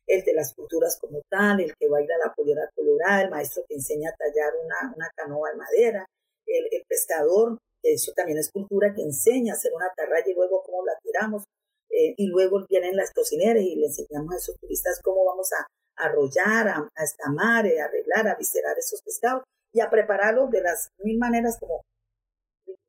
el 0.08 0.24
de 0.24 0.34
las 0.34 0.54
culturas 0.54 0.98
como 1.00 1.22
tal, 1.30 1.62
el 1.62 1.74
que 1.76 1.88
baila 1.88 2.16
la 2.24 2.34
pollera 2.34 2.70
colorada, 2.76 3.22
el 3.22 3.30
maestro 3.30 3.64
que 3.68 3.76
enseña 3.76 4.10
a 4.10 4.16
tallar 4.16 4.54
una, 4.64 4.94
una 4.96 5.10
canoa 5.16 5.52
de 5.52 5.58
madera, 5.58 6.06
el, 6.46 6.68
el 6.72 6.84
pescador, 6.88 7.58
eso 7.84 8.12
también 8.16 8.38
es 8.38 8.50
cultura, 8.52 8.94
que 8.94 9.02
enseña 9.02 9.54
a 9.54 9.56
hacer 9.56 9.72
una 9.74 9.88
atarraya 9.88 10.30
y 10.30 10.34
luego 10.34 10.64
cómo 10.64 10.86
la 10.86 10.94
tiramos. 11.02 11.44
Eh, 11.90 12.16
y 12.18 12.28
luego 12.28 12.66
vienen 12.68 12.96
las 12.96 13.12
cocineras 13.12 13.62
y 13.62 13.76
le 13.76 13.86
enseñamos 13.86 14.34
a 14.34 14.38
esos 14.38 14.58
turistas 14.58 15.00
cómo 15.04 15.26
vamos 15.26 15.50
a 15.54 15.68
arrollar, 15.96 16.68
a, 16.68 16.90
a 16.96 17.04
estamar, 17.04 17.68
a 17.68 17.86
arreglar, 17.86 18.28
a 18.28 18.36
viscerar 18.36 18.76
esos 18.80 19.02
pescados 19.04 19.44
y 19.72 19.80
a 19.80 19.92
prepararlos 19.92 20.50
de 20.50 20.62
las 20.62 20.88
mil 21.04 21.20
maneras 21.20 21.58
como 21.60 21.82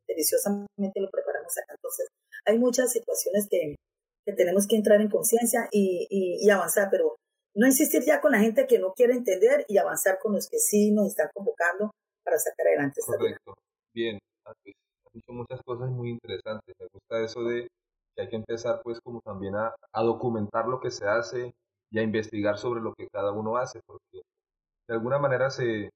deliciosamente 0.06 1.00
lo 1.00 1.10
preparamos 1.10 1.52
acá. 1.58 1.74
Entonces, 1.74 2.08
hay 2.46 2.58
muchas 2.58 2.92
situaciones 2.92 3.46
que, 3.50 3.74
que 4.24 4.32
tenemos 4.32 4.66
que 4.66 4.76
entrar 4.76 5.00
en 5.00 5.10
conciencia 5.10 5.68
y, 5.70 6.06
y, 6.10 6.50
avanzar, 6.50 6.88
pero 6.90 7.16
no 7.54 7.66
insistir 7.66 8.02
ya 8.04 8.20
con 8.20 8.32
la 8.32 8.40
gente 8.40 8.66
que 8.66 8.78
no 8.78 8.92
quiere 8.94 9.14
entender 9.14 9.64
y 9.68 9.78
avanzar 9.78 10.18
con 10.20 10.32
los 10.32 10.48
que 10.48 10.58
sí 10.58 10.90
nos 10.90 11.08
están 11.08 11.28
convocando 11.34 11.90
para 12.24 12.38
sacar 12.38 12.66
adelante 12.66 13.00
esta 13.00 13.16
Correcto. 13.16 13.54
Bien, 13.94 14.18
has 14.44 14.56
dicho 14.64 15.32
muchas 15.32 15.60
cosas 15.62 15.90
muy 15.90 16.10
interesantes. 16.10 16.74
Me 16.78 16.86
gusta 16.92 17.22
eso 17.22 17.44
de 17.44 17.68
que 18.16 18.22
hay 18.22 18.28
que 18.28 18.36
empezar 18.36 18.80
pues 18.82 18.98
como 19.04 19.20
también 19.20 19.54
a, 19.56 19.74
a 19.92 20.02
documentar 20.02 20.66
lo 20.66 20.80
que 20.80 20.90
se 20.90 21.06
hace 21.06 21.52
y 21.90 21.98
a 21.98 22.02
investigar 22.02 22.58
sobre 22.58 22.80
lo 22.80 22.94
que 22.94 23.08
cada 23.08 23.30
uno 23.32 23.56
hace, 23.56 23.80
porque 23.86 24.22
de 24.88 24.94
alguna 24.94 25.18
manera 25.18 25.50
se, 25.50 25.90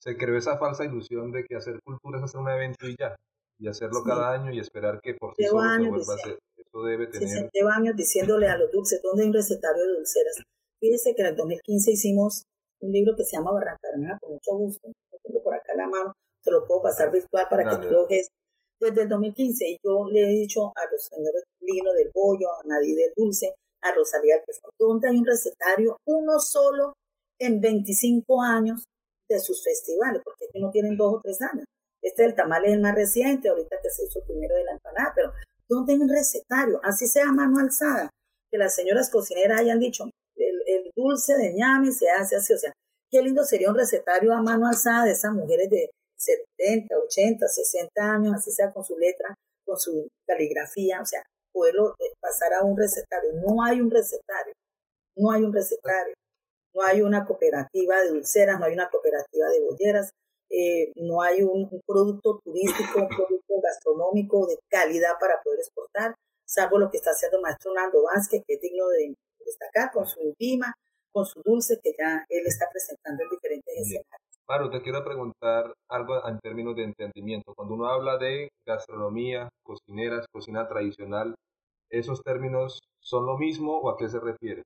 se 0.00 0.16
creó 0.16 0.36
esa 0.36 0.58
falsa 0.58 0.84
ilusión 0.84 1.32
de 1.32 1.44
que 1.44 1.56
hacer 1.56 1.80
cultura 1.84 2.18
es 2.18 2.24
hacer 2.24 2.40
un 2.40 2.48
evento 2.48 2.86
y 2.88 2.96
ya, 2.98 3.14
y 3.58 3.68
hacerlo 3.68 4.02
cada 4.04 4.32
año 4.32 4.52
y 4.52 4.58
esperar 4.58 5.00
que 5.02 5.14
por 5.14 5.34
sí 5.34 5.44
solo 5.44 5.68
se 5.68 5.88
vuelva 5.88 6.12
a 6.12 6.16
hacer. 6.16 6.38
Debe 6.82 7.06
tener... 7.08 7.28
Sí, 7.28 7.48
lleva 7.52 7.74
años 7.74 7.96
diciéndole 7.96 8.48
a 8.48 8.56
los 8.56 8.70
dulces, 8.70 9.00
¿dónde 9.02 9.22
hay 9.22 9.28
un 9.28 9.34
recetario 9.34 9.82
de 9.84 9.92
dulceras? 9.94 10.42
Fíjese 10.80 11.14
que 11.14 11.22
en 11.22 11.28
el 11.28 11.36
2015 11.36 11.90
hicimos 11.92 12.44
un 12.80 12.92
libro 12.92 13.14
que 13.16 13.24
se 13.24 13.36
llama 13.36 13.52
Barranca 13.52 13.78
con 14.20 14.32
mucho 14.32 14.56
gusto, 14.56 14.88
lo 14.88 15.18
tengo 15.22 15.42
por 15.42 15.54
acá 15.54 15.74
la 15.74 15.88
mano, 15.88 16.12
te 16.42 16.50
lo 16.50 16.66
puedo 16.66 16.82
pasar 16.82 17.10
virtual 17.10 17.46
para 17.50 17.68
que 17.68 17.86
tú 17.86 17.92
lo 17.92 18.06
veas. 18.06 18.28
Desde 18.80 19.02
el 19.02 19.08
2015 19.08 19.68
y 19.68 19.78
yo 19.84 20.06
le 20.08 20.22
he 20.22 20.32
dicho 20.34 20.68
a 20.76 20.90
los 20.92 21.02
señores 21.02 21.42
Lino 21.60 21.92
del 21.94 22.10
Bollo, 22.14 22.48
a 22.52 22.62
Nadie 22.64 22.94
del 22.94 23.12
Dulce, 23.16 23.52
a 23.82 23.92
Rosalía 23.92 24.36
del 24.36 24.44
Pescado, 24.44 24.72
¿dónde 24.78 25.08
hay 25.08 25.18
un 25.18 25.26
recetario, 25.26 25.96
uno 26.06 26.38
solo 26.38 26.92
en 27.40 27.60
25 27.60 28.40
años 28.42 28.84
de 29.28 29.40
sus 29.40 29.62
festivales, 29.62 30.22
porque 30.24 30.46
no 30.54 30.70
tienen 30.70 30.96
dos 30.96 31.14
o 31.14 31.20
tres 31.22 31.40
años. 31.42 31.64
Este 32.00 32.22
del 32.22 32.34
tamal 32.34 32.64
es 32.64 32.72
el 32.72 32.80
más 32.80 32.94
reciente, 32.94 33.48
ahorita 33.48 33.76
que 33.82 33.90
se 33.90 34.04
hizo 34.04 34.20
primero 34.24 34.54
de 34.56 34.64
la 34.64 34.72
empanada, 34.72 35.12
pero 35.14 35.32
¿dónde 35.68 35.92
hay 35.92 35.98
un 36.00 36.08
recetario? 36.08 36.80
Así 36.82 37.06
sea 37.06 37.26
mano 37.26 37.58
alzada, 37.58 38.10
que 38.50 38.58
las 38.58 38.74
señoras 38.74 39.10
cocineras 39.10 39.60
hayan 39.60 39.78
dicho, 39.78 40.04
el, 40.36 40.62
el 40.66 40.90
dulce 40.96 41.36
de 41.36 41.54
ñame 41.54 41.92
se 41.92 42.10
hace 42.10 42.36
así, 42.36 42.52
o 42.52 42.58
sea, 42.58 42.72
qué 43.10 43.22
lindo 43.22 43.44
sería 43.44 43.70
un 43.70 43.76
recetario 43.76 44.32
a 44.32 44.42
mano 44.42 44.66
alzada 44.66 45.04
de 45.04 45.12
esas 45.12 45.32
mujeres 45.32 45.70
de 45.70 45.90
70, 46.16 46.94
80, 46.98 47.48
60 47.48 48.02
años, 48.02 48.34
así 48.34 48.50
sea 48.50 48.72
con 48.72 48.84
su 48.84 48.98
letra, 48.98 49.34
con 49.64 49.78
su 49.78 50.08
caligrafía, 50.26 51.00
o 51.00 51.06
sea, 51.06 51.22
poderlo 51.52 51.94
eh, 51.98 52.12
pasar 52.20 52.54
a 52.54 52.64
un 52.64 52.76
recetario. 52.76 53.32
No 53.46 53.62
hay 53.62 53.80
un 53.80 53.90
recetario, 53.90 54.54
no 55.16 55.30
hay 55.30 55.42
un 55.42 55.52
recetario 55.52 56.14
no 56.74 56.84
hay 56.84 57.02
una 57.02 57.24
cooperativa 57.26 58.00
de 58.02 58.10
dulceras, 58.10 58.58
no 58.58 58.66
hay 58.66 58.72
una 58.72 58.88
cooperativa 58.88 59.48
de 59.48 59.60
bolleras, 59.60 60.12
eh, 60.50 60.92
no 60.96 61.22
hay 61.22 61.42
un, 61.42 61.68
producto 61.86 62.40
turístico, 62.44 63.00
un 63.00 63.08
producto 63.08 63.54
gastronómico 63.62 64.46
de 64.46 64.58
calidad 64.68 65.12
para 65.20 65.40
poder 65.42 65.60
exportar, 65.60 66.14
salvo 66.44 66.78
lo 66.78 66.90
que 66.90 66.96
está 66.96 67.10
haciendo 67.10 67.36
el 67.38 67.42
maestro 67.42 67.74
Nando 67.74 68.02
Vázquez, 68.02 68.42
que 68.46 68.54
es 68.54 68.60
digno 68.60 68.88
de 68.88 69.14
destacar 69.44 69.92
con 69.92 70.06
su 70.06 70.34
pima, 70.38 70.74
con 71.12 71.26
su 71.26 71.42
dulce 71.42 71.78
que 71.82 71.92
ya 71.98 72.24
él 72.28 72.46
está 72.46 72.66
presentando 72.70 73.22
en 73.22 73.30
diferentes 73.30 73.74
escenarios. 73.76 74.28
Maru, 74.48 74.70
te 74.70 74.80
quiero 74.80 75.04
preguntar 75.04 75.74
algo 75.90 76.26
en 76.26 76.38
términos 76.38 76.74
de 76.74 76.84
entendimiento. 76.84 77.52
Cuando 77.54 77.74
uno 77.74 77.86
habla 77.86 78.16
de 78.16 78.48
gastronomía, 78.66 79.50
cocineras, 79.62 80.24
cocina 80.32 80.66
tradicional, 80.66 81.34
¿esos 81.90 82.22
términos 82.22 82.80
son 82.98 83.26
lo 83.26 83.36
mismo 83.36 83.78
o 83.78 83.90
a 83.90 83.96
qué 83.98 84.08
se 84.08 84.18
refiere? 84.18 84.62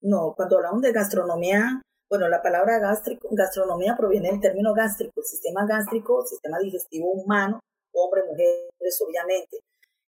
No, 0.00 0.34
cuando 0.36 0.58
hablamos 0.58 0.82
de 0.82 0.92
gastronomía, 0.92 1.82
bueno, 2.10 2.28
la 2.28 2.42
palabra 2.42 2.78
gástrico, 2.78 3.28
gastronomía 3.30 3.96
proviene 3.96 4.30
del 4.30 4.40
término 4.40 4.72
gástrico, 4.72 5.20
el 5.20 5.26
sistema 5.26 5.66
gástrico, 5.66 6.24
sistema 6.24 6.58
digestivo 6.58 7.10
humano, 7.10 7.60
hombre, 7.92 8.22
mujeres, 8.24 9.02
obviamente. 9.06 9.58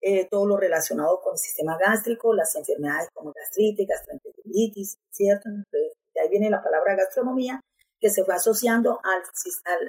Eh, 0.02 0.28
todo 0.30 0.46
lo 0.46 0.58
relacionado 0.58 1.20
con 1.22 1.34
el 1.34 1.40
sistema 1.40 1.78
gástrico, 1.78 2.34
las 2.34 2.56
enfermedades 2.56 3.10
como 3.14 3.32
gastritis, 3.34 3.88
gastroenteritis, 3.88 4.98
¿cierto? 5.10 5.50
Entonces, 5.50 5.94
de 6.14 6.22
ahí 6.22 6.30
viene 6.30 6.50
la 6.50 6.62
palabra 6.62 6.96
gastronomía, 6.96 7.60
que 8.00 8.10
se 8.10 8.24
va 8.24 8.36
asociando 8.36 9.00
al, 9.04 9.22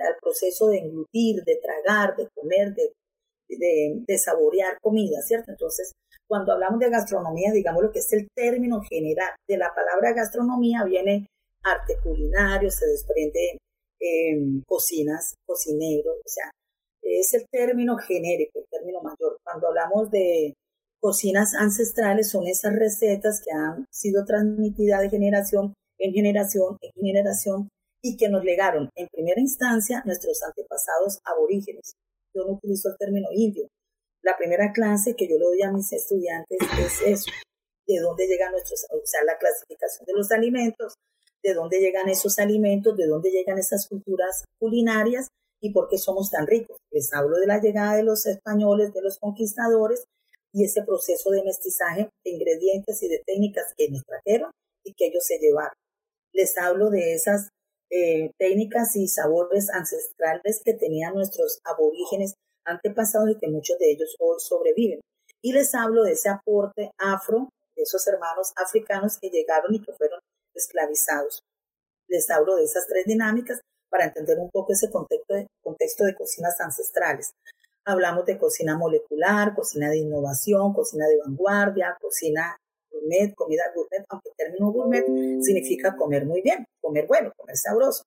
al, 0.00 0.16
proceso 0.22 0.68
de 0.68 0.78
englutir, 0.78 1.42
de 1.44 1.56
tragar, 1.56 2.16
de 2.16 2.28
comer, 2.34 2.72
de, 2.74 2.92
de 4.06 4.18
saborear 4.18 4.78
comida, 4.80 5.20
¿cierto? 5.22 5.50
Entonces, 5.50 5.92
cuando 6.26 6.52
hablamos 6.52 6.80
de 6.80 6.88
gastronomía, 6.88 7.52
digamos 7.52 7.82
lo 7.82 7.92
que 7.92 7.98
es 7.98 8.12
el 8.12 8.28
término 8.34 8.80
general. 8.82 9.34
De 9.46 9.56
la 9.58 9.74
palabra 9.74 10.12
gastronomía 10.12 10.84
viene 10.84 11.28
arte 11.70 11.94
culinario, 12.02 12.70
se 12.70 12.86
desprende 12.86 13.58
em, 14.00 14.62
cocinas, 14.66 15.34
cocinero, 15.46 16.12
o 16.12 16.28
sea, 16.28 16.50
es 17.02 17.34
el 17.34 17.46
término 17.50 17.96
genérico, 17.96 18.58
el 18.58 18.66
término 18.70 19.00
mayor. 19.02 19.38
Cuando 19.44 19.68
hablamos 19.68 20.10
de 20.10 20.54
cocinas 21.00 21.54
ancestrales, 21.54 22.30
son 22.30 22.46
esas 22.46 22.74
recetas 22.74 23.40
que 23.44 23.52
han 23.52 23.86
sido 23.90 24.24
transmitidas 24.24 25.00
de 25.00 25.10
generación 25.10 25.74
en 25.98 26.12
generación 26.12 26.76
en 26.82 27.04
generación 27.04 27.68
y 28.02 28.16
que 28.16 28.28
nos 28.28 28.44
legaron 28.44 28.90
en 28.94 29.08
primera 29.08 29.40
instancia 29.40 30.02
nuestros 30.04 30.42
antepasados 30.42 31.18
aborígenes. 31.24 31.94
Yo 32.34 32.44
no 32.44 32.54
utilizo 32.54 32.90
el 32.90 32.98
término 32.98 33.28
indio, 33.32 33.68
la 34.26 34.36
primera 34.36 34.72
clase 34.72 35.14
que 35.14 35.28
yo 35.28 35.38
le 35.38 35.44
doy 35.44 35.62
a 35.62 35.70
mis 35.70 35.92
estudiantes 35.92 36.58
es 36.78 37.00
eso, 37.06 37.30
de 37.86 38.00
dónde 38.00 38.26
llegan 38.26 38.50
nuestros, 38.50 38.84
o 38.90 39.00
sea, 39.04 39.22
la 39.24 39.38
clasificación 39.38 40.04
de 40.04 40.14
los 40.14 40.30
alimentos, 40.32 40.94
de 41.46 41.54
dónde 41.54 41.78
llegan 41.78 42.08
esos 42.08 42.38
alimentos, 42.40 42.96
de 42.96 43.06
dónde 43.06 43.30
llegan 43.30 43.58
esas 43.58 43.86
culturas 43.86 44.44
culinarias 44.58 45.28
y 45.62 45.72
por 45.72 45.88
qué 45.88 45.96
somos 45.96 46.30
tan 46.30 46.46
ricos. 46.46 46.76
Les 46.90 47.12
hablo 47.14 47.38
de 47.38 47.46
la 47.46 47.60
llegada 47.60 47.96
de 47.96 48.02
los 48.02 48.26
españoles, 48.26 48.92
de 48.92 49.00
los 49.00 49.18
conquistadores 49.18 50.04
y 50.52 50.64
ese 50.64 50.82
proceso 50.82 51.30
de 51.30 51.44
mestizaje 51.44 52.10
de 52.24 52.30
ingredientes 52.30 53.00
y 53.02 53.08
de 53.08 53.22
técnicas 53.24 53.72
que 53.76 53.88
nos 53.90 54.02
trajeron 54.04 54.50
y 54.84 54.94
que 54.94 55.06
ellos 55.06 55.24
se 55.24 55.38
llevaron. 55.38 55.76
Les 56.32 56.58
hablo 56.58 56.90
de 56.90 57.14
esas 57.14 57.50
eh, 57.90 58.32
técnicas 58.38 58.96
y 58.96 59.06
sabores 59.06 59.70
ancestrales 59.70 60.60
que 60.64 60.74
tenían 60.74 61.14
nuestros 61.14 61.60
aborígenes 61.64 62.34
antepasados 62.64 63.30
y 63.30 63.38
que 63.38 63.48
muchos 63.48 63.78
de 63.78 63.92
ellos 63.92 64.16
hoy 64.18 64.36
sobreviven. 64.40 65.00
Y 65.42 65.52
les 65.52 65.72
hablo 65.76 66.02
de 66.02 66.12
ese 66.12 66.28
aporte 66.28 66.90
afro, 66.98 67.50
de 67.76 67.82
esos 67.84 68.04
hermanos 68.08 68.52
africanos 68.56 69.18
que 69.20 69.30
llegaron 69.30 69.72
y 69.74 69.80
que 69.80 69.92
fueron 69.92 70.18
esclavizados. 70.56 71.42
Les 72.08 72.28
hablo 72.30 72.56
de 72.56 72.64
esas 72.64 72.86
tres 72.86 73.04
dinámicas 73.04 73.60
para 73.88 74.06
entender 74.06 74.38
un 74.38 74.50
poco 74.50 74.72
ese 74.72 74.90
contexto 74.90 75.34
de, 75.34 75.46
contexto 75.62 76.04
de 76.04 76.14
cocinas 76.14 76.60
ancestrales. 76.60 77.30
Hablamos 77.84 78.26
de 78.26 78.38
cocina 78.38 78.76
molecular, 78.76 79.54
cocina 79.54 79.90
de 79.90 79.98
innovación, 79.98 80.72
cocina 80.74 81.06
de 81.06 81.18
vanguardia, 81.18 81.96
cocina 82.00 82.56
gourmet, 82.90 83.34
comida 83.34 83.62
gourmet, 83.74 84.04
aunque 84.08 84.30
el 84.30 84.36
término 84.36 84.72
gourmet 84.72 85.04
significa 85.42 85.96
comer 85.96 86.26
muy 86.26 86.42
bien, 86.42 86.64
comer 86.80 87.06
bueno, 87.06 87.32
comer 87.36 87.56
sabroso, 87.56 88.02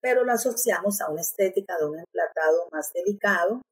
pero 0.00 0.24
lo 0.24 0.32
asociamos 0.32 1.00
a 1.00 1.10
una 1.10 1.20
estética 1.20 1.76
de 1.78 1.86
un 1.86 1.98
emplatado 1.98 2.68
más 2.72 2.92
delicado, 2.92 3.62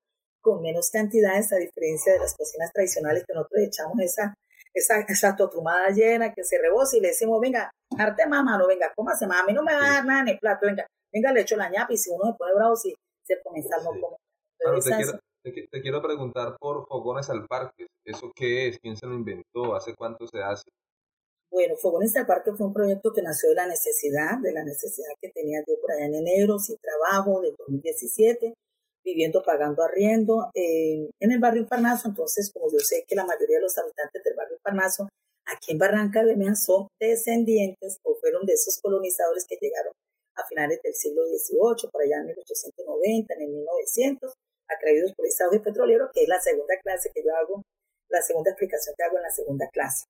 con 0.40 0.62
menos 0.62 0.90
cantidades, 0.90 1.52
a 1.52 1.56
diferencia 1.56 2.12
de 2.12 2.20
las 2.20 2.36
cocinas 2.36 2.72
tradicionales 2.72 3.24
que 3.26 3.34
nosotros 3.34 3.62
echamos 3.62 4.00
esa, 4.00 4.34
esa, 4.74 5.00
esa 5.00 5.36
totumada 5.36 5.88
llena 5.90 6.32
que 6.32 6.44
se 6.44 6.58
rebosa 6.58 6.96
y 6.96 7.00
le 7.00 7.08
decimos, 7.08 7.40
venga, 7.40 7.70
arte 7.98 8.26
mamá, 8.26 8.58
no 8.58 8.66
venga, 8.66 8.92
cómase 8.94 9.26
más, 9.26 9.42
a 9.42 9.46
mí 9.46 9.52
no 9.52 9.62
me 9.62 9.74
va 9.74 9.84
a 9.84 9.90
dar 9.94 10.04
nada 10.06 10.20
en 10.20 10.28
el 10.28 10.38
plato, 10.38 10.66
venga, 10.66 10.86
venga, 11.12 11.32
le 11.32 11.40
echo 11.42 11.56
la 11.56 11.70
ñapa 11.70 11.92
y 11.92 11.96
si 11.96 12.10
uno 12.10 12.32
se 12.32 12.38
pone 12.38 12.54
bravo, 12.54 12.76
si 12.76 12.94
se 13.24 13.40
comienza 13.42 13.76
a 13.76 13.82
no 13.82 13.90
comer. 13.90 15.20
te, 15.70 15.82
quiero, 15.82 16.02
preguntar 16.02 16.56
por 16.58 16.86
Fogones 16.86 17.28
al 17.30 17.46
Parque, 17.46 17.86
¿eso 18.04 18.30
qué 18.34 18.68
es? 18.68 18.78
¿Quién 18.78 18.96
se 18.96 19.06
lo 19.06 19.14
inventó? 19.14 19.74
¿Hace 19.74 19.94
cuánto 19.94 20.26
se 20.26 20.42
hace? 20.42 20.70
Bueno, 21.50 21.76
Fogones 21.76 22.14
al 22.16 22.26
Parque 22.26 22.52
fue 22.52 22.66
un 22.66 22.74
proyecto 22.74 23.12
que 23.12 23.22
nació 23.22 23.48
de 23.50 23.54
la 23.54 23.66
necesidad, 23.66 24.38
de 24.38 24.52
la 24.52 24.64
necesidad 24.64 25.08
que 25.20 25.30
tenía 25.30 25.60
yo 25.66 25.74
por 25.80 25.92
allá 25.92 26.06
en 26.06 26.14
enero, 26.14 26.58
sin 26.58 26.76
trabajo, 26.78 27.40
del 27.40 27.54
2017 27.56 28.54
viviendo 29.08 29.42
pagando 29.42 29.82
arriendo 29.82 30.50
eh, 30.54 31.08
en 31.20 31.32
el 31.32 31.38
barrio 31.38 31.66
Parnaso. 31.66 32.08
Entonces, 32.08 32.50
como 32.52 32.70
yo 32.70 32.78
sé 32.78 33.04
que 33.06 33.16
la 33.16 33.24
mayoría 33.24 33.56
de 33.56 33.62
los 33.62 33.78
habitantes 33.78 34.22
del 34.22 34.34
barrio 34.34 34.58
Parnaso 34.62 35.08
aquí 35.46 35.72
en 35.72 35.78
Barranca 35.78 36.22
Bermeja 36.22 36.54
son 36.54 36.88
descendientes 37.00 37.98
o 38.04 38.14
fueron 38.20 38.44
de 38.44 38.52
esos 38.52 38.78
colonizadores 38.80 39.46
que 39.48 39.56
llegaron 39.60 39.92
a 40.36 40.46
finales 40.46 40.80
del 40.82 40.94
siglo 40.94 41.22
XVIII, 41.26 41.90
por 41.90 42.02
allá 42.02 42.18
en 42.18 42.26
1890, 42.26 43.34
en 43.34 43.42
el 43.42 43.48
1900, 43.48 44.32
atraídos 44.68 45.12
por 45.14 45.26
ese 45.26 45.44
auge 45.44 45.60
petrolero, 45.60 46.10
que 46.12 46.22
es 46.22 46.28
la 46.28 46.40
segunda 46.40 46.74
clase 46.82 47.10
que 47.14 47.22
yo 47.24 47.34
hago, 47.34 47.62
la 48.08 48.22
segunda 48.22 48.50
explicación 48.50 48.94
que 48.96 49.04
hago 49.04 49.16
en 49.16 49.22
la 49.22 49.30
segunda 49.30 49.68
clase. 49.72 50.04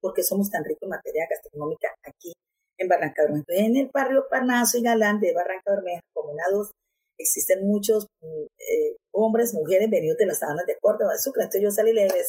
porque 0.00 0.22
somos 0.22 0.50
tan 0.50 0.62
ricos 0.64 0.82
en 0.82 0.90
materia 0.90 1.26
gastronómica 1.30 1.88
aquí 2.02 2.34
en 2.78 2.88
Barranca 2.88 3.22
Bermeja. 3.22 3.44
En 3.48 3.76
el 3.76 3.90
barrio 3.92 4.26
Parnaso 4.28 4.76
y 4.76 4.82
Galán 4.82 5.18
de 5.18 5.32
Barranca 5.32 5.70
Bermeja, 5.72 6.02
Comuna 6.12 6.44
2, 6.50 6.70
existen 7.18 7.66
muchos 7.66 8.06
eh, 8.22 8.96
hombres, 9.12 9.54
mujeres 9.54 9.88
venidos 9.90 10.18
de 10.18 10.26
las 10.26 10.38
sabanas 10.38 10.66
de 10.66 10.76
Córdoba, 10.80 11.12
de 11.12 11.18
Sucre. 11.18 11.44
Entonces 11.44 11.62
yo 11.62 11.70
salí 11.70 11.90
y 11.90 11.94
le 11.94 12.04
dije, 12.04 12.20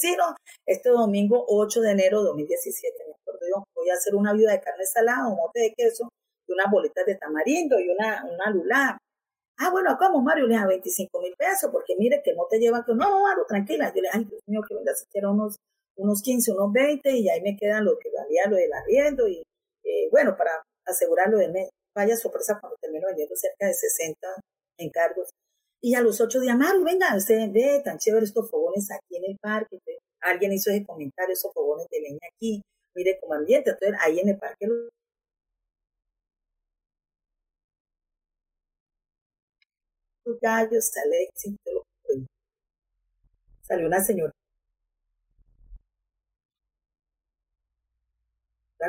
este 0.65 0.89
domingo 0.89 1.45
8 1.47 1.81
de 1.81 1.91
enero 1.91 2.19
de 2.19 2.27
2017, 2.27 2.95
me 3.07 3.13
acuerdo 3.13 3.39
yo, 3.47 3.63
voy 3.75 3.89
a 3.89 3.93
hacer 3.93 4.15
una 4.15 4.33
viuda 4.33 4.51
de 4.51 4.61
carne 4.61 4.85
salada, 4.85 5.27
un 5.27 5.37
mote 5.37 5.59
de 5.59 5.73
queso 5.73 6.09
y 6.47 6.53
unas 6.53 6.71
bolitas 6.71 7.05
de 7.05 7.15
tamarindo 7.15 7.79
y 7.79 7.89
una, 7.89 8.25
una 8.31 8.49
lula. 8.51 8.97
Ah, 9.57 9.71
bueno, 9.71 9.95
¿cómo, 9.97 10.21
Mario? 10.21 10.47
Le 10.47 10.55
dije, 10.55 10.67
25 10.67 11.21
mil 11.21 11.33
pesos, 11.37 11.71
porque 11.71 11.95
mire 11.97 12.21
que 12.23 12.33
no 12.33 12.45
te 12.49 12.59
lleva, 12.59 12.83
que 12.85 12.93
no, 12.93 13.09
no, 13.09 13.21
Mario, 13.21 13.45
tranquila. 13.47 13.87
Yo 13.95 14.01
le 14.01 14.09
dije, 14.09 14.11
ay, 14.13 14.25
Dios 14.25 14.41
mío, 14.47 14.61
que 14.67 14.75
venga 14.75 14.91
a 14.91 14.93
hacer 14.93 15.25
unos, 15.25 15.55
unos 15.97 16.21
15, 16.21 16.51
unos 16.51 16.73
20, 16.73 17.09
y 17.11 17.29
ahí 17.29 17.41
me 17.41 17.55
quedan 17.55 17.85
lo 17.85 17.97
que 17.97 18.09
valía 18.11 18.49
lo 18.49 18.57
del 18.57 18.73
arriendo, 18.73 19.27
y 19.27 19.43
eh, 19.83 20.09
bueno, 20.11 20.35
para 20.37 20.61
asegurarlo 20.85 21.37
de 21.37 21.47
mes. 21.49 21.69
Vaya 21.95 22.17
sorpresa 22.17 22.59
cuando 22.59 22.75
termino 22.81 23.07
vendiendo 23.07 23.35
cerca 23.37 23.67
de 23.67 23.73
60 23.73 24.27
encargos. 24.77 25.29
Y 25.81 25.95
a 25.95 26.01
los 26.01 26.19
ocho 26.21 26.39
días, 26.39 26.57
Mario, 26.57 26.83
venga, 26.83 27.15
usted 27.15 27.51
ve 27.51 27.81
tan 27.83 27.97
chévere 27.99 28.25
estos 28.25 28.49
fogones 28.49 28.89
aquí 28.91 29.17
en 29.17 29.31
el 29.31 29.37
parque. 29.39 29.77
Alguien 30.21 30.53
hizo 30.53 30.71
ese 30.71 30.85
comentario, 30.85 31.33
esos 31.33 31.53
fogones 31.53 31.87
de 31.89 32.01
leña 32.01 32.19
aquí, 32.33 32.61
mire 32.95 33.19
como 33.19 33.35
ambiente. 33.35 33.71
Entonces, 33.71 33.97
ahí 34.01 34.19
en 34.19 34.29
el 34.29 34.37
parque 34.37 34.67
gallos, 40.41 40.85
sale 40.91 41.29
Salió 43.61 43.87
una 43.87 43.99
señora 44.03 44.31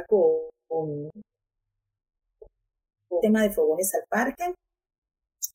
con, 0.09 0.51
un 0.69 1.11
tema 3.23 3.43
de 3.43 3.51
fogones 3.51 3.95
al 3.95 4.05
parque 4.09 4.55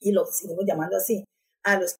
y 0.01 0.11
lo 0.11 0.25
seguimos 0.25 0.65
llamando 0.65 0.97
así. 0.97 1.23
A 1.63 1.79
los 1.79 1.97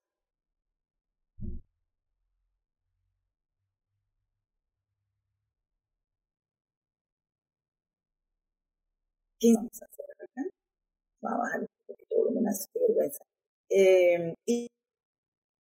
Vamos 9.44 9.82
a 9.82 9.86
hacer 9.86 10.06
acá. 10.20 10.50
Vamos 11.22 11.40
a 11.40 11.44
bajar 11.44 11.62
un 11.62 11.68
poquito 11.88 12.16
de 12.16 12.22
volumen, 12.22 12.46
qué 12.74 12.80
vergüenza. 12.80 13.24
Eh, 13.70 14.36
y, 14.46 14.68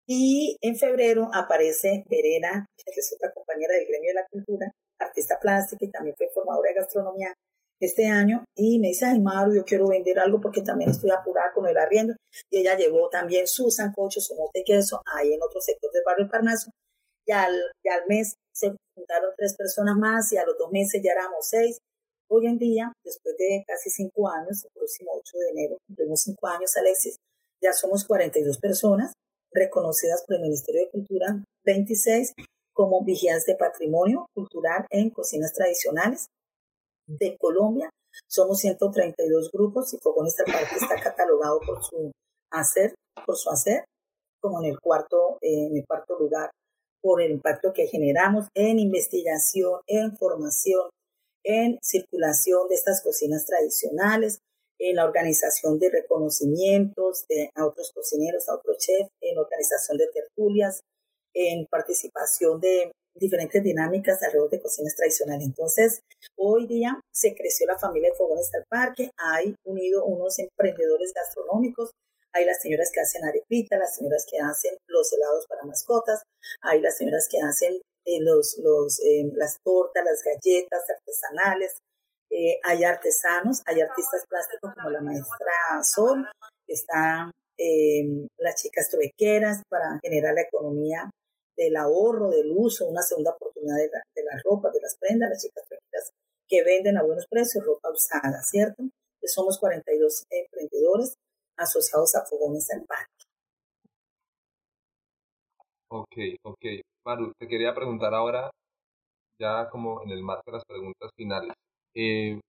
y, 0.06 0.56
en 0.60 0.76
febrero 0.76 1.28
aparece 1.32 2.04
Verena, 2.08 2.66
que 2.76 2.90
es 3.00 3.12
otra 3.14 3.32
compañera 3.32 3.74
del 3.74 3.86
gremio 3.86 4.10
de 4.10 4.14
la 4.14 4.26
cultura, 4.30 4.72
artista 4.98 5.38
plástica 5.40 5.84
y 5.84 5.90
también 5.90 6.16
fue 6.16 6.28
formadora 6.34 6.70
de 6.70 6.74
gastronomía 6.76 7.34
este 7.80 8.06
año 8.06 8.44
y 8.56 8.78
me 8.78 8.88
dice, 8.88 9.06
ay 9.06 9.20
Maru, 9.20 9.54
yo 9.54 9.64
quiero 9.64 9.88
vender 9.88 10.18
algo 10.18 10.40
porque 10.40 10.62
también 10.62 10.90
estoy 10.90 11.10
apurada 11.10 11.52
con 11.54 11.66
el 11.66 11.76
arriendo. 11.76 12.14
Y 12.50 12.58
ella 12.58 12.76
llevó 12.76 13.08
también 13.08 13.46
su 13.46 13.70
sancocho, 13.70 14.20
su 14.20 14.34
mote 14.34 14.62
queso, 14.64 15.00
ahí 15.06 15.32
en 15.32 15.42
otro 15.42 15.60
sector 15.60 15.90
del 15.92 16.02
barrio 16.04 16.28
Parnaso. 16.28 16.70
Y 17.26 17.32
al, 17.32 17.54
y 17.84 17.88
al 17.88 18.02
mes 18.08 18.34
se 18.52 18.74
juntaron 18.96 19.30
tres 19.36 19.54
personas 19.56 19.96
más 19.96 20.32
y 20.32 20.38
a 20.38 20.44
los 20.44 20.56
dos 20.58 20.70
meses 20.72 21.00
ya 21.02 21.12
éramos 21.12 21.46
seis. 21.48 21.78
Hoy 22.30 22.46
en 22.46 22.58
día, 22.58 22.92
después 23.04 23.36
de 23.38 23.64
casi 23.66 23.88
cinco 23.90 24.28
años, 24.28 24.62
el 24.64 24.70
próximo 24.74 25.12
8 25.14 25.38
de 25.38 25.50
enero, 25.50 25.78
cumplimos 25.86 26.20
cinco 26.20 26.46
años, 26.46 26.76
Alexis, 26.76 27.16
ya 27.62 27.72
somos 27.72 28.04
42 28.04 28.58
personas 28.58 29.14
reconocidas 29.50 30.24
por 30.26 30.36
el 30.36 30.42
Ministerio 30.42 30.82
de 30.82 30.90
Cultura, 30.90 31.42
26 31.64 32.34
como 32.74 33.02
vigías 33.02 33.46
de 33.46 33.56
patrimonio 33.56 34.26
cultural 34.34 34.86
en 34.90 35.10
cocinas 35.10 35.54
tradicionales 35.54 36.28
de 37.08 37.36
Colombia. 37.38 37.90
Somos 38.28 38.58
132 38.60 39.50
grupos 39.50 39.92
y 39.94 39.98
del 39.98 40.54
Parque 40.54 40.76
está 40.76 41.00
catalogado 41.02 41.60
por 41.66 41.82
su 41.84 42.12
hacer, 42.50 42.94
por 43.26 43.36
su 43.36 43.50
hacer, 43.50 43.84
como 44.40 44.62
en 44.62 44.70
el 44.70 44.80
cuarto, 44.80 45.38
en 45.40 45.76
el 45.76 45.84
cuarto 45.86 46.18
lugar, 46.18 46.50
por 47.02 47.22
el 47.22 47.32
impacto 47.32 47.72
que 47.72 47.86
generamos 47.86 48.48
en 48.54 48.78
investigación, 48.78 49.80
en 49.86 50.16
formación, 50.16 50.90
en 51.44 51.78
circulación 51.82 52.68
de 52.68 52.74
estas 52.74 53.02
cocinas 53.02 53.46
tradicionales, 53.46 54.38
en 54.80 54.96
la 54.96 55.04
organización 55.04 55.78
de 55.78 55.90
reconocimientos 55.90 57.24
de, 57.28 57.50
a 57.54 57.66
otros 57.66 57.92
cocineros, 57.92 58.48
a 58.48 58.54
otros 58.54 58.78
chefs, 58.78 59.10
en 59.20 59.38
organización 59.38 59.98
de 59.98 60.08
tertulias, 60.08 60.80
en 61.34 61.66
participación 61.66 62.60
de 62.60 62.92
diferentes 63.18 63.62
dinámicas 63.62 64.22
alrededor 64.22 64.50
de 64.50 64.60
cocinas 64.60 64.94
tradicionales. 64.94 65.46
Entonces, 65.46 66.00
hoy 66.36 66.66
día 66.66 67.00
se 67.12 67.34
creció 67.34 67.66
la 67.66 67.78
familia 67.78 68.10
de 68.10 68.16
Fogones 68.16 68.50
del 68.50 68.64
Parque, 68.68 69.10
hay 69.16 69.54
unido 69.64 70.04
unos 70.04 70.38
emprendedores 70.38 71.12
gastronómicos, 71.12 71.90
hay 72.32 72.44
las 72.44 72.60
señoras 72.60 72.90
que 72.92 73.00
hacen 73.00 73.24
arepita, 73.24 73.78
las 73.78 73.96
señoras 73.96 74.26
que 74.30 74.38
hacen 74.38 74.76
los 74.86 75.12
helados 75.12 75.46
para 75.48 75.64
mascotas, 75.64 76.22
hay 76.60 76.80
las 76.80 76.96
señoras 76.96 77.26
que 77.30 77.40
hacen 77.40 77.80
eh, 78.04 78.20
los, 78.20 78.56
eh, 79.04 79.30
las 79.34 79.58
tortas, 79.62 80.04
las 80.04 80.22
galletas 80.22 80.82
artesanales, 80.88 81.76
eh, 82.30 82.58
hay 82.62 82.84
artesanos, 82.84 83.62
hay 83.66 83.80
artistas 83.80 84.24
plásticos 84.28 84.72
como 84.74 84.90
la 84.90 85.00
maestra 85.00 85.82
Sol, 85.82 86.26
están 86.66 87.32
las 88.36 88.54
chicas 88.54 88.88
truequeras 88.88 89.62
para 89.68 89.98
generar 90.00 90.32
la 90.32 90.42
economía 90.42 91.10
del 91.58 91.76
ahorro, 91.76 92.30
del 92.30 92.52
uso, 92.54 92.86
una 92.86 93.02
segunda 93.02 93.32
oportunidad 93.32 93.76
de 93.76 94.22
la, 94.22 94.40
ropa, 94.44 94.70
de 94.70 94.80
las 94.80 94.96
prendas, 94.98 95.28
las 95.28 95.42
chicas 95.42 95.64
truequeras 95.66 96.12
que 96.48 96.64
venden 96.64 96.96
a 96.96 97.02
buenos 97.02 97.26
precios 97.28 97.64
ropa 97.66 97.90
usada, 97.90 98.42
¿cierto? 98.42 98.84
somos 99.24 99.58
42 99.58 100.24
emprendedores 100.30 101.16
asociados 101.58 102.14
a 102.14 102.24
Fogones 102.24 102.70
al 102.70 102.84
Parque. 102.86 103.24
Ok, 105.90 106.16
ok. 106.44 106.64
Maru, 107.04 107.32
te 107.38 107.48
quería 107.48 107.74
preguntar 107.74 108.14
ahora, 108.14 108.50
ya 109.38 109.68
como 109.68 110.02
en 110.02 110.10
el 110.10 110.22
marco 110.22 110.44
de 110.46 110.52
las 110.52 110.64
preguntas 110.64 111.10
finales, 111.16 111.52
eh, 111.94 112.40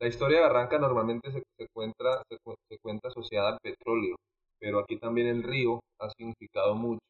la 0.00 0.08
historia 0.08 0.38
de 0.38 0.44
Barranca 0.44 0.78
normalmente 0.78 1.32
se, 1.32 1.42
se, 1.56 1.66
se, 1.66 2.78
cuenta 2.78 3.08
asociada 3.08 3.48
al 3.48 3.58
petróleo, 3.62 4.16
pero 4.60 4.80
aquí 4.80 4.98
también 4.98 5.26
el 5.28 5.42
río 5.42 5.80
ha 5.98 6.10
significado 6.10 6.74
mucho 6.74 7.00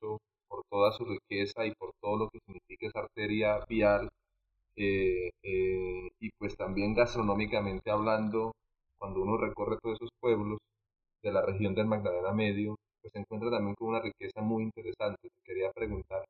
riqueza 1.46 1.66
y 1.66 1.74
por 1.74 1.92
todo 2.00 2.16
lo 2.16 2.28
que 2.28 2.38
significa 2.44 2.86
esa 2.86 3.00
arteria 3.00 3.64
vial 3.68 4.08
eh, 4.76 5.30
eh, 5.42 6.08
y 6.20 6.30
pues 6.38 6.56
también 6.56 6.94
gastronómicamente 6.94 7.90
hablando, 7.90 8.52
cuando 8.98 9.22
uno 9.22 9.38
recorre 9.38 9.78
todos 9.82 9.96
esos 9.96 10.10
pueblos 10.20 10.58
de 11.22 11.32
la 11.32 11.42
región 11.42 11.74
del 11.74 11.86
Magdalena 11.86 12.32
Medio, 12.32 12.76
pues 13.00 13.12
se 13.12 13.20
encuentra 13.20 13.50
también 13.50 13.74
con 13.74 13.88
una 13.88 14.00
riqueza 14.00 14.42
muy 14.42 14.64
interesante. 14.64 15.28
Te 15.28 15.42
quería 15.44 15.70
preguntar 15.72 16.24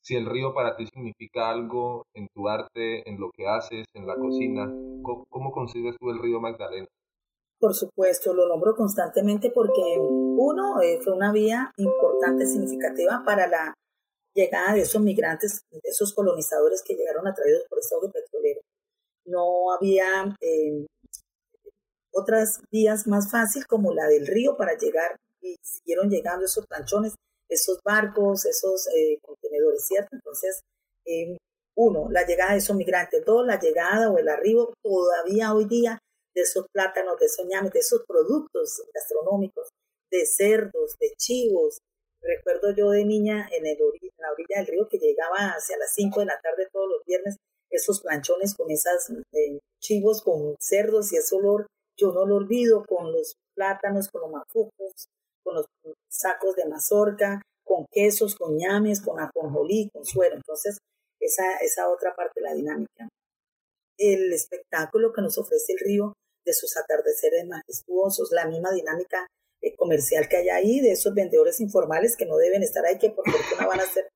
si 0.00 0.16
el 0.16 0.26
río 0.26 0.52
para 0.54 0.74
ti 0.74 0.86
significa 0.86 1.50
algo 1.50 2.04
en 2.14 2.28
tu 2.34 2.48
arte, 2.48 3.08
en 3.08 3.20
lo 3.20 3.30
que 3.30 3.46
haces, 3.46 3.86
en 3.94 4.06
la 4.06 4.16
cocina, 4.16 4.66
¿cómo, 5.02 5.52
concibes 5.52 5.96
tú 5.98 6.10
el 6.10 6.18
río 6.18 6.40
Magdalena? 6.40 6.88
Por 7.60 7.74
supuesto, 7.74 8.34
lo 8.34 8.48
nombro 8.48 8.74
constantemente 8.74 9.52
porque 9.54 9.96
uno 9.98 10.80
eh, 10.80 10.98
fue 11.04 11.12
una 11.12 11.30
vía 11.30 11.70
importante, 11.76 12.46
significativa 12.46 13.22
para 13.24 13.46
la 13.46 13.74
llegada 14.34 14.74
de 14.74 14.82
esos 14.82 15.02
migrantes, 15.02 15.62
de 15.70 15.80
esos 15.84 16.14
colonizadores 16.14 16.82
que 16.82 16.94
llegaron 16.94 17.26
atraídos 17.26 17.64
por 17.68 17.78
ese 17.78 17.94
auge 17.94 18.08
petrolero. 18.08 18.60
No 19.26 19.72
había 19.72 20.34
eh, 20.40 20.86
otras 22.12 22.60
vías 22.70 23.06
más 23.06 23.30
fáciles 23.30 23.66
como 23.66 23.92
la 23.92 24.06
del 24.06 24.26
río 24.26 24.56
para 24.56 24.76
llegar 24.76 25.16
y 25.40 25.56
siguieron 25.62 26.08
llegando 26.10 26.44
esos 26.44 26.66
planchones 26.66 27.14
esos 27.52 27.78
barcos, 27.84 28.46
esos 28.46 28.88
eh, 28.96 29.18
contenedores, 29.22 29.84
¿cierto? 29.86 30.16
Entonces, 30.16 30.62
eh, 31.04 31.36
uno, 31.76 32.08
la 32.10 32.26
llegada 32.26 32.52
de 32.52 32.58
esos 32.58 32.76
migrantes, 32.76 33.24
dos, 33.24 33.46
la 33.46 33.58
llegada 33.58 34.10
o 34.10 34.18
el 34.18 34.28
arribo 34.28 34.74
todavía 34.82 35.54
hoy 35.54 35.66
día 35.66 35.98
de 36.34 36.42
esos 36.42 36.66
plátanos, 36.72 37.18
de 37.18 37.26
esos 37.26 37.46
ñames, 37.46 37.72
de 37.72 37.80
esos 37.80 38.02
productos 38.06 38.82
gastronómicos, 38.94 39.68
de 40.10 40.26
cerdos, 40.26 40.96
de 40.98 41.12
chivos. 41.16 41.78
Recuerdo 42.22 42.74
yo 42.74 42.90
de 42.90 43.04
niña 43.04 43.48
en, 43.52 43.66
el, 43.66 43.78
la 44.18 44.32
orilla 44.32 44.58
del 44.58 44.66
río 44.66 44.88
que 44.88 44.98
llegaba 44.98 45.54
hacia 45.56 45.76
las 45.76 45.92
5 45.94 46.20
de 46.20 46.26
la 46.26 46.40
tarde 46.40 46.68
todos 46.72 46.88
los 46.88 47.04
viernes 47.04 47.36
esos 47.72 48.00
planchones 48.00 48.54
con 48.54 48.70
esas 48.70 49.10
eh, 49.10 49.58
chivos, 49.80 50.22
con 50.22 50.54
cerdos 50.60 51.12
y 51.12 51.16
ese 51.16 51.34
olor, 51.34 51.66
yo 51.96 52.12
no 52.12 52.26
lo 52.26 52.36
olvido, 52.36 52.84
con 52.86 53.12
los 53.12 53.34
plátanos, 53.54 54.08
con 54.08 54.22
los 54.22 54.30
mafucos, 54.30 55.08
con 55.42 55.54
los 55.54 55.66
sacos 56.08 56.54
de 56.54 56.66
mazorca, 56.66 57.42
con 57.64 57.86
quesos, 57.90 58.36
con 58.36 58.56
ñames, 58.56 59.00
con 59.00 59.18
ajonjolí, 59.18 59.88
con 59.92 60.04
suero. 60.04 60.36
Entonces, 60.36 60.78
esa, 61.18 61.56
esa 61.62 61.88
otra 61.88 62.14
parte 62.14 62.40
de 62.40 62.42
la 62.42 62.54
dinámica. 62.54 63.08
El 63.98 64.32
espectáculo 64.32 65.12
que 65.12 65.22
nos 65.22 65.38
ofrece 65.38 65.72
el 65.72 65.78
río, 65.78 66.12
de 66.44 66.52
sus 66.52 66.76
atardeceres 66.76 67.46
majestuosos, 67.46 68.32
la 68.32 68.46
misma 68.46 68.72
dinámica 68.72 69.26
comercial 69.76 70.28
que 70.28 70.36
hay 70.36 70.48
ahí, 70.48 70.80
de 70.80 70.92
esos 70.92 71.14
vendedores 71.14 71.60
informales 71.60 72.16
que 72.16 72.26
no 72.26 72.36
deben 72.36 72.62
estar 72.62 72.84
ahí, 72.84 72.98
que 72.98 73.10
por 73.10 73.24
fortuna 73.30 73.66
van 73.66 73.80
a 73.80 73.86
ser 73.86 74.08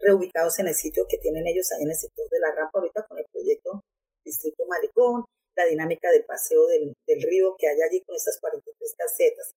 reubicados 0.00 0.58
en 0.58 0.68
el 0.68 0.74
sitio 0.74 1.06
que 1.08 1.18
tienen 1.18 1.46
ellos 1.46 1.70
ahí 1.72 1.82
en 1.82 1.90
el 1.90 1.96
sector 1.96 2.28
de 2.30 2.40
la 2.40 2.54
rampa 2.54 2.78
ahorita 2.78 3.06
con 3.06 3.18
el 3.18 3.26
proyecto 3.32 3.82
distrito 4.24 4.64
Malecón, 4.66 5.24
la 5.56 5.66
dinámica 5.66 6.10
del 6.10 6.24
paseo 6.24 6.66
del, 6.66 6.94
del 7.06 7.22
río 7.22 7.54
que 7.58 7.68
hay 7.68 7.80
allí 7.82 8.02
con 8.06 8.16
estas 8.16 8.38
43 8.40 8.94
casetas. 8.96 9.52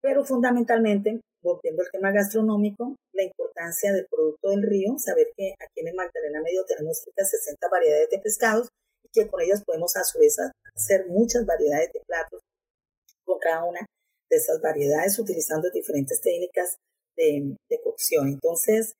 Pero 0.00 0.24
fundamentalmente, 0.24 1.20
volviendo 1.42 1.82
al 1.82 1.90
tema 1.90 2.12
gastronómico, 2.12 2.94
la 3.12 3.24
importancia 3.24 3.92
del 3.92 4.06
producto 4.08 4.50
del 4.50 4.62
río, 4.62 4.94
saber 4.98 5.28
que 5.36 5.54
aquí 5.58 5.80
en 5.80 5.88
el 5.88 5.94
Magdalena 5.94 6.40
Medio 6.42 6.64
tenemos 6.64 6.98
cerca 6.98 7.22
de 7.22 7.28
60 7.28 7.68
variedades 7.68 8.10
de 8.10 8.18
pescados 8.20 8.68
y 9.02 9.08
que 9.12 9.28
con 9.28 9.40
ellas 9.40 9.62
podemos 9.64 9.96
a 9.96 10.04
su 10.04 10.18
vez 10.18 10.36
hacer 10.74 11.06
muchas 11.08 11.44
variedades 11.44 11.92
de 11.92 12.00
platos 12.06 12.40
con 13.24 13.38
cada 13.38 13.64
una 13.64 13.84
de 14.30 14.36
esas 14.36 14.60
variedades 14.60 15.18
utilizando 15.18 15.70
diferentes 15.70 16.20
técnicas 16.20 16.78
de, 17.16 17.56
cocción. 17.82 18.28
Entonces, 18.28 18.94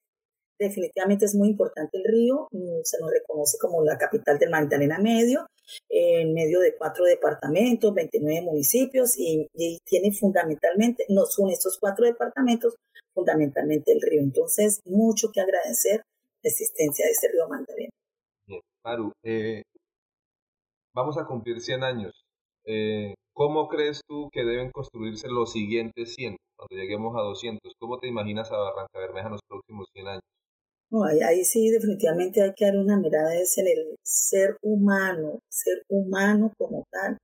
definitivamente 0.59 1.27
es 1.27 1.35
muy 1.35 1.49
importante 1.49 1.99
el 1.99 2.05
río, 2.05 2.49
mm, 2.51 2.81
se 2.83 2.99
nos 3.01 3.11
reconoce 3.11 3.59
como 3.59 3.85
la 3.85 3.99
capital 3.99 4.39
del 4.39 4.51
Magdalena 4.51 4.99
Medio, 4.99 5.47
en 5.89 6.33
medio 6.33 6.61
de 6.61 6.77
cuatro 6.77 7.05
departamentos, 7.05 7.93
29 7.93 8.43
municipios 8.43 9.19
y, 9.19 9.49
tiene 9.85 10.13
fundamentalmente, 10.13 11.05
nos 11.09 11.39
une 11.39 11.53
estos 11.53 11.79
cuatro 11.79 12.07
departamentos, 12.07 12.75
fundamentalmente 13.13 13.93
el 13.93 14.01
río. 14.01 14.23
Entonces, 14.23 14.81
mucho 14.85 15.31
que 15.33 15.41
agradecer 15.41 16.03
la 16.43 16.51
existencia 16.51 17.05
de 17.05 17.13
este 17.13 17.29
río 17.29 17.49
Magdalena. 17.49 17.91
Eh, 19.25 19.63
vamos 20.95 21.19
a 21.19 21.27
cumplir 21.27 21.61
100 21.61 21.83
años. 21.83 22.25
Eh, 22.65 23.15
¿Cómo 23.37 23.69
crees 23.69 24.01
tú 24.09 24.31
que 24.33 24.45
deben 24.45 24.71
construirse 24.71 25.29
los 25.29 25.53
siguientes 25.53 26.15
100, 26.15 26.39
cuando 26.57 26.75
lleguemos 26.75 27.15
a 27.19 27.21
200? 27.21 27.75
¿Cómo 27.79 27.99
te 27.99 28.09
imaginas 28.09 28.51
a 28.51 28.57
Barranca 28.57 28.99
Bermeja 28.99 29.27
en 29.27 29.33
los 29.33 29.43
próximos 29.47 29.87
100 29.93 30.09
años? 30.09 30.23
No, 30.91 31.05
ahí, 31.05 31.45
sí 31.45 31.69
definitivamente 31.69 32.41
hay 32.43 32.55
que 32.57 32.65
dar 32.65 32.79
una 32.79 32.97
mirada 32.99 33.35
es 33.35 33.59
en 33.59 33.67
el 33.67 33.97
ser 34.03 34.57
humano, 34.63 35.41
ser 35.51 35.83
humano 35.91 36.51
como 36.57 36.85
tal, 36.91 37.19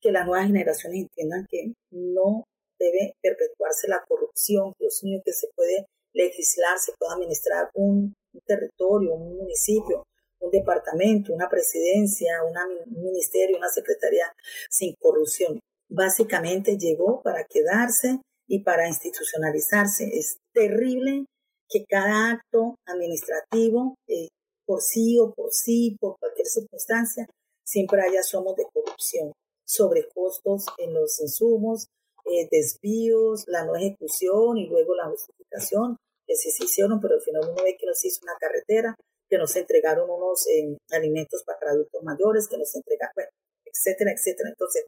que 0.00 0.12
las 0.12 0.26
nuevas 0.26 0.46
generaciones 0.46 1.00
entiendan 1.00 1.44
que 1.50 1.72
no 1.90 2.44
debe 2.78 3.14
perpetuarse 3.20 3.88
la 3.88 4.04
corrupción, 4.06 4.74
Dios 4.78 5.00
mío, 5.02 5.20
que 5.24 5.32
se 5.32 5.48
puede 5.56 5.86
legislar, 6.14 6.78
se 6.78 6.92
puede 6.96 7.14
administrar 7.14 7.68
un, 7.74 8.14
territorio, 8.46 9.14
un 9.14 9.38
municipio, 9.38 10.04
un 10.40 10.50
departamento, 10.50 11.32
una 11.32 11.48
presidencia, 11.48 12.42
un 12.44 13.02
ministerio, 13.02 13.56
una 13.56 13.68
secretaría 13.68 14.32
sin 14.70 14.94
corrupción. 15.00 15.60
Básicamente 15.90 16.76
llegó 16.76 17.22
para 17.22 17.44
quedarse 17.44 18.20
y 18.46 18.62
para 18.62 18.88
institucionalizarse. 18.88 20.04
Es 20.12 20.38
terrible 20.52 21.26
que 21.68 21.84
cada 21.88 22.30
acto 22.30 22.76
administrativo, 22.86 23.96
eh, 24.08 24.28
por 24.66 24.80
sí 24.82 25.18
o 25.18 25.32
por 25.32 25.52
sí, 25.52 25.96
por 26.00 26.16
cualquier 26.18 26.46
circunstancia, 26.46 27.26
siempre 27.64 28.02
haya 28.02 28.22
somos 28.22 28.56
de 28.56 28.66
corrupción, 28.72 29.32
sobrecostos 29.66 30.64
en 30.78 30.94
los 30.94 31.20
insumos, 31.20 31.86
eh, 32.24 32.48
desvíos, 32.50 33.44
la 33.46 33.64
no 33.64 33.76
ejecución 33.76 34.58
y 34.58 34.66
luego 34.66 34.94
la 34.94 35.08
justificación, 35.08 35.96
que 36.26 36.36
sí 36.36 36.50
se 36.50 36.64
hicieron, 36.64 37.00
pero 37.00 37.14
al 37.14 37.22
final 37.22 37.42
uno 37.50 37.62
ve 37.62 37.76
que 37.78 37.86
nos 37.86 38.04
hizo 38.04 38.20
una 38.22 38.36
carretera, 38.38 38.94
que 39.28 39.38
nos 39.38 39.54
entregaron 39.56 40.08
unos 40.08 40.46
eh, 40.48 40.76
alimentos 40.90 41.42
para 41.44 41.72
adultos 41.72 42.02
mayores, 42.02 42.48
que 42.48 42.58
nos 42.58 42.74
entregaron, 42.74 43.12
bueno, 43.14 43.30
etcétera, 43.64 44.12
etcétera. 44.12 44.48
Entonces, 44.50 44.86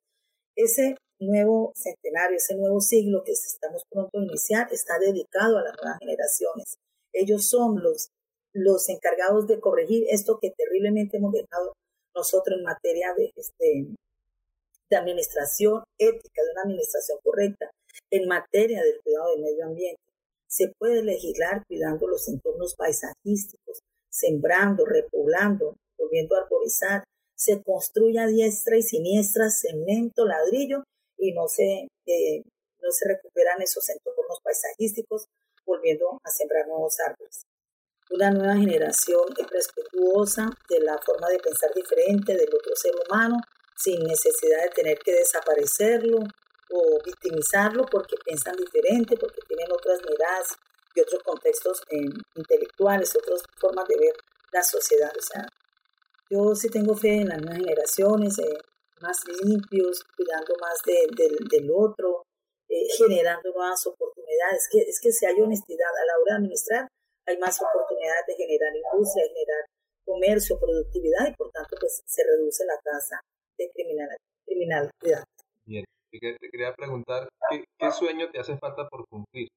ese 0.57 0.97
nuevo 1.21 1.73
centenario, 1.75 2.37
ese 2.37 2.57
nuevo 2.57 2.81
siglo 2.81 3.23
que 3.25 3.33
estamos 3.33 3.83
pronto 3.91 4.19
a 4.19 4.23
iniciar, 4.23 4.69
está 4.73 4.99
dedicado 4.99 5.59
a 5.59 5.63
las 5.63 5.77
nuevas 5.81 5.99
generaciones. 6.01 6.77
Ellos 7.13 7.47
son 7.47 7.83
los, 7.83 8.09
los 8.55 8.89
encargados 8.89 9.47
de 9.47 9.61
corregir 9.61 10.07
esto 10.09 10.39
que 10.41 10.53
terriblemente 10.57 11.19
hemos 11.19 11.33
dejado 11.33 11.75
nosotros 12.15 12.59
en 12.59 12.65
materia 12.65 13.15
de, 13.17 13.33
este, 13.37 13.87
de 14.91 14.97
administración 14.97 15.85
ética, 15.99 16.43
de 16.43 16.51
una 16.53 16.63
administración 16.63 17.19
correcta, 17.23 17.71
en 18.11 18.27
materia 18.27 18.83
del 18.83 19.01
cuidado 19.03 19.31
del 19.33 19.43
medio 19.43 19.67
ambiente. 19.67 20.01
Se 20.49 20.73
puede 20.79 21.03
legislar 21.03 21.65
cuidando 21.67 22.09
los 22.09 22.29
entornos 22.29 22.75
paisajísticos, 22.75 23.81
sembrando, 24.11 24.85
repoblando, 24.85 25.77
volviendo 25.97 26.37
a 26.37 26.41
arborizar, 26.43 27.05
se 27.35 27.63
construye 27.63 28.19
a 28.19 28.27
diestra 28.27 28.77
y 28.77 28.83
siniestra 28.83 29.49
cemento, 29.49 30.27
ladrillo 30.27 30.85
y 31.17 31.33
no 31.33 31.49
se, 31.49 31.89
eh, 32.07 32.43
no 32.83 32.91
se 32.91 33.09
recuperan 33.09 33.63
esos 33.63 33.89
entornos 33.89 34.41
paisajísticos 34.43 35.27
volviendo 35.65 36.19
a 36.23 36.31
sembrar 36.31 36.67
nuevos 36.67 36.97
árboles. 37.01 37.47
Una 38.11 38.31
nueva 38.31 38.57
generación 38.57 39.25
respetuosa 39.51 40.51
de 40.69 40.81
la 40.81 40.99
forma 40.99 41.29
de 41.29 41.39
pensar 41.39 41.73
diferente 41.73 42.37
del 42.37 42.49
otro 42.53 42.75
ser 42.75 42.93
humano 43.07 43.37
sin 43.77 44.01
necesidad 44.03 44.65
de 44.65 44.71
tener 44.71 44.99
que 44.99 45.13
desaparecerlo 45.13 46.19
o 46.71 46.99
victimizarlo 47.05 47.87
porque 47.87 48.17
piensan 48.25 48.57
diferente, 48.57 49.17
porque 49.17 49.41
tienen 49.47 49.71
otras 49.73 50.01
miradas 50.09 50.57
y 50.95 51.01
otros 51.01 51.23
contextos 51.23 51.83
eh, 51.91 52.09
intelectuales, 52.35 53.15
otras 53.17 53.43
formas 53.59 53.87
de 53.89 53.97
ver 53.99 54.15
la 54.53 54.63
sociedad. 54.63 55.13
O 55.17 55.23
sea, 55.23 55.47
yo 56.31 56.55
sí 56.55 56.69
tengo 56.69 56.95
fe 56.95 57.23
en 57.23 57.29
las 57.29 57.41
nuevas 57.41 57.59
generaciones, 57.59 58.39
eh, 58.39 58.59
más 59.01 59.19
limpios, 59.43 60.05
cuidando 60.17 60.55
más 60.61 60.79
del 60.85 61.71
otro, 61.75 62.23
eh, 62.69 62.87
generando 62.97 63.51
nuevas 63.53 63.87
oportunidades. 63.87 64.69
Que, 64.71 64.81
es 64.83 65.01
que 65.01 65.13
si 65.13 65.27
hay 65.27 65.41
honestidad 65.41 65.89
a 65.89 66.07
la 66.07 66.15
hora 66.21 66.35
de 66.35 66.39
administrar, 66.39 66.89
hay 67.27 67.39
más 67.39 67.59
oportunidades 67.63 68.27
de 68.27 68.35
generar 68.35 68.73
industria, 68.75 69.25
de 69.25 69.31
generar 69.31 69.65
comercio, 70.05 70.59
productividad 70.59 71.29
y 71.29 71.35
por 71.35 71.51
tanto 71.51 71.77
pues 71.79 72.03
se 72.05 72.23
reduce 72.25 72.65
la 72.65 72.79
tasa 72.83 73.21
de 73.59 73.71
criminalidad. 73.73 75.25
Bien, 75.65 75.85
te 76.11 76.51
quería 76.51 76.75
preguntar, 76.75 77.29
¿qué, 77.51 77.91
sueño 77.93 78.31
te 78.31 78.41
hace 78.41 78.57
falta 78.59 78.89
por 78.89 79.07
cumplir? 79.09 79.49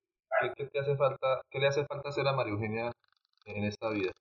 ¿Qué, 0.56 0.66
te 0.66 0.80
hace 0.80 0.96
falta, 0.96 1.42
¿Qué 1.50 1.60
le 1.60 1.68
hace 1.68 1.86
falta 1.86 2.10
hacer 2.10 2.28
a 2.28 2.34
María 2.34 2.54
Eugenia 2.54 2.92
en 3.46 3.64
esta 3.64 3.90
vida? 3.90 4.12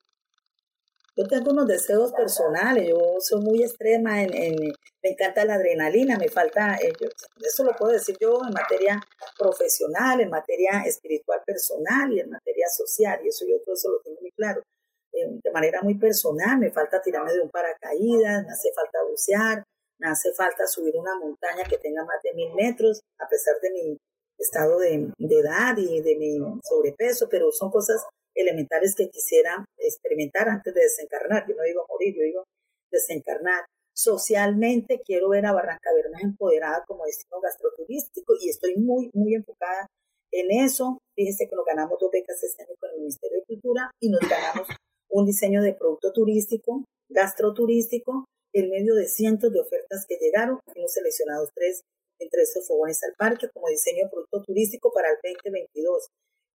Yo 1.15 1.27
tengo 1.27 1.51
unos 1.51 1.67
deseos 1.67 2.11
personales, 2.11 2.89
yo 2.89 3.17
soy 3.19 3.41
muy 3.41 3.61
extrema, 3.61 4.23
en, 4.23 4.33
en 4.33 4.55
me 5.03 5.09
encanta 5.09 5.43
la 5.43 5.55
adrenalina, 5.55 6.17
me 6.17 6.29
falta, 6.29 6.75
eh, 6.77 6.93
eso 7.41 7.63
lo 7.63 7.75
puedo 7.75 7.91
decir 7.91 8.15
yo 8.19 8.39
en 8.47 8.53
materia 8.53 8.99
profesional, 9.37 10.21
en 10.21 10.29
materia 10.29 10.81
espiritual 10.85 11.41
personal 11.45 12.11
y 12.13 12.21
en 12.21 12.29
materia 12.29 12.67
social, 12.69 13.19
y 13.23 13.27
eso 13.27 13.45
yo 13.45 13.59
todo 13.63 13.75
eso 13.75 13.91
lo 13.91 13.99
tengo 13.99 14.21
muy 14.21 14.31
claro. 14.31 14.63
De 15.11 15.51
manera 15.51 15.81
muy 15.83 15.95
personal, 15.95 16.57
me 16.57 16.71
falta 16.71 17.01
tirarme 17.01 17.33
de 17.33 17.41
un 17.41 17.49
paracaídas, 17.49 18.45
me 18.45 18.51
hace 18.51 18.71
falta 18.73 19.03
bucear, 19.07 19.63
me 19.99 20.07
hace 20.07 20.33
falta 20.33 20.65
subir 20.65 20.95
una 20.95 21.15
montaña 21.19 21.63
que 21.65 21.77
tenga 21.77 22.03
más 22.03 22.21
de 22.23 22.33
mil 22.33 22.51
metros, 22.55 23.01
a 23.19 23.27
pesar 23.27 23.55
de 23.61 23.71
mi 23.71 23.97
estado 24.43 24.77
de, 24.79 25.11
de 25.17 25.39
edad 25.39 25.75
y 25.77 26.01
de 26.01 26.15
mi 26.15 26.37
sobrepeso, 26.63 27.27
pero 27.29 27.51
son 27.51 27.71
cosas 27.71 28.03
elementales 28.35 28.95
que 28.95 29.09
quisiera 29.09 29.65
experimentar 29.77 30.49
antes 30.49 30.73
de 30.73 30.81
desencarnar. 30.81 31.45
Yo 31.47 31.55
no 31.55 31.63
digo 31.63 31.85
morir, 31.89 32.15
yo 32.15 32.23
digo 32.23 32.43
desencarnar. 32.91 33.65
Socialmente 33.95 35.01
quiero 35.05 35.29
ver 35.29 35.45
a 35.45 35.53
Barranca 35.53 35.93
Bermeja 35.93 36.25
empoderada 36.25 36.83
como 36.87 37.05
destino 37.05 37.39
gastroturístico 37.39 38.33
y 38.41 38.49
estoy 38.49 38.75
muy, 38.75 39.09
muy 39.13 39.35
enfocada 39.35 39.87
en 40.31 40.51
eso. 40.51 40.97
Fíjense 41.15 41.47
que 41.47 41.55
nos 41.55 41.65
ganamos 41.65 41.99
dos 41.99 42.09
becas 42.11 42.41
este 42.43 42.65
con 42.79 42.89
el 42.91 42.99
Ministerio 43.01 43.39
de 43.39 43.45
Cultura 43.45 43.91
y 43.99 44.09
nos 44.09 44.21
ganamos 44.21 44.67
un 45.09 45.25
diseño 45.25 45.61
de 45.61 45.73
producto 45.73 46.11
turístico, 46.11 46.83
gastroturístico, 47.09 48.25
en 48.51 48.69
medio 48.69 48.95
de 48.95 49.07
cientos 49.07 49.53
de 49.53 49.61
ofertas 49.61 50.05
que 50.07 50.17
llegaron. 50.19 50.59
Hemos 50.73 50.91
seleccionado 50.91 51.47
tres 51.53 51.81
entre 52.23 52.41
estos 52.41 52.67
fogones 52.67 53.03
al 53.03 53.13
parque 53.15 53.49
como 53.53 53.67
diseño 53.67 54.05
de 54.05 54.09
producto 54.09 54.41
turístico 54.43 54.91
para 54.91 55.09
el 55.09 55.17
2022 55.23 56.07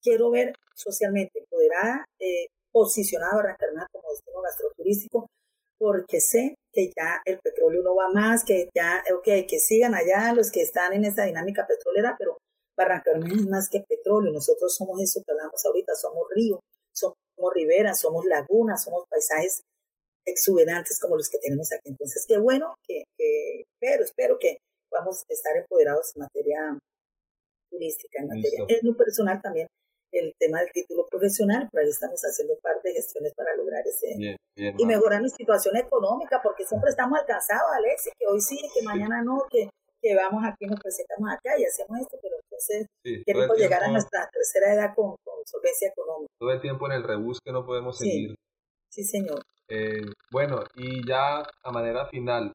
quiero 0.03 0.31
ver 0.31 0.55
socialmente 0.75 1.41
empoderada, 1.41 2.05
eh, 2.19 2.47
posicionada 2.73 3.37
Barranca 3.37 3.87
como 3.93 4.11
destino 4.11 4.41
gastroturístico, 4.41 5.27
porque 5.79 6.21
sé 6.21 6.57
que 6.73 6.91
ya 6.97 7.21
el 7.25 7.39
petróleo 7.41 7.83
no 7.83 7.95
va 7.95 8.11
más, 8.13 8.45
que 8.45 8.69
ya, 8.75 9.03
ok, 9.17 9.47
que 9.49 9.59
sigan 9.59 9.95
allá 9.95 10.33
los 10.35 10.51
que 10.51 10.63
están 10.63 10.93
en 10.93 11.05
esa 11.05 11.25
dinámica 11.25 11.67
petrolera, 11.67 12.17
pero 12.19 12.39
Barranca 12.77 13.13
es 13.13 13.47
más 13.47 13.69
que 13.69 13.85
petróleo, 13.89 14.33
nosotros 14.33 14.75
somos 14.75 15.01
eso 15.01 15.23
que 15.25 15.33
hablamos 15.33 15.65
ahorita, 15.65 15.95
somos 15.95 16.27
río, 16.35 16.61
somos 16.93 17.17
riberas, 17.55 18.01
somos 18.01 18.25
lagunas, 18.25 18.85
somos 18.85 19.05
paisajes 19.09 19.63
exuberantes 20.25 21.01
como 21.01 21.17
los 21.17 21.29
que 21.29 21.39
tenemos 21.39 21.73
aquí. 21.73 21.89
Entonces, 21.89 22.25
qué 22.29 22.39
bueno 22.39 22.75
que, 22.87 23.05
que 23.17 23.65
pero 23.81 24.05
espero 24.05 24.39
que 24.39 24.59
vamos 24.91 25.25
a 25.29 25.33
estar 25.33 25.57
empoderados 25.57 26.13
en 26.15 26.23
materia 26.23 26.79
turística, 27.71 28.23
en 28.23 28.29
materia, 28.29 28.65
en 28.69 28.79
lo 28.83 28.97
personal 28.97 29.41
también 29.43 29.69
el 30.13 30.35
tema 30.39 30.61
del 30.61 30.73
título 30.73 31.07
profesional, 31.11 31.69
pero 31.71 31.85
ahí 31.85 31.91
estamos 31.91 32.21
haciendo 32.21 32.55
parte 32.63 32.89
de 32.89 32.95
gestiones 32.95 33.33
para 33.35 33.55
lograr 33.57 33.83
ese 33.87 34.39
y 34.57 34.87
mejorar 34.87 35.23
mi 35.23 35.29
situación 35.29 35.77
económica, 35.77 36.41
porque 36.43 36.65
siempre 36.65 36.91
estamos 36.91 37.19
alcanzados, 37.19 37.71
Alex, 37.77 38.11
que 38.19 38.27
hoy 38.27 38.41
sí, 38.41 38.59
que 38.75 38.83
mañana 38.83 39.23
no, 39.23 39.45
que, 39.51 39.69
que 40.01 40.15
vamos 40.15 40.43
aquí, 40.45 40.67
nos 40.67 40.81
presentamos 40.81 41.31
acá 41.31 41.59
y 41.59 41.65
hacemos 41.65 42.01
esto, 42.01 42.19
pero 42.21 42.37
entonces 42.43 42.87
queremos 43.25 43.57
llegar 43.57 43.85
a 43.85 43.89
nuestra 43.89 44.29
tercera 44.33 44.75
edad 44.75 44.95
con, 44.95 45.15
con, 45.25 45.39
solvencia 45.45 45.89
económica. 45.89 46.33
Todo 46.39 46.53
el 46.53 46.61
tiempo 46.61 46.87
en 46.87 46.93
el 46.93 47.05
rebus 47.05 47.39
que 47.45 47.53
no 47.53 47.65
podemos 47.65 47.99
seguir. 47.99 48.35
Sí, 48.91 49.05
señor. 49.05 49.43
Eh, 49.69 50.03
bueno, 50.31 50.65
y 50.75 51.07
ya 51.07 51.43
a 51.63 51.71
manera 51.71 52.07
final, 52.07 52.53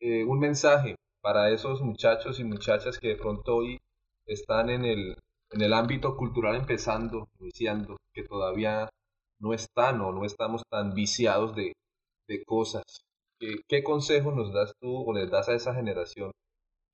eh, 0.00 0.24
un 0.24 0.38
mensaje 0.38 0.96
para 1.26 1.50
esos 1.50 1.82
muchachos 1.82 2.38
y 2.38 2.44
muchachas 2.44 3.00
que 3.00 3.08
de 3.08 3.16
pronto 3.16 3.56
hoy 3.56 3.78
están 4.26 4.70
en 4.70 4.84
el, 4.84 5.16
en 5.50 5.60
el 5.60 5.72
ámbito 5.72 6.16
cultural 6.16 6.54
empezando, 6.54 7.26
iniciando, 7.40 7.96
que 8.14 8.22
todavía 8.22 8.88
no 9.40 9.52
están 9.52 10.00
o 10.02 10.12
no 10.12 10.24
estamos 10.24 10.62
tan 10.70 10.94
viciados 10.94 11.56
de, 11.56 11.72
de 12.28 12.44
cosas. 12.44 12.84
¿Qué, 13.40 13.56
¿Qué 13.66 13.82
consejos 13.82 14.36
nos 14.36 14.52
das 14.52 14.72
tú 14.80 15.02
o 15.04 15.12
les 15.12 15.28
das 15.28 15.48
a 15.48 15.54
esa 15.54 15.74
generación 15.74 16.30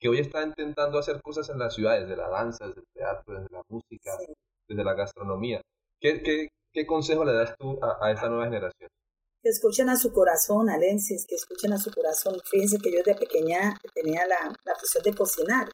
que 0.01 0.09
hoy 0.09 0.21
está 0.21 0.43
intentando 0.43 0.99
hacer 0.99 1.21
cosas 1.21 1.51
en 1.51 1.59
las 1.59 1.75
ciudades, 1.75 2.09
desde 2.09 2.17
la 2.17 2.31
danza, 2.31 2.69
desde 2.69 2.81
el 2.81 2.87
teatro, 2.95 3.35
desde 3.35 3.55
la 3.55 3.63
música, 3.69 4.13
desde 4.67 4.83
la 4.83 4.95
gastronomía? 4.95 5.61
¿Qué, 6.01 6.23
qué, 6.23 6.49
qué 6.73 6.87
consejo 6.87 7.27
le 7.27 7.35
das 7.35 7.55
tú 7.59 7.79
a, 7.83 7.99
a 8.01 8.11
esta 8.11 8.31
nueva 8.31 8.47
generación? 8.47 8.89
Que 9.43 9.49
escuchen 9.49 9.89
a 9.89 9.97
su 9.97 10.13
corazón, 10.13 10.71
Alensis, 10.71 11.27
que 11.27 11.35
escuchen 11.35 11.73
a 11.73 11.79
su 11.79 11.91
corazón. 11.91 12.37
Fíjense 12.49 12.79
que 12.79 12.93
yo 12.93 12.99
desde 12.99 13.19
pequeña 13.19 13.77
tenía 13.93 14.25
la, 14.27 14.55
la 14.65 14.73
afición 14.73 15.03
de 15.03 15.15
cocinar. 15.15 15.69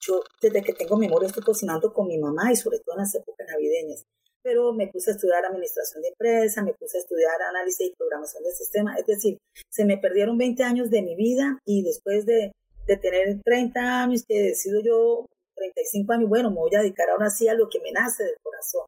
Yo 0.00 0.22
desde 0.40 0.62
que 0.62 0.72
tengo 0.72 0.96
memoria 0.96 1.26
estoy 1.26 1.42
cocinando 1.42 1.92
con 1.92 2.06
mi 2.06 2.16
mamá 2.18 2.52
y 2.52 2.56
sobre 2.56 2.78
todo 2.78 2.94
en 2.94 3.02
las 3.02 3.14
épocas 3.16 3.46
navideñas. 3.48 4.04
Pero 4.40 4.72
me 4.72 4.86
puse 4.86 5.10
a 5.10 5.14
estudiar 5.14 5.44
administración 5.44 6.00
de 6.02 6.10
empresa, 6.10 6.62
me 6.62 6.74
puse 6.74 6.98
a 6.98 7.00
estudiar 7.00 7.42
análisis 7.42 7.88
y 7.88 7.96
programación 7.96 8.44
de 8.44 8.52
sistema. 8.52 8.94
Es 8.96 9.06
decir, 9.06 9.38
se 9.68 9.84
me 9.84 9.98
perdieron 9.98 10.38
20 10.38 10.62
años 10.62 10.90
de 10.90 11.02
mi 11.02 11.16
vida 11.16 11.58
y 11.66 11.82
después 11.82 12.24
de, 12.24 12.52
de 12.86 12.96
tener 12.98 13.42
30 13.42 14.04
años 14.04 14.24
que 14.26 14.40
decido 14.40 14.80
yo, 14.80 15.26
35 15.56 16.12
años, 16.12 16.28
bueno, 16.28 16.50
me 16.50 16.60
voy 16.60 16.74
a 16.76 16.82
dedicar 16.82 17.10
ahora 17.10 17.30
sí 17.30 17.48
a 17.48 17.54
lo 17.54 17.68
que 17.68 17.80
me 17.80 17.90
nace 17.90 18.22
del 18.22 18.36
corazón 18.40 18.86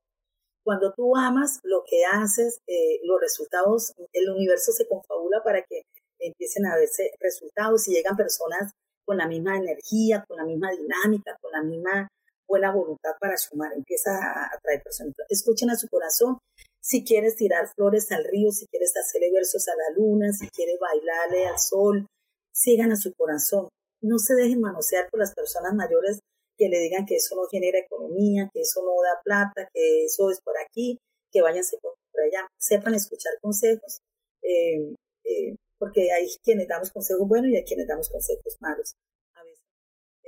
cuando 0.64 0.92
tú 0.94 1.16
amas 1.16 1.60
lo 1.62 1.82
que 1.88 2.04
haces, 2.04 2.60
eh, 2.66 3.00
los 3.04 3.20
resultados, 3.20 3.94
el 4.12 4.30
universo 4.30 4.72
se 4.72 4.86
confabula 4.86 5.42
para 5.42 5.62
que 5.62 5.82
empiecen 6.18 6.66
a 6.66 6.76
verse 6.76 7.10
resultados 7.18 7.88
y 7.88 7.92
llegan 7.92 8.16
personas 8.16 8.72
con 9.04 9.16
la 9.16 9.26
misma 9.26 9.56
energía, 9.56 10.24
con 10.28 10.36
la 10.36 10.44
misma 10.44 10.70
dinámica, 10.70 11.36
con 11.40 11.52
la 11.52 11.62
misma 11.62 12.08
buena 12.46 12.72
voluntad 12.72 13.12
para 13.20 13.36
sumar, 13.36 13.72
empieza 13.72 14.10
a 14.10 14.54
atraer 14.54 14.82
personas. 14.82 15.14
Escuchen 15.28 15.70
a 15.70 15.76
su 15.76 15.88
corazón. 15.88 16.38
Si 16.82 17.04
quieres 17.04 17.36
tirar 17.36 17.68
flores 17.74 18.10
al 18.10 18.24
río, 18.24 18.50
si 18.50 18.66
quieres 18.66 18.92
hacerle 18.96 19.30
versos 19.32 19.68
a 19.68 19.72
la 19.76 19.96
luna, 19.96 20.32
si 20.32 20.48
quieres 20.48 20.76
bailarle 20.80 21.46
al 21.46 21.58
sol, 21.58 22.06
sigan 22.52 22.90
a 22.90 22.96
su 22.96 23.12
corazón. 23.14 23.68
No 24.02 24.18
se 24.18 24.34
dejen 24.34 24.60
manosear 24.60 25.08
por 25.10 25.20
las 25.20 25.34
personas 25.34 25.74
mayores 25.74 26.20
que 26.60 26.68
le 26.68 26.78
digan 26.78 27.06
que 27.06 27.16
eso 27.16 27.34
no 27.36 27.48
genera 27.50 27.78
economía, 27.78 28.50
que 28.52 28.60
eso 28.60 28.82
no 28.84 28.92
da 29.02 29.18
plata, 29.24 29.70
que 29.72 30.04
eso 30.04 30.28
es 30.30 30.42
por 30.42 30.54
aquí, 30.58 30.98
que 31.32 31.40
váyanse 31.40 31.78
por 31.80 31.94
allá. 32.20 32.46
Sepan 32.58 32.94
escuchar 32.94 33.32
consejos, 33.40 34.02
eh, 34.42 34.94
eh, 35.24 35.56
porque 35.78 36.12
hay 36.12 36.28
quienes 36.44 36.68
damos 36.68 36.90
consejos 36.90 37.26
buenos 37.26 37.50
y 37.50 37.56
hay 37.56 37.64
quienes 37.64 37.88
damos 37.88 38.10
consejos 38.10 38.58
malos. 38.60 38.92
A 39.34 39.42
veces. 39.42 39.64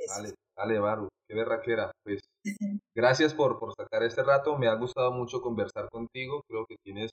Vale, 0.08 0.34
vale, 0.56 0.78
Baru, 0.78 1.08
qué 1.28 1.34
berraquera. 1.34 1.92
Pues 2.02 2.22
gracias 2.96 3.34
por, 3.34 3.58
por 3.58 3.74
sacar 3.74 4.02
este 4.02 4.22
rato. 4.22 4.56
Me 4.56 4.68
ha 4.68 4.74
gustado 4.74 5.12
mucho 5.12 5.42
conversar 5.42 5.90
contigo. 5.90 6.42
Creo 6.48 6.64
que 6.66 6.76
tienes 6.82 7.10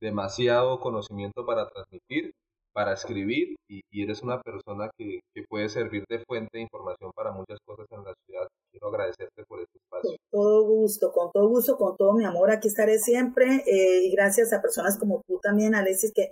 demasiado 0.00 0.80
conocimiento 0.80 1.46
para 1.46 1.68
transmitir 1.68 2.32
para 2.72 2.92
escribir 2.94 3.56
y, 3.68 3.82
eres 3.92 4.22
una 4.22 4.40
persona 4.40 4.90
que, 4.96 5.20
que, 5.34 5.42
puede 5.48 5.68
servir 5.68 6.04
de 6.08 6.20
fuente 6.20 6.50
de 6.52 6.62
información 6.62 7.10
para 7.14 7.32
muchas 7.32 7.58
cosas 7.64 7.86
en 7.90 8.04
la 8.04 8.14
ciudad. 8.24 8.46
Quiero 8.70 8.88
agradecerte 8.88 9.44
por 9.46 9.60
este 9.60 9.78
espacio. 9.78 10.10
Con 10.10 10.18
todo 10.30 10.64
gusto, 10.64 11.12
con 11.12 11.30
todo 11.32 11.48
gusto, 11.48 11.76
con 11.76 11.96
todo 11.96 12.12
mi 12.14 12.24
amor, 12.24 12.50
aquí 12.50 12.68
estaré 12.68 12.98
siempre 12.98 13.64
eh, 13.66 14.04
y 14.04 14.10
gracias 14.12 14.52
a 14.52 14.62
personas 14.62 14.98
como 14.98 15.22
tú 15.26 15.38
también, 15.42 15.74
Alexis, 15.74 16.12
que 16.14 16.30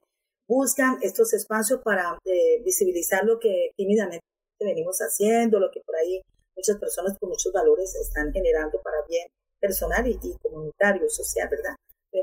buscan 0.49 0.99
estos 1.03 1.33
espacios 1.35 1.81
para 1.83 2.19
eh, 2.25 2.63
visibilizar 2.65 3.25
lo 3.25 3.39
que 3.39 3.71
tímidamente 3.77 4.25
venimos 4.61 4.99
haciendo, 4.99 5.59
lo 5.59 5.71
que 5.71 5.81
por 5.85 5.97
ahí 5.97 6.23
muchas 6.57 6.79
personas 6.79 7.19
con 7.19 7.31
muchos 7.31 7.53
valores 7.53 7.95
están 7.97 8.33
generando 8.33 8.81
para 8.83 8.99
bien 9.09 9.27
personal 9.61 10.07
y, 10.07 10.19
y 10.23 10.37
comunitario, 10.41 11.09
social, 11.09 11.49
¿verdad? 11.51 11.75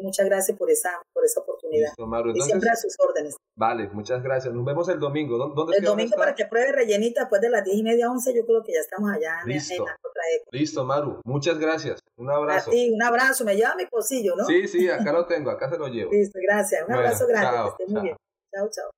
muchas 0.02 0.26
gracias 0.26 0.58
por 0.58 0.70
esa, 0.70 1.02
por 1.14 1.26
esa 1.26 1.41
oportunidad. 1.41 1.89
Listo, 1.89 2.08
Maru, 2.08 2.32
y 2.36 2.41
siempre 2.41 2.70
a 2.70 2.76
sus 2.76 2.96
órdenes. 3.00 3.36
Vale, 3.56 3.89
muchas 3.89 4.24
gracias. 4.24 4.54
Nos 4.54 4.66
vemos 4.66 4.89
el 4.89 5.00
domingo. 5.00 5.38
¿Dónde 5.38 5.78
el 5.78 5.84
domingo 5.84 6.16
para 6.18 6.34
que 6.34 6.46
pruebe 6.46 6.72
rellenita 6.72 7.22
después 7.22 7.41
de 7.41 7.50
las 7.50 7.64
10 7.64 7.78
y 7.78 7.84
media, 7.84 8.10
11. 8.10 8.36
Yo 8.36 8.46
creo 8.46 8.64
que 8.64 8.74
ya 8.74 8.80
estamos 8.80 9.12
allá 9.12 9.41
Listo. 9.46 9.74
en, 9.74 9.86
la 9.86 9.98
otra 10.02 10.24
Listo, 10.52 10.84
Maru. 10.86 11.22
Muchas 11.26 11.60
gracias. 11.60 12.00
Un 12.18 12.30
abrazo. 12.30 12.72
A 12.72 12.74
un 12.74 13.04
abrazo. 13.04 13.46
Me 13.46 13.56
lleva 13.56 13.76
mi 13.76 13.86
pocillo, 13.86 14.36
¿no? 14.36 14.46
Sí, 14.46 14.68
sí, 14.68 14.89
acá 14.89 15.12
lo 15.12 15.26
tengo. 15.26 15.52
Acá 15.52 15.70
se 15.70 15.78
lo 15.78 15.88
llevo. 15.88 16.12
Listo, 16.12 16.39
gracias. 16.41 16.88
Un 16.88 16.94
abrazo 16.94 17.28
grande. 17.28 17.52
Chao, 17.52 17.76
muy 17.88 18.02
bien. 18.02 18.16
Chao, 18.54 18.70
chao. 18.70 18.89